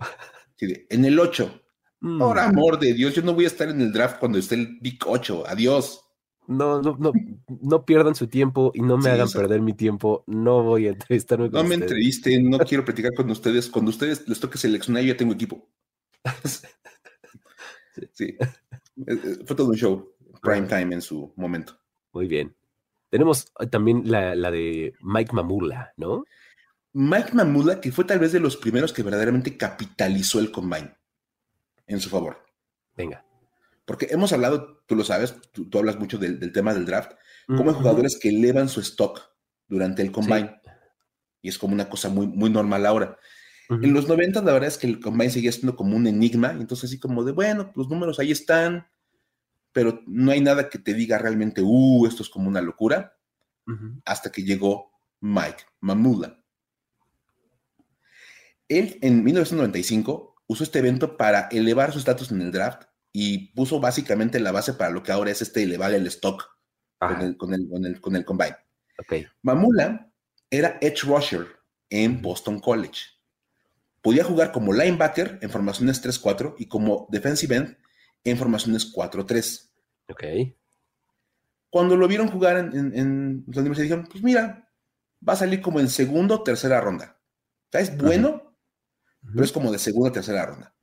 en 0.58 1.04
el 1.04 1.20
8. 1.20 1.62
Mm. 2.00 2.18
Por 2.18 2.36
amor 2.40 2.80
de 2.80 2.94
Dios, 2.94 3.14
yo 3.14 3.22
no 3.22 3.32
voy 3.32 3.44
a 3.44 3.48
estar 3.48 3.68
en 3.68 3.80
el 3.80 3.92
draft 3.92 4.18
cuando 4.18 4.36
esté 4.38 4.56
el 4.56 4.78
Big 4.80 4.98
8. 5.06 5.44
Adiós. 5.46 6.04
No, 6.48 6.82
no, 6.82 6.96
no, 6.98 7.12
no 7.60 7.84
pierdan 7.84 8.16
su 8.16 8.26
tiempo 8.26 8.72
y 8.74 8.80
no 8.80 8.98
me 8.98 9.10
hagan 9.10 9.30
perder 9.30 9.60
mi 9.60 9.74
tiempo. 9.74 10.24
No 10.26 10.64
voy 10.64 10.88
a 10.88 10.90
entrevistarme 10.90 11.48
con 11.48 11.62
No 11.62 11.68
me 11.68 11.76
entrevisten, 11.76 12.50
no 12.50 12.58
quiero 12.58 12.84
platicar 12.84 13.14
con 13.14 13.30
ustedes. 13.30 13.68
Cuando 13.68 13.92
ustedes 13.92 14.26
les 14.26 14.40
toque 14.40 14.58
seleccionar, 14.58 15.04
yo 15.04 15.12
ya 15.12 15.16
tengo 15.16 15.34
equipo. 15.34 15.70
sí. 18.12 18.36
Eh, 19.06 19.12
eh, 19.12 19.38
fue 19.46 19.54
todo 19.54 19.68
un 19.68 19.76
show. 19.76 20.12
Prime 20.42 20.66
time 20.66 20.92
en 20.92 21.00
su 21.00 21.32
momento. 21.36 21.78
Muy 22.12 22.26
bien. 22.26 22.52
Tenemos 23.10 23.46
eh, 23.60 23.68
también 23.68 24.02
la, 24.10 24.34
la 24.34 24.50
de 24.50 24.92
Mike 25.00 25.32
Mamula, 25.32 25.92
¿no? 25.96 26.24
Mike 26.94 27.32
Mamula, 27.32 27.80
que 27.80 27.92
fue 27.92 28.04
tal 28.04 28.18
vez 28.18 28.32
de 28.32 28.40
los 28.40 28.56
primeros 28.56 28.92
que 28.92 29.04
verdaderamente 29.04 29.56
capitalizó 29.56 30.40
el 30.40 30.50
combine 30.50 30.96
en 31.86 32.00
su 32.00 32.10
favor. 32.10 32.44
Venga. 32.96 33.24
Porque 33.84 34.08
hemos 34.10 34.32
hablado, 34.32 34.82
tú 34.86 34.96
lo 34.96 35.04
sabes, 35.04 35.36
tú, 35.52 35.66
hablas 35.78 35.98
mucho 35.98 36.18
del, 36.18 36.52
tema 36.52 36.74
del 36.74 36.84
draft, 36.84 37.12
como 37.46 37.70
hay 37.70 37.76
jugadores 37.76 38.18
que 38.20 38.28
elevan 38.28 38.68
su 38.68 38.80
stock 38.80 39.22
durante 39.66 40.02
el 40.02 40.12
combine. 40.12 40.60
Y 41.40 41.48
es 41.48 41.56
como 41.56 41.72
una 41.72 41.88
cosa 41.88 42.08
muy, 42.08 42.26
muy 42.26 42.50
normal 42.50 42.84
ahora. 42.84 43.18
En 43.70 43.92
los 43.92 44.08
90 44.08 44.40
la 44.42 44.52
verdad 44.52 44.68
es 44.68 44.78
que 44.78 44.86
el 44.86 44.98
combine 44.98 45.30
seguía 45.30 45.52
siendo 45.52 45.76
como 45.76 45.94
un 45.94 46.06
enigma, 46.06 46.52
entonces 46.52 46.84
así 46.88 46.98
como 46.98 47.22
de, 47.22 47.32
bueno, 47.32 47.70
los 47.76 47.88
números 47.88 48.18
ahí 48.18 48.32
están, 48.32 48.86
pero 49.72 50.02
no 50.06 50.32
hay 50.32 50.40
nada 50.40 50.70
que 50.70 50.78
te 50.78 50.94
diga 50.94 51.18
realmente, 51.18 51.60
uh, 51.62 52.06
esto 52.06 52.22
es 52.22 52.30
como 52.30 52.48
una 52.48 52.62
locura, 52.62 53.14
hasta 54.06 54.32
que 54.32 54.42
llegó 54.42 54.90
Mike 55.20 55.64
Mamula. 55.80 56.42
Él 58.68 58.98
en 59.02 59.22
1995 59.22 60.36
usó 60.46 60.64
este 60.64 60.78
evento 60.78 61.18
para 61.18 61.48
elevar 61.48 61.92
su 61.92 61.98
estatus 61.98 62.32
en 62.32 62.40
el 62.40 62.52
draft 62.52 62.84
y 63.12 63.52
puso 63.52 63.80
básicamente 63.80 64.40
la 64.40 64.52
base 64.52 64.74
para 64.74 64.90
lo 64.90 65.02
que 65.02 65.12
ahora 65.12 65.30
es 65.30 65.42
este 65.42 65.62
elevar 65.62 65.92
el 65.92 66.06
stock 66.06 66.48
con 66.98 67.20
el, 67.20 67.36
con, 67.36 67.54
el, 67.54 68.00
con, 68.00 68.16
el, 68.16 68.24
combine. 68.24 68.56
Mamula 69.42 70.10
era 70.50 70.78
edge 70.80 71.04
rusher 71.04 71.46
en 71.90 72.20
Boston 72.20 72.58
College. 72.60 73.17
Podía 74.08 74.24
jugar 74.24 74.52
como 74.52 74.72
linebacker 74.72 75.38
en 75.42 75.50
formaciones 75.50 76.02
3-4 76.02 76.54
y 76.56 76.64
como 76.64 77.06
defensive 77.10 77.54
end 77.54 77.76
en 78.24 78.38
formaciones 78.38 78.90
4-3. 78.90 79.68
Ok. 80.08 80.24
Cuando 81.68 81.94
lo 81.94 82.08
vieron 82.08 82.28
jugar 82.28 82.56
en, 82.56 82.96
en, 82.96 83.44
la 83.48 83.60
universidad, 83.60 83.82
dijeron, 83.82 84.08
pues 84.10 84.24
mira, 84.24 84.72
va 85.28 85.34
a 85.34 85.36
salir 85.36 85.60
como 85.60 85.78
en 85.78 85.90
segunda 85.90 86.36
o 86.36 86.42
tercera 86.42 86.80
ronda. 86.80 87.20
O 87.20 87.68
sea, 87.70 87.82
es 87.82 87.98
bueno, 87.98 88.56
pero 89.30 89.44
es 89.44 89.52
como 89.52 89.70
de 89.70 89.78
segunda 89.78 90.08
o 90.08 90.12
tercera 90.12 90.46
ronda. 90.46 90.74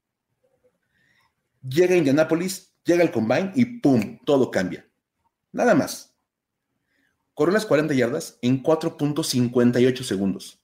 Llega 1.68 1.96
a 1.96 1.98
Indianapolis, 1.98 2.76
llega 2.84 3.02
el 3.02 3.10
combine 3.10 3.54
y 3.56 3.80
¡pum! 3.80 4.20
Todo 4.24 4.52
cambia. 4.52 4.88
Nada 5.52 5.74
más. 5.74 6.16
Corrió 7.34 7.56
las 7.56 7.66
40 7.66 7.92
yardas 7.96 8.38
en 8.44 8.62
4.58 8.62 10.04
segundos. 10.04 10.64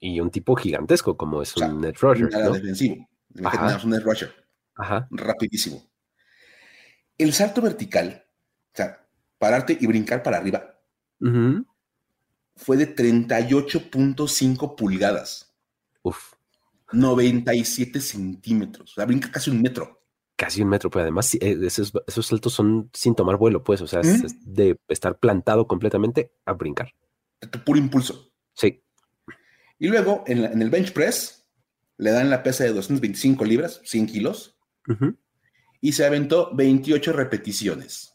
Y 0.00 0.20
un 0.20 0.30
tipo 0.30 0.54
gigantesco 0.54 1.16
como 1.16 1.42
es 1.42 1.56
un 1.56 1.80
net 1.80 1.96
rusher. 1.98 2.30
Nada 2.30 2.50
defensivo. 2.50 3.08
un 3.84 3.90
net 3.90 4.02
rusher. 4.02 4.32
Ajá. 4.76 5.08
Rapidísimo. 5.10 5.82
El 7.16 7.32
salto 7.32 7.60
vertical, 7.60 8.24
o 8.72 8.76
sea, 8.76 9.08
pararte 9.38 9.76
y 9.78 9.86
brincar 9.86 10.22
para 10.22 10.36
arriba, 10.36 10.80
fue 12.56 12.76
de 12.76 12.94
38.5 12.94 14.76
pulgadas. 14.76 15.52
Uf. 16.02 16.34
97 16.92 18.00
centímetros. 18.00 18.92
O 18.92 18.94
sea, 18.94 19.04
brinca 19.04 19.30
casi 19.30 19.50
un 19.50 19.60
metro. 19.60 20.02
Casi 20.36 20.62
un 20.62 20.68
metro, 20.68 20.88
pero 20.88 21.02
además 21.02 21.34
eh, 21.34 21.58
esos, 21.62 21.92
saltos 22.06 22.52
son 22.52 22.90
sin 22.92 23.16
tomar 23.16 23.36
vuelo, 23.36 23.64
pues. 23.64 23.80
O 23.80 23.86
sea, 23.88 24.00
es 24.00 24.36
de 24.44 24.78
estar 24.88 25.18
plantado 25.18 25.66
completamente 25.66 26.32
a 26.44 26.52
brincar. 26.52 26.92
Puro 27.64 27.78
impulso. 27.78 28.30
Sí. 28.54 28.82
Y 29.78 29.88
luego, 29.88 30.24
en, 30.26 30.60
el 30.60 30.70
bench 30.70 30.92
press, 30.92 31.46
le 31.96 32.10
dan 32.10 32.30
la 32.30 32.42
pesa 32.42 32.64
de 32.64 32.72
225 32.72 33.44
libras, 33.44 33.80
100 33.84 34.06
kilos, 34.06 34.58
y 35.80 35.92
se 35.92 36.04
aventó 36.04 36.54
28 36.54 37.12
repeticiones. 37.12 38.14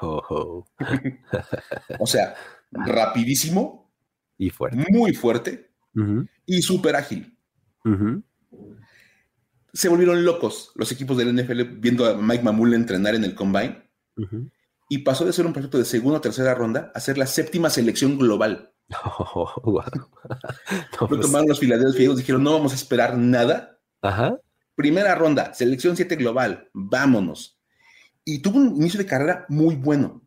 Oh, 0.00 0.66
o 1.98 2.06
sea, 2.06 2.34
rapidísimo. 2.70 3.90
Y 4.36 4.50
fuerte. 4.50 4.84
Muy 4.90 5.12
fuerte. 5.14 5.70
Y 6.46 6.62
súper 6.62 6.96
ágil. 6.96 7.36
Se 9.72 9.88
volvieron 9.88 10.24
locos 10.24 10.72
los 10.74 10.92
equipos 10.92 11.16
del 11.16 11.34
NFL 11.34 11.62
viendo 11.78 12.06
a 12.06 12.16
Mike 12.16 12.44
Mamula 12.44 12.76
entrenar 12.76 13.14
en 13.14 13.24
el 13.24 13.34
combine. 13.34 13.90
Y 14.88 14.98
pasó 14.98 15.24
de 15.24 15.32
ser 15.32 15.46
un 15.46 15.52
proyecto 15.52 15.78
de 15.78 15.84
segunda 15.84 16.18
o 16.18 16.22
tercera 16.22 16.54
ronda 16.54 16.90
a 16.94 17.00
ser 17.00 17.18
la 17.18 17.26
séptima 17.26 17.70
selección 17.70 18.18
global. 18.18 18.72
Lo 21.00 21.08
pues 21.08 21.20
tomaron 21.20 21.48
los 21.48 21.60
Philadelphia 21.60 22.10
dijeron, 22.14 22.42
no 22.42 22.52
vamos 22.52 22.72
a 22.72 22.76
esperar 22.76 23.16
nada. 23.16 23.78
Primera 24.74 25.14
ronda, 25.14 25.52
selección 25.54 25.96
7 25.96 26.16
global, 26.16 26.70
vámonos. 26.72 27.60
Y 28.24 28.40
tuvo 28.40 28.58
un 28.58 28.76
inicio 28.76 28.98
de 28.98 29.06
carrera 29.06 29.46
muy 29.48 29.76
bueno. 29.76 30.22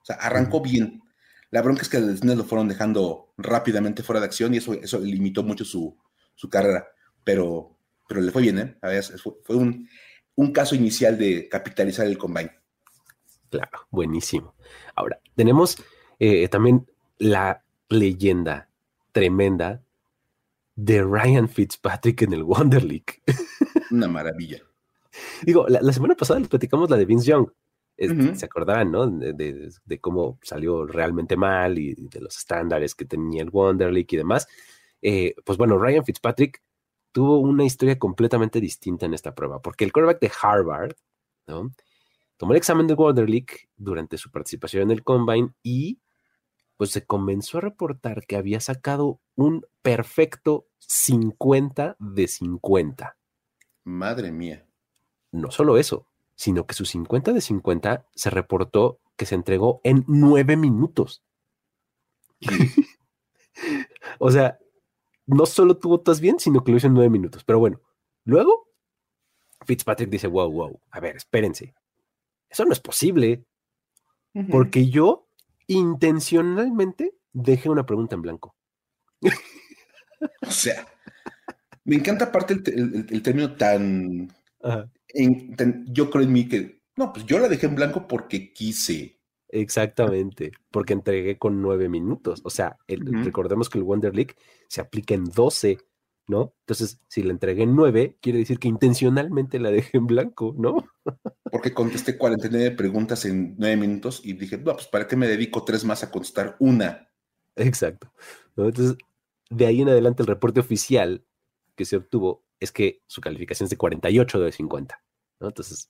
O 0.00 0.04
sea, 0.04 0.16
arrancó 0.16 0.60
bien. 0.60 1.02
La 1.50 1.62
bronca 1.62 1.82
es 1.82 1.88
que 1.88 2.00
los 2.00 2.22
lo 2.24 2.44
fueron 2.44 2.68
dejando 2.68 3.32
rápidamente 3.36 4.02
fuera 4.02 4.20
de 4.20 4.26
acción 4.26 4.54
y 4.54 4.58
eso, 4.58 4.74
eso 4.74 4.98
limitó 4.98 5.42
mucho 5.42 5.64
su, 5.64 5.96
su 6.34 6.48
carrera 6.48 6.86
pero, 7.26 7.76
pero 8.08 8.20
le 8.20 8.30
fue 8.30 8.42
bien, 8.42 8.58
¿eh? 8.60 9.02
fue 9.42 9.56
un, 9.56 10.52
caso 10.52 10.76
inicial 10.76 11.18
de 11.18 11.48
capitalizar 11.48 12.06
el 12.06 12.16
combine. 12.16 12.52
Claro, 13.50 13.88
buenísimo. 13.90 14.54
Ahora, 14.94 15.18
tenemos 15.34 15.76
eh, 16.20 16.46
también 16.48 16.86
la 17.18 17.64
leyenda 17.88 18.68
tremenda 19.12 19.82
de 20.74 21.02
Ryan 21.02 21.48
Fitzpatrick 21.48 22.22
en 22.22 22.34
el 22.34 22.44
Wonder 22.44 22.84
League. 22.84 23.22
Una 23.90 24.08
maravilla. 24.08 24.62
Digo, 25.42 25.66
la, 25.68 25.92
semana 25.92 26.14
pasada 26.14 26.40
les 26.40 26.48
platicamos 26.48 26.90
la 26.90 26.96
de 26.96 27.06
Vince 27.06 27.30
Young. 27.30 27.48
Se 28.34 28.44
acordaban, 28.44 28.92
¿no? 28.92 29.06
De, 29.06 30.00
cómo 30.02 30.38
salió 30.42 30.84
realmente 30.86 31.36
mal 31.36 31.78
y 31.78 31.94
de 31.94 32.20
los 32.20 32.36
estándares 32.36 32.94
que 32.94 33.06
tenía 33.06 33.42
el 33.42 33.50
Wonder 33.50 33.90
League 33.90 34.08
y 34.10 34.16
demás. 34.16 34.46
eh, 35.00 35.34
pues 35.44 35.56
bueno, 35.56 35.78
Ryan 35.78 36.04
Fitzpatrick 36.04 36.62
tuvo 37.12 37.38
una 37.38 37.64
historia 37.64 37.98
completamente 37.98 38.60
distinta 38.60 39.06
en 39.06 39.14
esta 39.14 39.34
prueba, 39.34 39.62
porque 39.62 39.84
el 39.84 39.92
quarterback 39.92 40.20
de 40.20 40.30
Harvard, 40.42 40.94
¿no? 41.46 41.70
Tomó 42.36 42.52
el 42.52 42.58
examen 42.58 42.86
de 42.86 42.92
Water 42.92 43.26
League 43.26 43.70
durante 43.74 44.18
su 44.18 44.30
participación 44.30 44.82
en 44.82 44.90
el 44.90 45.02
Combine 45.02 45.48
y 45.62 45.98
pues 46.76 46.90
se 46.90 47.04
comenzó 47.04 47.58
a 47.58 47.62
reportar 47.62 48.26
que 48.26 48.36
había 48.36 48.60
sacado 48.60 49.20
un 49.34 49.66
perfecto 49.82 50.66
50 50.78 51.96
de 51.98 52.28
50. 52.28 53.16
Madre 53.84 54.32
mía. 54.32 54.66
No 55.32 55.50
solo 55.50 55.78
eso, 55.78 56.06
sino 56.34 56.66
que 56.66 56.74
su 56.74 56.84
50 56.84 57.32
de 57.32 57.40
50 57.40 58.06
se 58.14 58.30
reportó 58.30 59.00
que 59.16 59.26
se 59.26 59.34
entregó 59.34 59.80
en 59.84 60.04
nueve 60.06 60.56
minutos. 60.56 61.22
o 64.18 64.30
sea, 64.30 64.58
no 65.26 65.46
solo 65.46 65.78
tuvo 65.78 66.00
todas 66.00 66.20
bien, 66.20 66.38
sino 66.38 66.62
que 66.62 66.70
lo 66.70 66.76
hizo 66.76 66.86
en 66.86 66.94
nueve 66.94 67.10
minutos. 67.10 67.44
Pero 67.44 67.58
bueno, 67.58 67.80
luego 68.24 68.68
Fitzpatrick 69.64 70.10
dice, 70.10 70.26
wow, 70.26 70.50
wow, 70.50 70.80
a 70.90 71.00
ver, 71.00 71.16
espérense. 71.16 71.74
Eso 72.48 72.64
no 72.64 72.72
es 72.72 72.80
posible. 72.80 73.44
Porque 74.50 74.90
yo 74.90 75.25
intencionalmente 75.66 77.14
dejé 77.32 77.68
una 77.68 77.86
pregunta 77.86 78.14
en 78.14 78.22
blanco. 78.22 78.56
o 79.20 80.50
sea, 80.50 80.86
me 81.84 81.96
encanta 81.96 82.26
aparte 82.26 82.54
el, 82.54 83.22
término 83.22 83.54
tan, 83.56 84.28
Yo 85.86 86.10
creo 86.10 86.24
en 86.24 86.32
mí 86.32 86.48
que, 86.48 86.80
no, 86.96 87.12
pues 87.12 87.26
yo 87.26 87.38
la 87.38 87.48
dejé 87.48 87.66
en 87.66 87.74
blanco 87.74 88.06
porque 88.08 88.52
quise. 88.52 89.20
Exactamente, 89.48 90.52
porque 90.70 90.92
entregué 90.92 91.38
con 91.38 91.62
nueve 91.62 91.88
minutos. 91.88 92.40
O 92.44 92.50
sea, 92.50 92.76
recordemos 92.88 93.70
que 93.70 93.78
el 93.78 93.84
Wonder 93.84 94.14
League 94.14 94.34
se 94.68 94.80
aplica 94.80 95.14
en 95.14 95.24
12, 95.24 95.78
¿no? 96.28 96.54
Entonces, 96.60 97.00
si 97.08 97.22
la 97.22 97.32
entregué 97.32 97.62
en 97.62 97.76
nueve, 97.76 98.16
quiere 98.20 98.38
decir 98.38 98.58
que 98.58 98.68
intencionalmente 98.68 99.58
la 99.58 99.70
dejé 99.70 99.98
en 99.98 100.06
blanco, 100.06 100.54
¿no? 100.58 100.76
Porque 101.50 101.72
contesté 101.72 102.18
49 102.18 102.72
preguntas 102.72 103.24
en 103.24 103.54
nueve 103.58 103.76
minutos 103.76 104.20
y 104.24 104.32
dije, 104.32 104.58
no, 104.58 104.74
pues 104.74 104.86
¿para 104.86 105.06
qué 105.06 105.16
me 105.16 105.28
dedico 105.28 105.64
tres 105.64 105.84
más 105.84 106.02
a 106.02 106.10
contestar 106.10 106.56
una? 106.58 107.08
Exacto. 107.54 108.12
Entonces, 108.56 108.96
de 109.50 109.66
ahí 109.66 109.80
en 109.80 109.88
adelante 109.88 110.22
el 110.22 110.26
reporte 110.26 110.60
oficial 110.60 111.24
que 111.74 111.84
se 111.84 111.96
obtuvo 111.96 112.44
es 112.58 112.72
que 112.72 113.02
su 113.06 113.20
calificación 113.20 113.66
es 113.66 113.70
de 113.70 113.76
48 113.76 114.40
de 114.40 114.52
50, 114.52 115.02
¿no? 115.40 115.48
Entonces, 115.48 115.86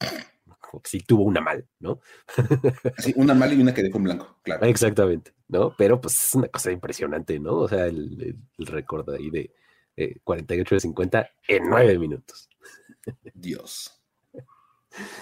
sí 0.85 1.01
tuvo 1.01 1.25
una 1.25 1.41
mal, 1.41 1.67
¿no? 1.81 2.01
Sí, 2.99 3.13
una 3.17 3.35
mal 3.35 3.53
y 3.53 3.61
una 3.61 3.75
que 3.75 3.83
dejó 3.83 3.99
en 3.99 4.05
blanco, 4.05 4.39
claro. 4.43 4.67
Exactamente, 4.67 5.33
¿no? 5.49 5.75
Pero 5.77 6.01
pues 6.01 6.15
es 6.15 6.35
una 6.35 6.49
cosa 6.49 6.71
impresionante, 6.73 7.39
¿no? 7.39 7.55
O 7.59 7.69
sea, 7.69 7.87
el, 7.87 8.37
récord 8.59 9.09
ahí 9.11 9.31
de 9.31 9.55
48 10.25 10.75
de 10.75 10.81
50 10.81 11.31
en 11.49 11.69
9 11.69 11.99
minutos. 11.99 12.49
Dios. 13.35 13.93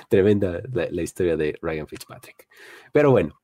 Tremenda 0.09 0.63
la, 0.73 1.03
historia 1.03 1.37
de 1.37 1.59
Ryan 1.61 1.87
Fitzpatrick. 1.87 2.49
Pero 2.93 3.11
bueno, 3.11 3.41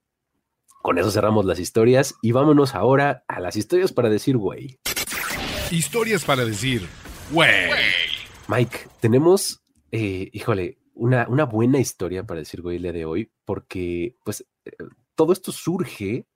con 0.82 0.98
eso 0.98 1.10
cerramos 1.10 1.44
las 1.44 1.58
historias 1.58 2.14
y 2.22 2.32
vámonos 2.32 2.74
ahora 2.74 3.24
a 3.28 3.40
las 3.40 3.56
historias 3.56 3.92
para 3.92 4.08
decir 4.08 4.36
güey. 4.36 4.78
Historias 5.70 6.24
para 6.24 6.44
decir 6.44 6.86
güey. 7.32 7.70
Mike, 8.48 8.78
tenemos, 9.00 9.62
eh, 9.92 10.30
híjole, 10.32 10.78
una, 10.94 11.26
una, 11.28 11.44
buena 11.44 11.78
historia 11.78 12.24
para 12.24 12.40
decir 12.40 12.62
güey 12.62 12.76
el 12.76 12.82
día 12.82 12.92
de 12.92 13.04
hoy, 13.04 13.32
porque 13.44 14.16
pues 14.24 14.46
eh, 14.64 14.72
todo 15.14 15.32
esto 15.32 15.52
surge 15.52 16.26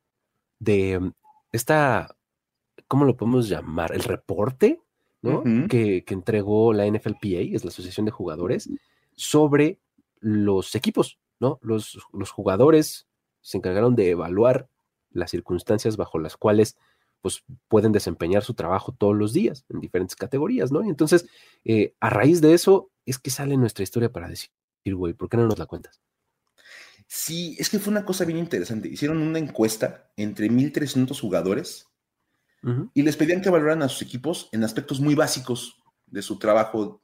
de 0.59 0.99
mm, 0.99 1.13
esta, 1.53 2.17
¿cómo 2.89 3.05
lo 3.05 3.17
podemos 3.17 3.49
llamar? 3.49 3.93
El 3.95 4.03
reporte, 4.03 4.84
¿no? 5.25 5.43
que, 5.69 6.05
que, 6.05 6.15
entregó 6.15 6.73
la 6.73 6.87
NFLPA, 6.87 7.55
es 7.55 7.65
la 7.65 7.69
Asociación 7.69 8.07
de 8.07 8.13
Jugadores, 8.13 8.69
sobre 9.17 9.79
los 10.21 10.75
equipos, 10.75 11.19
¿no? 11.41 11.59
Los, 11.63 11.99
los 12.13 12.31
jugadores 12.31 13.07
se 13.41 13.59
encargaron 13.59 13.95
de 13.97 14.11
evaluar 14.11 14.69
las 15.11 15.31
circunstancias 15.31 15.97
bajo 15.97 16.19
las 16.19 16.37
cuales 16.37 16.77
pues 17.21 17.43
pueden 17.69 17.93
desempeñar 17.93 18.45
su 18.45 18.53
trabajo 18.53 18.93
todos 18.93 19.17
los 19.17 19.33
días 19.33 19.65
en 19.71 19.81
diferentes 19.81 20.15
categorías, 20.15 20.71
¿no? 20.71 20.85
Y 20.85 20.89
entonces, 20.91 21.27
eh, 21.65 21.95
a 22.01 22.11
raíz 22.11 22.43
de 22.43 22.53
eso, 22.53 22.91
es 23.07 23.19
que 23.19 23.31
sale 23.31 23.57
nuestra 23.57 23.83
historia 23.83 24.13
para 24.13 24.29
decir, 24.29 24.51
güey, 24.85 25.15
¿por 25.15 25.31
qué 25.31 25.39
no 25.39 25.47
nos 25.47 25.59
la 25.59 25.65
cuentas? 25.65 26.03
Sí, 27.07 27.57
es 27.59 27.71
que 27.71 27.79
fue 27.79 27.93
una 27.93 28.05
cosa 28.05 28.27
bien 28.27 28.39
interesante. 28.39 28.89
Hicieron 28.89 29.23
una 29.23 29.39
encuesta 29.39 30.11
entre 30.17 30.51
1.300 30.51 31.19
jugadores 31.19 31.87
y 32.95 33.03
les 33.03 33.17
pedían 33.17 33.43
que 33.43 33.51
valoraran 33.51 33.83
a 33.83 33.89
sus 33.89 34.03
equipos 34.03 34.49
en 34.53 34.65
aspectos 34.65 35.01
muy 35.01 35.15
básicos 35.15 35.83
de 36.07 36.23
su 36.23 36.39
trabajo 36.39 37.03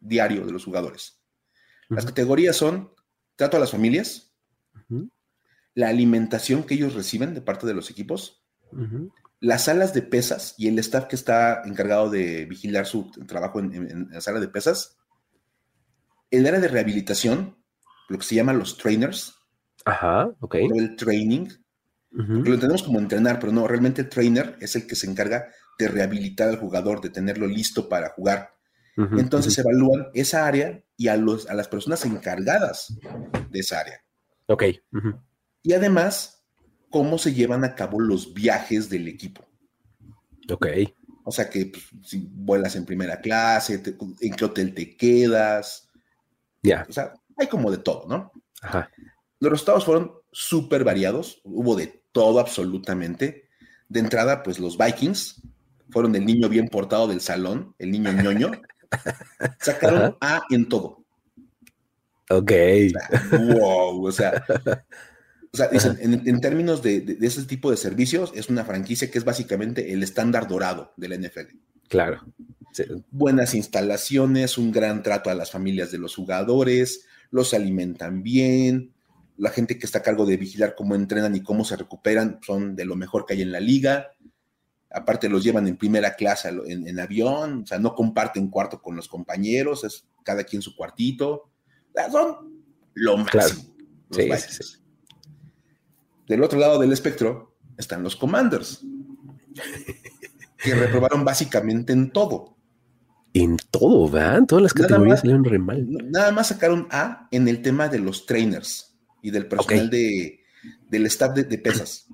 diario 0.00 0.46
de 0.46 0.52
los 0.52 0.64
jugadores. 0.64 1.20
Las 1.88 2.06
categorías 2.06 2.56
son 2.56 2.92
trato 3.36 3.56
a 3.56 3.60
las 3.60 3.70
familias, 3.70 4.34
la 5.74 5.88
alimentación 5.88 6.62
que 6.62 6.74
ellos 6.74 6.94
reciben 6.94 7.34
de 7.34 7.42
parte 7.42 7.66
de 7.66 7.74
los 7.74 7.90
equipos, 7.90 8.44
las 9.40 9.64
salas 9.64 9.92
de 9.92 10.02
pesas 10.02 10.54
y 10.56 10.68
el 10.68 10.78
staff 10.78 11.06
que 11.06 11.16
está 11.16 11.62
encargado 11.64 12.10
de 12.10 12.44
vigilar 12.44 12.86
su 12.86 13.10
trabajo 13.26 13.58
en, 13.58 14.08
la 14.10 14.20
sala 14.20 14.40
de 14.40 14.48
pesas, 14.48 14.96
el 16.30 16.46
área 16.46 16.60
de 16.60 16.68
rehabilitación, 16.68 17.58
lo 18.08 18.18
que 18.18 18.24
se 18.24 18.34
llama 18.34 18.52
los 18.52 18.78
trainers, 18.78 19.34
Ajá, 19.84 20.30
ok. 20.40 20.54
el 20.54 20.96
training, 20.96 21.48
lo 22.14 22.54
entendemos 22.54 22.84
como 22.84 23.00
entrenar, 23.00 23.40
pero 23.40 23.52
no, 23.52 23.66
realmente 23.66 24.02
el 24.02 24.08
trainer 24.08 24.56
es 24.60 24.76
el 24.76 24.86
que 24.86 24.94
se 24.94 25.10
encarga 25.10 25.48
de 25.78 25.88
rehabilitar 25.88 26.48
al 26.48 26.58
jugador, 26.58 27.00
de 27.00 27.10
tenerlo 27.10 27.46
listo 27.46 27.88
para 27.88 28.10
jugar. 28.10 28.54
Entonces 28.96 29.58
evalúan 29.58 30.06
esa 30.14 30.46
área 30.46 30.80
y 30.96 31.08
a, 31.08 31.16
los, 31.16 31.48
a 31.48 31.54
las 31.54 31.66
personas 31.66 32.04
encargadas 32.04 32.96
de 33.50 33.58
esa 33.58 33.80
área. 33.80 34.04
Ok. 34.46 34.64
Y 35.62 35.72
además, 35.72 36.44
cómo 36.90 37.18
se 37.18 37.34
llevan 37.34 37.64
a 37.64 37.74
cabo 37.74 37.98
los 37.98 38.32
viajes 38.32 38.88
del 38.88 39.08
equipo. 39.08 39.44
Ok. 40.48 40.66
O 41.24 41.32
sea, 41.32 41.50
que 41.50 41.66
pues, 41.66 41.84
si 42.04 42.28
vuelas 42.30 42.76
en 42.76 42.84
primera 42.84 43.20
clase, 43.20 43.82
en 44.20 44.34
qué 44.34 44.44
hotel 44.44 44.74
te 44.74 44.96
quedas. 44.96 45.88
Ya. 46.62 46.86
O 46.88 46.92
sea, 46.92 47.14
hay 47.36 47.48
como 47.48 47.72
de 47.72 47.78
todo, 47.78 48.06
¿no? 48.06 48.30
Ajá. 48.62 48.90
Los 49.40 49.50
resultados 49.50 49.84
fueron 49.84 50.12
súper 50.34 50.84
variados, 50.84 51.40
hubo 51.44 51.76
de 51.76 52.02
todo 52.12 52.40
absolutamente. 52.40 53.48
De 53.88 54.00
entrada, 54.00 54.42
pues 54.42 54.58
los 54.58 54.76
Vikings 54.76 55.42
fueron 55.90 56.14
el 56.16 56.26
niño 56.26 56.48
bien 56.48 56.68
portado 56.68 57.06
del 57.06 57.20
salón, 57.20 57.74
el 57.78 57.90
niño 57.92 58.12
ñoño. 58.12 58.50
Sacaron 59.60 60.16
A 60.20 60.42
en 60.50 60.68
todo. 60.68 61.04
Ok. 62.30 62.52
wow, 63.32 64.04
o 64.04 64.12
sea, 64.12 64.44
o 65.52 65.56
sea 65.56 65.68
dicen, 65.68 65.98
en, 66.00 66.40
términos 66.40 66.82
de, 66.82 67.18
ese 67.20 67.44
tipo 67.44 67.70
de 67.70 67.76
servicios, 67.76 68.32
es 68.34 68.48
una 68.48 68.64
franquicia 68.64 69.10
que 69.10 69.18
es 69.18 69.24
básicamente 69.24 69.92
el 69.92 70.02
estándar 70.02 70.48
dorado 70.48 70.92
de 70.96 71.08
la 71.08 71.16
NFL. 71.16 71.56
Claro. 71.88 72.24
Buenas 73.10 73.54
instalaciones, 73.54 74.58
un 74.58 74.72
gran 74.72 75.02
trato 75.04 75.30
a 75.30 75.34
las 75.34 75.52
familias 75.52 75.92
de 75.92 75.98
los 75.98 76.16
jugadores, 76.16 77.06
los 77.30 77.54
alimentan 77.54 78.24
bien, 78.24 78.93
la 79.36 79.50
gente 79.50 79.78
que 79.78 79.86
está 79.86 79.98
a 79.98 80.02
cargo 80.02 80.26
de 80.26 80.36
vigilar 80.36 80.74
cómo 80.74 80.94
entrenan 80.94 81.34
y 81.34 81.42
cómo 81.42 81.64
se 81.64 81.76
recuperan 81.76 82.38
son 82.42 82.76
de 82.76 82.84
lo 82.84 82.96
mejor 82.96 83.26
que 83.26 83.34
hay 83.34 83.42
en 83.42 83.52
la 83.52 83.60
liga 83.60 84.10
aparte 84.94 85.28
los 85.28 85.42
llevan 85.42 85.66
en 85.66 85.76
primera 85.76 86.14
clase 86.14 86.48
en, 86.48 87.00
avión, 87.00 87.62
o 87.62 87.66
sea, 87.66 87.78
no 87.78 87.94
comparten 87.94 88.48
cuarto 88.48 88.80
con 88.80 88.94
los 88.94 89.08
compañeros, 89.08 89.82
es 89.84 90.06
cada 90.22 90.44
quien 90.44 90.62
su 90.62 90.74
cuartito, 90.76 91.50
son 92.10 92.62
lo 92.94 93.16
máximo. 93.18 93.74
Sí, 94.10 94.30
sí, 94.38 94.76
Del 96.28 96.44
otro 96.44 96.60
lado 96.60 96.78
del 96.78 96.92
espectro 96.92 97.56
están 97.76 98.04
los 98.04 98.14
commanders, 98.14 98.82
que 100.58 100.74
reprobaron 100.74 101.24
básicamente 101.24 101.92
en 101.92 102.10
todo. 102.10 102.56
En 103.32 103.56
todo, 103.72 104.08
¿verdad? 104.08 104.44
Todas 104.46 104.62
las 104.62 104.74
categorías 104.74 105.20
salieron 105.20 105.42
re 105.42 105.58
mal. 105.58 105.84
Nada 106.08 106.30
más 106.30 106.48
sacaron 106.48 106.86
A 106.92 107.26
en 107.32 107.48
el 107.48 107.62
tema 107.62 107.88
de 107.88 107.98
los 107.98 108.26
trainers 108.26 108.93
y 109.24 109.32
del 109.32 109.48
personal 109.48 109.90
de, 109.90 110.40
del 110.88 111.06
staff 111.06 111.34
de, 111.34 111.58
pesas. 111.58 112.06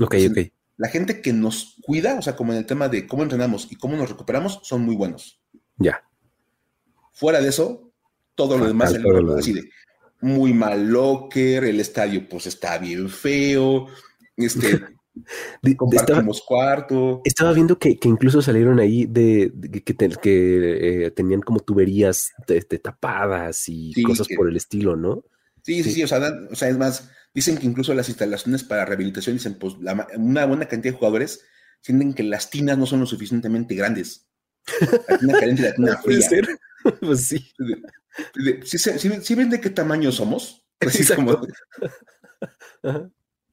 Ok, 0.00 0.14
ok 0.30 0.38
la 0.82 0.88
gente 0.88 1.20
que 1.20 1.32
nos 1.32 1.76
cuida, 1.82 2.18
o 2.18 2.22
sea, 2.22 2.34
como 2.34 2.52
en 2.52 2.58
el 2.58 2.66
tema 2.66 2.88
de 2.88 3.06
cómo 3.06 3.22
entrenamos 3.22 3.68
y 3.70 3.76
cómo 3.76 3.96
nos 3.96 4.10
recuperamos, 4.10 4.58
son 4.64 4.82
muy 4.82 4.96
buenos. 4.96 5.40
Ya. 5.76 6.02
Fuera 7.12 7.40
de 7.40 7.48
eso, 7.50 7.92
todo 8.34 8.58
lo 8.58 8.66
demás, 8.66 8.92
el, 8.92 9.04
así 9.38 9.52
de 9.52 9.70
muy 10.20 10.52
mal 10.52 10.88
locker, 10.88 11.62
el 11.62 11.78
estadio 11.78 12.28
pues 12.28 12.48
está 12.48 12.78
bien 12.78 13.08
feo, 13.08 13.86
este, 14.36 14.80
compartimos 15.76 16.42
cuarto. 16.42 17.20
Estaba 17.24 17.52
viendo 17.52 17.78
que, 17.78 17.98
incluso 18.02 18.42
salieron 18.42 18.80
ahí 18.80 19.06
de, 19.06 19.52
que, 19.84 19.94
que 19.94 21.04
eh, 21.04 21.10
tenían 21.12 21.42
como 21.42 21.60
tuberías 21.60 22.32
tapadas 22.82 23.68
y 23.68 24.02
cosas 24.02 24.26
por 24.36 24.48
el 24.48 24.56
estilo, 24.56 24.96
¿no? 24.96 25.22
Sí, 25.62 25.82
sí, 25.82 25.92
sí, 25.92 26.02
o, 26.02 26.08
sea, 26.08 26.20
o 26.50 26.54
sea, 26.54 26.68
es 26.68 26.76
más, 26.78 27.10
Dicen 27.34 27.56
que 27.56 27.64
incluso 27.66 27.94
las 27.94 28.10
instalaciones 28.10 28.62
para 28.62 28.84
rehabilitación, 28.84 29.36
dicen, 29.36 29.54
pues 29.54 29.74
una 30.18 30.44
buena 30.44 30.68
cantidad 30.68 30.92
de 30.92 30.98
jugadores 30.98 31.40
sienten 31.80 32.12
que 32.12 32.22
las 32.24 32.50
tinas 32.50 32.76
no 32.76 32.84
son 32.84 33.00
lo 33.00 33.06
suficientemente 33.06 33.74
grandes. 33.74 34.28
La 35.08 35.16
tina 35.18 35.32
caliente 35.40 35.62
y 35.62 35.64
la 35.64 35.74
tina 35.76 35.96
fría. 36.02 36.20
ser. 36.28 36.48
Pues 37.00 37.26
sí. 37.28 37.38
¿Sí, 38.64 38.76
se- 38.78 38.98
sí- 38.98 39.10
sí 39.22 39.34
ven 39.34 39.48
de 39.48 39.60
qué 39.62 39.70
tamaño 39.70 40.12
somos? 40.12 40.66
Como- 41.16 41.40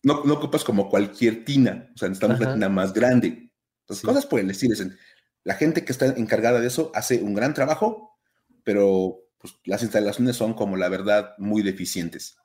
no, 0.04 0.24
no 0.26 0.34
ocupas 0.34 0.64
como 0.64 0.90
cualquier 0.90 1.46
tina, 1.46 1.90
o 1.94 1.98
sea, 1.98 2.10
necesitamos 2.10 2.42
Ajá. 2.42 2.54
tina 2.54 2.70
más 2.70 2.94
grande. 2.94 3.52
Entonces, 3.82 4.02
Sí. 4.02 4.08
cosas 4.08 4.26
por 4.26 4.40
el 4.40 4.50
estilo. 4.52 4.72
dicen, 4.74 4.98
La 5.44 5.56
gente 5.56 5.86
que 5.86 5.92
está 5.94 6.06
encargada 6.08 6.60
de 6.60 6.68
eso 6.68 6.92
hace 6.94 7.22
un 7.24 7.34
gran 7.34 7.54
trabajo, 7.54 8.18
pero 8.64 9.20
pues, 9.40 9.56
las 9.66 9.82
instalaciones 9.82 10.36
son, 10.36 10.54
como 10.54 10.78
la 10.78 10.90
verdad, 10.90 11.34
muy 11.38 11.64
deficientes. 11.64 12.38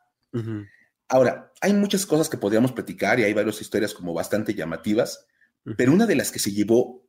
Ahora, 1.08 1.52
hay 1.60 1.72
muchas 1.74 2.06
cosas 2.06 2.28
que 2.28 2.38
podríamos 2.38 2.72
platicar 2.72 3.20
y 3.20 3.24
hay 3.24 3.32
varias 3.34 3.60
historias 3.60 3.94
como 3.94 4.14
bastante 4.14 4.54
llamativas, 4.54 5.26
pero 5.76 5.92
una 5.92 6.06
de 6.06 6.16
las 6.16 6.32
que 6.32 6.38
se 6.38 6.52
llevó 6.52 7.06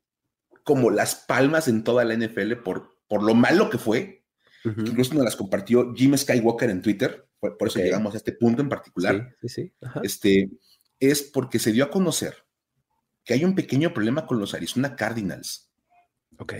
como 0.64 0.92
las 0.92 1.16
palmas 1.16 1.68
en 1.68 1.84
toda 1.84 2.04
la 2.06 2.16
NFL 2.16 2.54
por, 2.64 2.90
por 3.08 3.24
lo 3.24 3.34
malo 3.34 3.70
que 3.70 3.78
fue, 3.78 4.26
Ujú. 4.64 4.82
incluso 4.82 5.14
nos 5.14 5.24
las 5.24 5.36
compartió 5.36 5.94
Jim 5.94 6.18
Skywalker 6.18 6.70
en 6.70 6.82
Twitter, 6.82 7.28
por, 7.40 7.58
por 7.58 7.68
eso 7.68 7.80
llegamos 7.80 8.14
a 8.14 8.18
este 8.18 8.32
punto 8.32 8.62
en 8.62 8.70
particular, 8.70 9.36
Sí, 9.42 9.50
sí, 9.50 9.74
este, 10.04 10.50
es 11.00 11.24
porque 11.24 11.60
se 11.60 11.72
dio 11.72 11.84
a 11.84 11.92
conocer 11.92 12.46
que 13.24 13.34
hay 13.34 13.44
un 13.44 13.56
pequeño 13.56 13.94
problema 13.94 14.26
con 14.26 14.40
los 14.40 14.54
Arizona 14.54 14.96
Cardinals. 14.96 15.72
Ok. 16.38 16.54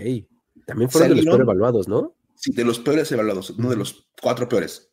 También 0.66 0.90
fueron 0.90 1.10
de 1.10 1.16
los 1.18 1.26
peor 1.26 1.42
evaluados, 1.42 1.88
¿no? 1.88 2.16
Sí, 2.36 2.52
de 2.54 2.64
los 2.66 2.80
peores 2.80 3.12
evaluados, 3.12 3.50
uno 3.52 3.70
de 3.70 3.76
los 3.78 4.08
cuatro 4.22 4.48
peores. 4.50 4.92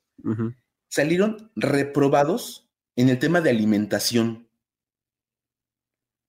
Salieron 0.89 1.51
reprobados 1.57 2.69
en 2.97 3.09
el 3.09 3.19
tema 3.19 3.41
de 3.41 3.51
alimentación. 3.51 4.49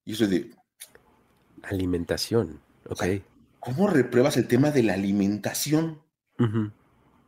Y 0.05 0.13
eso 0.13 0.27
de, 0.27 0.51
Alimentación. 1.63 2.59
Ok. 2.89 2.99
sea, 3.03 3.19
¿cómo 3.59 3.87
repruebas 3.87 4.35
el 4.37 4.47
tema 4.47 4.71
de 4.71 4.83
la 4.83 4.93
alimentación? 4.95 6.01
Ujú. 6.39 6.71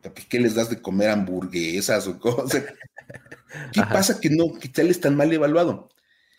¿Qué- 0.02 0.28
¿Qué 0.30 0.40
les 0.40 0.56
das 0.56 0.70
de 0.70 0.82
comer 0.82 1.10
hamburguesas 1.10 2.08
o 2.08 2.20
cosas? 2.20 2.64
¿Qué 3.74 3.80
Ajá. 3.80 3.94
pasa 3.94 4.20
que 4.20 4.30
no, 4.30 4.54
que 4.60 4.68
tal 4.70 4.88
es 4.90 5.00
tan 5.00 5.16
mal 5.16 5.32
evaluado? 5.32 5.90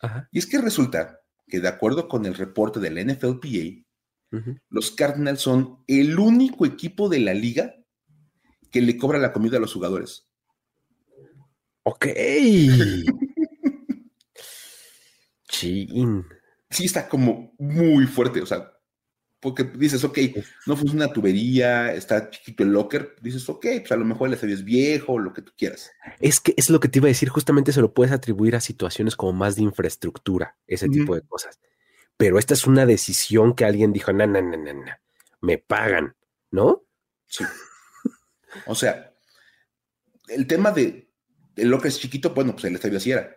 Ajá. 0.02 0.28
Y 0.30 0.38
es 0.38 0.46
que 0.46 0.58
resulta 0.60 1.20
que 1.48 1.60
de 1.60 1.68
acuerdo 1.68 2.08
con 2.08 2.26
el 2.26 2.34
reporte 2.34 2.80
de 2.80 2.90
la 2.90 3.00
Los 4.68 4.90
Cardinals 4.90 5.40
son 5.40 5.82
el 5.86 6.18
único 6.18 6.66
equipo 6.66 7.08
de 7.08 7.20
la 7.20 7.32
liga 7.32 7.74
que 8.70 8.82
le 8.82 8.96
cobra 8.96 9.18
la 9.18 9.32
comida 9.32 9.56
a 9.56 9.60
los 9.60 9.72
jugadores. 9.72 10.28
Ok. 11.84 12.06
Chin. 15.48 16.26
Sí 16.68 16.84
está 16.84 17.08
como 17.08 17.54
muy 17.58 18.06
fuerte, 18.06 18.42
o 18.42 18.46
sea, 18.46 18.76
porque 19.40 19.64
dices, 19.64 20.02
ok, 20.02 20.18
no 20.66 20.76
funciona 20.76 21.06
la 21.06 21.12
tubería, 21.12 21.94
está 21.94 22.30
chiquito 22.30 22.64
el 22.64 22.72
locker, 22.72 23.14
dices, 23.22 23.48
ok, 23.48 23.64
pues 23.78 23.92
a 23.92 23.96
lo 23.96 24.04
mejor 24.04 24.28
el 24.28 24.34
estadio 24.34 24.54
es 24.54 24.64
viejo, 24.64 25.18
lo 25.18 25.32
que 25.32 25.42
tú 25.42 25.52
quieras. 25.56 25.90
Es 26.18 26.40
que 26.40 26.54
es 26.56 26.68
lo 26.68 26.80
que 26.80 26.88
te 26.88 26.98
iba 26.98 27.06
a 27.06 27.08
decir, 27.08 27.28
justamente 27.28 27.72
se 27.72 27.80
lo 27.80 27.94
puedes 27.94 28.12
atribuir 28.12 28.56
a 28.56 28.60
situaciones 28.60 29.14
como 29.14 29.32
más 29.32 29.54
de 29.54 29.62
infraestructura, 29.62 30.56
ese 30.66 30.88
tipo 30.88 31.14
de 31.14 31.22
cosas. 31.22 31.60
Pero 32.16 32.38
esta 32.38 32.54
es 32.54 32.66
una 32.66 32.86
decisión 32.86 33.54
que 33.54 33.64
alguien 33.64 33.92
dijo, 33.92 34.12
no, 34.12 34.26
no, 34.26 34.40
no, 34.40 34.56
no, 34.56 34.72
no, 34.74 34.82
me 35.42 35.58
pagan, 35.58 36.16
¿no? 36.50 36.84
Sí. 37.26 37.44
O 38.66 38.74
sea, 38.74 39.12
el 40.28 40.46
tema 40.46 40.70
de 40.72 41.12
el 41.56 41.68
locker 41.68 41.88
es 41.88 41.98
chiquito, 42.00 42.30
bueno, 42.34 42.52
pues 42.52 42.64
el 42.64 42.74
estadio 42.74 42.96
así 42.98 43.10
era. 43.12 43.36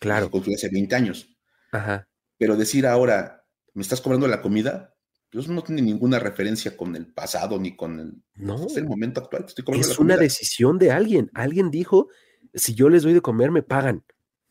Claro. 0.00 0.26
Se 0.26 0.30
construyó 0.32 0.56
hace 0.56 0.68
20 0.70 0.94
años. 0.94 1.36
Ajá. 1.72 2.08
Pero 2.38 2.56
decir 2.56 2.86
ahora, 2.86 3.44
¿me 3.74 3.82
estás 3.82 4.00
cobrando 4.00 4.26
la 4.28 4.42
comida? 4.42 4.94
Pues 5.30 5.48
no 5.48 5.62
tiene 5.62 5.82
ninguna 5.82 6.18
referencia 6.18 6.76
con 6.76 6.94
el 6.96 7.12
pasado 7.12 7.58
ni 7.58 7.76
con 7.76 7.98
el, 8.00 8.22
No. 8.34 8.66
es 8.66 8.76
el 8.76 8.84
momento 8.86 9.20
actual. 9.20 9.44
estoy 9.46 9.64
cobrando 9.64 9.86
Es 9.88 9.96
la 9.98 10.02
una 10.04 10.14
comida. 10.14 10.22
decisión 10.24 10.78
de 10.78 10.92
alguien. 10.92 11.30
Alguien 11.34 11.70
dijo, 11.70 12.08
si 12.54 12.74
yo 12.74 12.88
les 12.88 13.02
doy 13.02 13.12
de 13.14 13.20
comer, 13.22 13.50
me 13.50 13.62
pagan, 13.62 14.04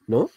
¿no? 0.07 0.30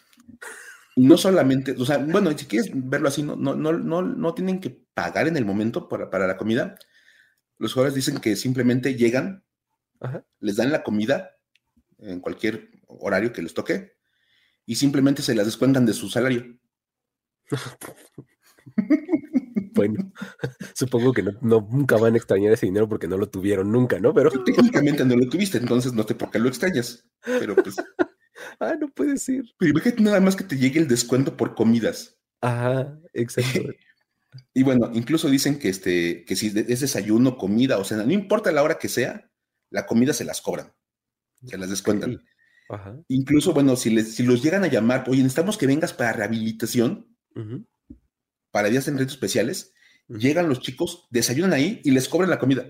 No 0.99 1.17
solamente, 1.17 1.75
o 1.77 1.85
sea, 1.85 1.97
bueno, 1.97 2.35
si 2.37 2.45
quieres 2.45 2.71
verlo 2.73 3.07
así, 3.07 3.23
no, 3.23 3.35
no, 3.35 3.55
no, 3.55 3.73
no, 3.73 4.01
no 4.01 4.33
tienen 4.33 4.59
que 4.59 4.85
pagar 4.93 5.27
en 5.27 5.37
el 5.37 5.45
momento 5.45 5.87
para, 5.87 6.09
para 6.09 6.27
la 6.27 6.35
comida. 6.37 6.75
Los 7.57 7.73
jugadores 7.73 7.95
dicen 7.95 8.19
que 8.19 8.35
simplemente 8.35 8.95
llegan, 8.95 9.43
Ajá. 9.99 10.25
les 10.39 10.55
dan 10.57 10.71
la 10.71 10.83
comida 10.83 11.31
en 11.99 12.19
cualquier 12.19 12.69
horario 12.87 13.31
que 13.33 13.41
les 13.41 13.53
toque 13.53 13.93
y 14.65 14.75
simplemente 14.75 15.21
se 15.21 15.35
las 15.35 15.45
descuentan 15.45 15.85
de 15.85 15.93
su 15.93 16.09
salario. 16.09 16.57
Bueno, 19.73 20.11
supongo 20.75 21.13
que 21.13 21.23
no, 21.23 21.31
no- 21.41 21.67
nunca 21.71 21.95
van 21.97 22.13
a 22.13 22.17
extrañar 22.17 22.51
ese 22.53 22.65
dinero 22.65 22.89
porque 22.89 23.07
no 23.07 23.17
lo 23.17 23.29
tuvieron 23.29 23.71
nunca, 23.71 23.99
¿no? 23.99 24.13
Pero, 24.13 24.29
Técnicamente 24.43 25.05
no 25.05 25.15
lo 25.15 25.29
tuviste, 25.29 25.57
entonces 25.57 25.93
no 25.93 26.03
sé 26.03 26.15
por 26.15 26.31
qué 26.31 26.39
lo 26.39 26.49
extrañas. 26.49 27.05
Pero 27.23 27.55
pues, 27.55 27.75
ah, 28.59 28.75
no 28.79 28.87
puede 28.89 29.17
ser. 29.17 29.43
pero 29.57 29.71
imagínate 29.71 30.01
nada 30.03 30.19
más 30.19 30.35
que 30.35 30.43
te 30.43 30.57
llegue 30.57 30.79
el 30.79 30.87
descuento 30.87 31.35
por 31.37 31.55
comidas. 31.55 32.17
Ajá, 32.41 32.99
exacto. 33.13 33.61
Y 34.53 34.61
bueno, 34.61 34.91
incluso 34.93 35.27
dicen 35.27 35.57
que, 35.57 35.69
este, 35.69 36.23
que 36.23 36.35
si 36.35 36.47
es 36.47 36.79
desayuno, 36.81 37.35
comida, 37.35 37.79
o 37.79 37.83
sea, 37.83 37.97
no 37.97 38.13
importa 38.13 38.51
la 38.51 38.61
hora 38.61 38.77
que 38.77 38.87
sea, 38.87 39.31
la 39.71 39.87
comida 39.87 40.13
se 40.13 40.23
las 40.23 40.39
cobran, 40.39 40.71
se 41.43 41.57
las 41.57 41.71
descuentan. 41.71 42.23
Ajá. 42.69 42.95
Incluso, 43.07 43.53
bueno, 43.53 43.75
si, 43.75 43.89
les, 43.89 44.13
si 44.13 44.21
los 44.21 44.43
llegan 44.43 44.63
a 44.63 44.67
llamar, 44.67 45.05
oye, 45.07 45.23
necesitamos 45.23 45.57
que 45.57 45.65
vengas 45.65 45.93
para 45.93 46.13
rehabilitación, 46.13 47.17
para 48.51 48.69
días 48.69 48.87
en 48.87 48.99
retos 48.99 49.13
especiales, 49.15 49.73
llegan 50.07 50.47
los 50.47 50.59
chicos, 50.59 51.07
desayunan 51.09 51.53
ahí 51.53 51.81
y 51.83 51.89
les 51.89 52.07
cobran 52.07 52.29
la 52.29 52.37
comida. 52.37 52.67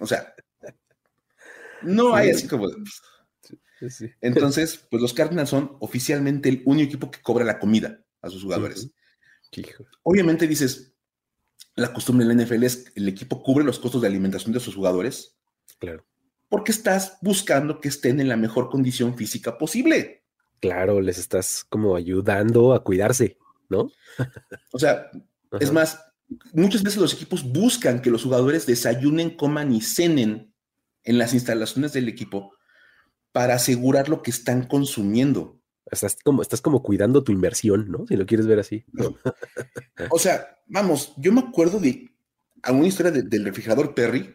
O 0.00 0.06
sea, 0.08 0.34
no 1.82 2.14
hay 2.16 2.30
Sí. 2.30 2.34
así 2.38 2.48
como... 2.48 2.68
Sí. 3.90 4.10
Entonces, 4.20 4.86
pues 4.90 5.02
los 5.02 5.12
Cardinals 5.12 5.50
son 5.50 5.76
oficialmente 5.80 6.48
el 6.48 6.62
único 6.64 6.88
equipo 6.88 7.10
que 7.10 7.20
cobra 7.20 7.44
la 7.44 7.58
comida 7.58 8.04
a 8.20 8.30
sus 8.30 8.42
jugadores. 8.42 8.90
Obviamente 10.02 10.46
dices, 10.46 10.94
la 11.74 11.92
costumbre 11.92 12.26
en 12.26 12.36
la 12.36 12.44
NFL 12.44 12.64
es 12.64 12.76
que 12.76 12.92
el 12.96 13.08
equipo 13.08 13.42
cubre 13.42 13.64
los 13.64 13.78
costos 13.78 14.00
de 14.02 14.08
alimentación 14.08 14.52
de 14.52 14.60
sus 14.60 14.74
jugadores 14.74 15.36
Claro. 15.78 16.06
porque 16.48 16.72
estás 16.72 17.18
buscando 17.22 17.80
que 17.80 17.88
estén 17.88 18.20
en 18.20 18.28
la 18.28 18.36
mejor 18.36 18.68
condición 18.68 19.16
física 19.16 19.58
posible. 19.58 20.24
Claro, 20.60 21.00
les 21.00 21.18
estás 21.18 21.64
como 21.68 21.96
ayudando 21.96 22.72
a 22.72 22.84
cuidarse, 22.84 23.38
¿no? 23.68 23.90
O 24.70 24.78
sea, 24.78 25.10
es 25.60 25.72
más, 25.72 25.98
muchas 26.52 26.82
veces 26.82 27.00
los 27.00 27.14
equipos 27.14 27.42
buscan 27.42 28.00
que 28.00 28.10
los 28.10 28.22
jugadores 28.22 28.66
desayunen, 28.66 29.36
coman 29.36 29.72
y 29.72 29.80
cenen 29.80 30.54
en 31.04 31.18
las 31.18 31.34
instalaciones 31.34 31.92
del 31.92 32.08
equipo 32.08 32.54
para 33.32 33.54
asegurar 33.54 34.08
lo 34.08 34.22
que 34.22 34.30
están 34.30 34.66
consumiendo. 34.66 35.58
Estás 35.90 36.16
como, 36.22 36.42
estás 36.42 36.60
como 36.60 36.82
cuidando 36.82 37.24
tu 37.24 37.32
inversión, 37.32 37.90
¿no? 37.90 38.06
Si 38.06 38.16
lo 38.16 38.24
quieres 38.26 38.46
ver 38.46 38.58
así. 38.60 38.84
O 40.10 40.18
sea, 40.18 40.58
vamos, 40.66 41.12
yo 41.16 41.32
me 41.32 41.40
acuerdo 41.40 41.78
de 41.80 42.08
alguna 42.62 42.86
historia 42.88 43.10
de- 43.12 43.22
del 43.24 43.44
refrigerador 43.44 43.94
Perry 43.94 44.34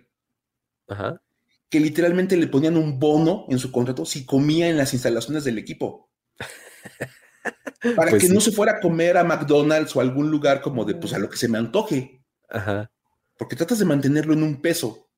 Ajá. 0.88 1.22
que 1.70 1.80
literalmente 1.80 2.36
le 2.38 2.48
ponían 2.48 2.76
un 2.78 3.00
bono 3.00 3.46
en 3.50 3.60
su 3.60 3.72
contrato 3.72 4.06
si 4.06 4.26
comía 4.26 4.70
en 4.70 4.78
las 4.78 4.94
instalaciones 4.94 5.44
del 5.46 5.58
equipo. 5.58 6.12
Para 7.96 8.10
Pues 8.12 8.24
que 8.24 8.28
sí. 8.28 8.34
no 8.34 8.42
se 8.42 8.52
fuera 8.52 8.74
a 8.74 8.80
comer 8.80 9.18
a 9.18 9.24
McDonald's 9.24 9.96
o 9.96 10.00
a 10.00 10.04
algún 10.04 10.30
lugar 10.30 10.62
como 10.62 10.84
de, 10.86 10.96
pues 10.96 11.14
a 11.14 11.20
lo 11.20 11.30
que 11.30 11.38
se 11.38 11.48
me 11.48 11.58
antoje, 11.58 12.24
Ajá. 12.50 12.92
porque 13.38 13.56
tratas 13.56 13.80
de 13.80 13.86
mantenerlo 13.86 14.34
en 14.34 14.44
un 14.44 14.62
peso, 14.62 15.10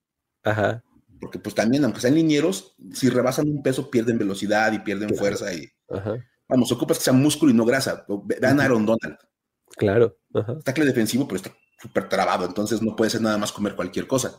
Ajá. 0.43 0.83
Porque 1.19 1.39
pues 1.39 1.53
también, 1.55 1.83
aunque 1.83 2.01
sean 2.01 2.15
linieros, 2.15 2.75
si 2.93 3.09
rebasan 3.09 3.47
un 3.49 3.61
peso 3.63 3.89
pierden 3.91 4.17
velocidad 4.17 4.71
y 4.73 4.79
pierden 4.79 5.09
Claro. 5.09 5.19
fuerza 5.19 5.53
y, 5.53 5.69
Ajá. 5.89 6.15
vamos, 6.47 6.71
ocupas 6.71 6.97
que 6.97 7.03
sea 7.05 7.13
músculo 7.13 7.51
y 7.51 7.55
no 7.55 7.65
grasa. 7.65 8.05
Ve- 8.25 8.37
Vean 8.41 8.59
a 8.59 8.63
Aaron 8.65 8.85
Donald, 8.85 9.17
Claro. 9.77 10.17
Ajá. 10.33 10.53
está 10.59 10.73
claro 10.73 10.87
defensivo, 10.89 11.27
pero 11.27 11.37
está 11.37 11.55
súper 11.81 12.09
trabado, 12.09 12.45
entonces 12.45 12.81
no 12.81 12.95
puede 12.95 13.11
ser 13.11 13.21
nada 13.21 13.37
más 13.37 13.51
comer 13.51 13.75
cualquier 13.75 14.07
cosa. 14.07 14.37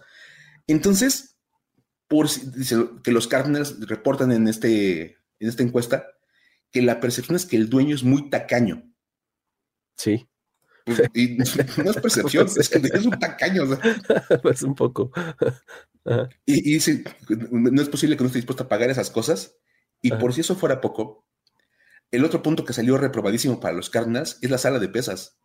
Entonces, 0.66 1.36
por, 2.08 2.28
dice 2.28 2.76
que 3.04 3.12
los 3.12 3.26
Cardinals 3.28 3.86
reportan 3.88 4.32
en, 4.32 4.48
este, 4.48 5.18
en 5.38 5.48
esta 5.48 5.62
encuesta 5.62 6.06
que 6.72 6.82
la 6.82 7.00
percepción 7.00 7.36
es 7.36 7.46
que 7.46 7.56
el 7.56 7.68
dueño 7.70 7.94
es 7.94 8.02
muy 8.04 8.30
tacaño. 8.30 8.82
Sí. 9.96 10.28
Pues, 10.96 11.10
y 11.14 11.36
no 11.36 11.90
es 11.90 11.96
percepción, 11.96 12.46
es 12.46 12.68
que 12.68 12.78
es 12.78 13.06
un 13.06 13.18
tacaño. 13.18 13.64
o 13.64 13.66
sea, 13.76 13.78
pues 14.42 14.62
un 14.62 14.74
poco. 14.74 15.10
Ajá. 16.04 16.28
y, 16.46 16.76
y 16.76 17.04
no 17.50 17.82
es 17.82 17.88
posible 17.88 18.16
que 18.16 18.22
no 18.22 18.28
esté 18.28 18.38
dispuesto 18.38 18.64
a 18.64 18.68
pagar 18.68 18.90
esas 18.90 19.10
cosas. 19.10 19.56
Y 20.02 20.12
Ajá. 20.12 20.20
por 20.20 20.32
si 20.32 20.40
eso 20.40 20.56
fuera 20.56 20.80
poco, 20.80 21.26
el 22.10 22.24
otro 22.24 22.42
punto 22.42 22.64
que 22.64 22.72
salió 22.72 22.96
reprobadísimo 22.96 23.60
para 23.60 23.74
los 23.74 23.90
Cardinals 23.90 24.38
es 24.40 24.50
la 24.50 24.58
sala 24.58 24.78
de 24.78 24.88
pesas, 24.88 25.36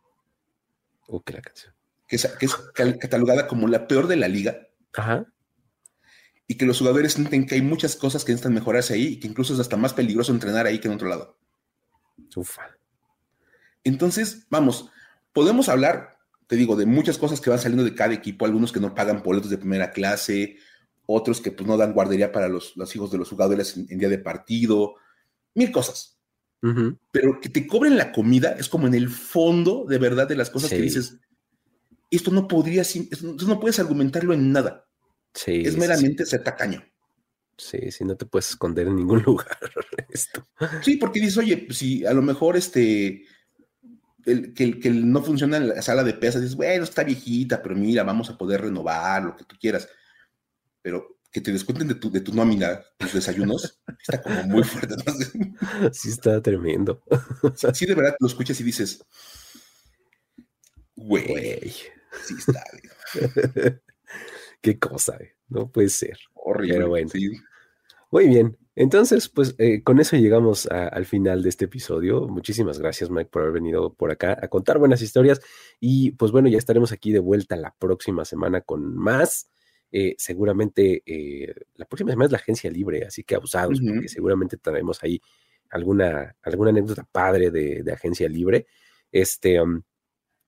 Uh, 1.08 1.20
que 1.22 1.34
la 1.34 1.40
canción. 1.40 1.72
que 2.08 2.16
es, 2.16 2.26
que 2.26 2.46
es 2.46 2.54
catalogada 2.98 3.46
como 3.46 3.68
la 3.68 3.86
peor 3.86 4.08
de 4.08 4.16
la 4.16 4.26
liga 4.26 4.66
Ajá. 4.94 5.24
y 6.48 6.56
que 6.56 6.66
los 6.66 6.78
jugadores 6.80 7.12
sienten 7.12 7.46
que 7.46 7.54
hay 7.54 7.62
muchas 7.62 7.94
cosas 7.94 8.24
que 8.24 8.32
necesitan 8.32 8.54
mejorarse 8.54 8.94
ahí 8.94 9.06
y 9.06 9.20
que 9.20 9.28
incluso 9.28 9.54
es 9.54 9.60
hasta 9.60 9.76
más 9.76 9.92
peligroso 9.94 10.32
entrenar 10.32 10.66
ahí 10.66 10.80
que 10.80 10.88
en 10.88 10.94
otro 10.94 11.08
lado. 11.08 11.38
Ufa. 12.34 12.62
Entonces, 13.84 14.46
vamos, 14.50 14.90
podemos 15.36 15.68
hablar, 15.68 16.16
te 16.46 16.56
digo, 16.56 16.76
de 16.76 16.86
muchas 16.86 17.18
cosas 17.18 17.42
que 17.42 17.50
van 17.50 17.58
saliendo 17.58 17.84
de 17.84 17.94
cada 17.94 18.14
equipo, 18.14 18.46
algunos 18.46 18.72
que 18.72 18.80
no 18.80 18.94
pagan 18.94 19.22
boletos 19.22 19.50
de 19.50 19.58
primera 19.58 19.90
clase, 19.90 20.56
otros 21.04 21.42
que 21.42 21.52
pues 21.52 21.68
no 21.68 21.76
dan 21.76 21.92
guardería 21.92 22.32
para 22.32 22.48
los, 22.48 22.74
hijos 22.94 23.10
de 23.10 23.18
los 23.18 23.28
jugadores 23.28 23.76
en, 23.76 23.98
día 23.98 24.08
de 24.08 24.18
partido, 24.18 24.94
mil 25.54 25.70
cosas. 25.70 26.18
Pero 27.12 27.38
que 27.38 27.50
te 27.50 27.66
cobren 27.66 27.98
la 27.98 28.12
comida 28.12 28.56
es 28.58 28.70
como 28.70 28.86
en 28.86 28.94
el 28.94 29.10
fondo 29.10 29.84
de 29.86 29.98
verdad 29.98 30.26
de 30.26 30.36
las 30.36 30.48
cosas 30.48 30.70
que 30.70 30.80
dices, 30.80 31.18
esto 32.10 32.30
no 32.30 32.48
podría, 32.48 32.80
esto 32.80 33.34
no 33.46 33.60
puedes 33.60 33.78
argumentarlo 33.78 34.32
en 34.32 34.52
nada. 34.52 34.88
Sí, 35.34 35.62
es 35.66 35.76
meramente 35.76 36.24
ser 36.24 36.42
tacaño. 36.42 36.82
Sí, 37.58 37.90
sí, 37.90 38.04
no 38.04 38.16
te 38.16 38.24
puedes 38.24 38.48
esconder 38.48 38.86
en 38.86 38.96
ningún 38.96 39.22
lugar. 39.26 39.58
Esto. 40.08 40.48
Sí, 40.80 40.96
porque 40.96 41.20
dices, 41.20 41.36
oye, 41.36 41.58
pues, 41.58 41.76
si 41.76 42.06
a 42.06 42.14
lo 42.14 42.22
mejor 42.22 42.56
este, 42.56 43.22
el, 44.26 44.54
que, 44.54 44.78
que 44.78 44.90
no 44.90 45.22
funciona 45.22 45.56
en 45.56 45.68
la 45.68 45.82
sala 45.82 46.04
de 46.04 46.14
pesas, 46.14 46.42
dices, 46.42 46.56
bueno, 46.56 46.84
está 46.84 47.04
viejita, 47.04 47.62
pero 47.62 47.74
mira, 47.74 48.02
vamos 48.02 48.28
a 48.28 48.36
poder 48.36 48.62
renovar 48.62 49.22
lo 49.22 49.36
que 49.36 49.44
tú 49.44 49.56
quieras. 49.58 49.88
Pero 50.82 51.18
que 51.30 51.40
te 51.40 51.52
descuenten 51.52 51.88
de 51.88 51.94
tu, 51.96 52.10
de 52.10 52.20
tu 52.20 52.34
nómina, 52.34 52.82
tus 52.96 53.12
desayunos, 53.12 53.80
está 54.00 54.22
como 54.22 54.42
muy 54.44 54.64
fuerte. 54.64 54.94
Sí, 55.92 56.10
está 56.10 56.40
tremendo. 56.40 57.02
sí, 57.74 57.86
de 57.86 57.94
verdad 57.94 58.16
lo 58.20 58.26
escuchas 58.26 58.60
y 58.60 58.64
dices, 58.64 59.04
güey, 60.94 61.70
sí 62.24 62.34
está. 62.38 62.64
Qué 64.60 64.78
cosa, 64.78 65.16
eh, 65.20 65.36
no 65.48 65.70
puede 65.70 65.90
ser. 65.90 66.18
Horrible. 66.34 66.74
Pero 66.74 66.88
bueno. 66.88 67.10
Muy 68.10 68.28
bien. 68.28 68.56
Entonces, 68.78 69.30
pues 69.30 69.54
eh, 69.56 69.82
con 69.82 69.98
eso 70.00 70.16
llegamos 70.16 70.66
al 70.66 71.06
final 71.06 71.42
de 71.42 71.48
este 71.48 71.64
episodio. 71.64 72.28
Muchísimas 72.28 72.78
gracias, 72.78 73.08
Mike, 73.08 73.30
por 73.30 73.42
haber 73.42 73.54
venido 73.54 73.94
por 73.94 74.10
acá 74.10 74.38
a 74.40 74.48
contar 74.48 74.78
buenas 74.78 75.00
historias. 75.00 75.40
Y 75.80 76.10
pues 76.12 76.30
bueno, 76.30 76.48
ya 76.48 76.58
estaremos 76.58 76.92
aquí 76.92 77.10
de 77.10 77.18
vuelta 77.18 77.56
la 77.56 77.74
próxima 77.78 78.26
semana 78.26 78.60
con 78.60 78.94
más. 78.94 79.50
Eh, 79.90 80.14
seguramente 80.18 81.02
eh, 81.06 81.54
la 81.76 81.86
próxima 81.86 82.10
semana 82.10 82.26
es 82.26 82.32
la 82.32 82.38
agencia 82.38 82.70
libre, 82.70 83.06
así 83.06 83.24
que 83.24 83.36
abusados, 83.36 83.80
porque 83.80 84.08
seguramente 84.08 84.58
traemos 84.58 85.02
ahí 85.02 85.22
alguna, 85.70 86.36
alguna 86.42 86.68
anécdota 86.68 87.08
padre 87.10 87.50
de, 87.50 87.90
agencia 87.90 88.28
libre. 88.28 88.66
Este, 89.10 89.58
um, 89.58 89.80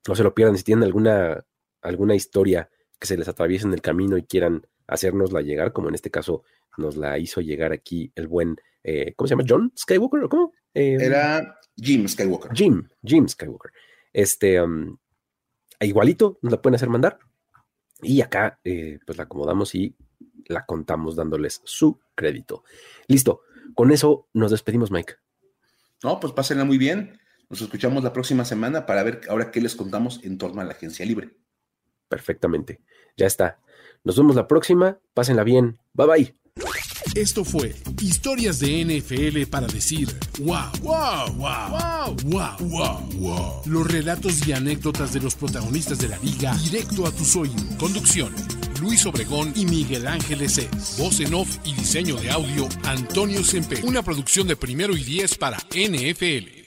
no 0.06 0.14
se 0.14 0.22
lo 0.22 0.34
pierdan 0.34 0.58
si 0.58 0.64
tienen 0.64 0.84
alguna, 0.84 1.42
alguna 1.80 2.14
historia 2.14 2.68
que 2.98 3.06
se 3.06 3.16
les 3.16 3.26
atraviese 3.26 3.66
en 3.66 3.72
el 3.72 3.80
camino 3.80 4.18
y 4.18 4.24
quieran 4.24 4.66
hacérnosla 4.88 5.42
llegar, 5.42 5.72
como 5.72 5.88
en 5.88 5.94
este 5.94 6.10
caso 6.10 6.42
nos 6.76 6.96
la 6.96 7.18
hizo 7.18 7.40
llegar 7.40 7.72
aquí 7.72 8.10
el 8.14 8.26
buen, 8.26 8.56
eh, 8.82 9.14
¿cómo 9.14 9.28
se 9.28 9.32
llama? 9.32 9.44
¿John 9.48 9.72
Skywalker 9.78 10.24
o 10.24 10.28
cómo? 10.28 10.52
Em, 10.74 11.00
Era 11.00 11.58
Jim 11.76 12.08
Skywalker. 12.08 12.52
Jim, 12.54 12.88
Jim 13.04 13.28
Skywalker. 13.28 13.70
Este, 14.12 14.60
um, 14.60 14.96
igualito, 15.80 16.38
nos 16.42 16.52
la 16.52 16.62
pueden 16.62 16.76
hacer 16.76 16.88
mandar. 16.88 17.18
Y 18.00 18.20
acá, 18.20 18.60
eh, 18.64 18.98
pues 19.04 19.18
la 19.18 19.24
acomodamos 19.24 19.74
y 19.74 19.94
la 20.46 20.64
contamos 20.64 21.16
dándoles 21.16 21.60
su 21.64 22.00
crédito. 22.14 22.64
Listo, 23.06 23.42
con 23.74 23.90
eso 23.90 24.28
nos 24.32 24.50
despedimos, 24.50 24.90
Mike. 24.90 25.14
No, 26.02 26.20
pues 26.20 26.32
pásenla 26.32 26.64
muy 26.64 26.78
bien. 26.78 27.18
Nos 27.50 27.60
escuchamos 27.60 28.04
la 28.04 28.12
próxima 28.12 28.44
semana 28.44 28.86
para 28.86 29.02
ver 29.02 29.22
ahora 29.28 29.50
qué 29.50 29.60
les 29.60 29.74
contamos 29.74 30.20
en 30.22 30.38
torno 30.38 30.60
a 30.60 30.64
la 30.64 30.72
agencia 30.72 31.04
libre. 31.04 31.36
Perfectamente. 32.08 32.80
Ya 33.16 33.26
está. 33.26 33.60
Nos 34.04 34.16
vemos 34.16 34.36
la 34.36 34.48
próxima. 34.48 34.98
Pásenla 35.14 35.44
bien. 35.44 35.78
Bye 35.94 36.06
bye. 36.06 36.34
Esto 37.14 37.44
fue 37.44 37.74
Historias 38.00 38.58
de 38.58 38.84
NFL 38.84 39.50
para 39.50 39.66
decir 39.66 40.08
wow, 40.40 40.70
wow, 40.82 41.32
wow, 41.34 42.16
wow, 42.24 42.56
wow, 42.60 43.08
wow, 43.14 43.62
Los 43.66 43.86
relatos 43.90 44.46
y 44.46 44.52
anécdotas 44.52 45.12
de 45.12 45.20
los 45.20 45.34
protagonistas 45.34 45.98
de 45.98 46.08
la 46.08 46.18
liga 46.18 46.54
directo 46.56 47.06
a 47.06 47.10
tus 47.10 47.34
oídos. 47.36 47.62
Conducción. 47.78 48.32
Luis 48.80 49.04
Obregón 49.06 49.52
y 49.56 49.64
Miguel 49.64 50.06
Ángeles 50.06 50.58
Es. 50.58 50.96
Voz 50.98 51.20
en 51.20 51.34
off 51.34 51.58
y 51.64 51.74
diseño 51.74 52.16
de 52.16 52.30
audio, 52.30 52.68
Antonio 52.84 53.42
Sempe. 53.42 53.80
Una 53.84 54.02
producción 54.02 54.46
de 54.46 54.56
primero 54.56 54.96
y 54.96 55.02
diez 55.02 55.36
para 55.36 55.58
NFL. 55.70 56.57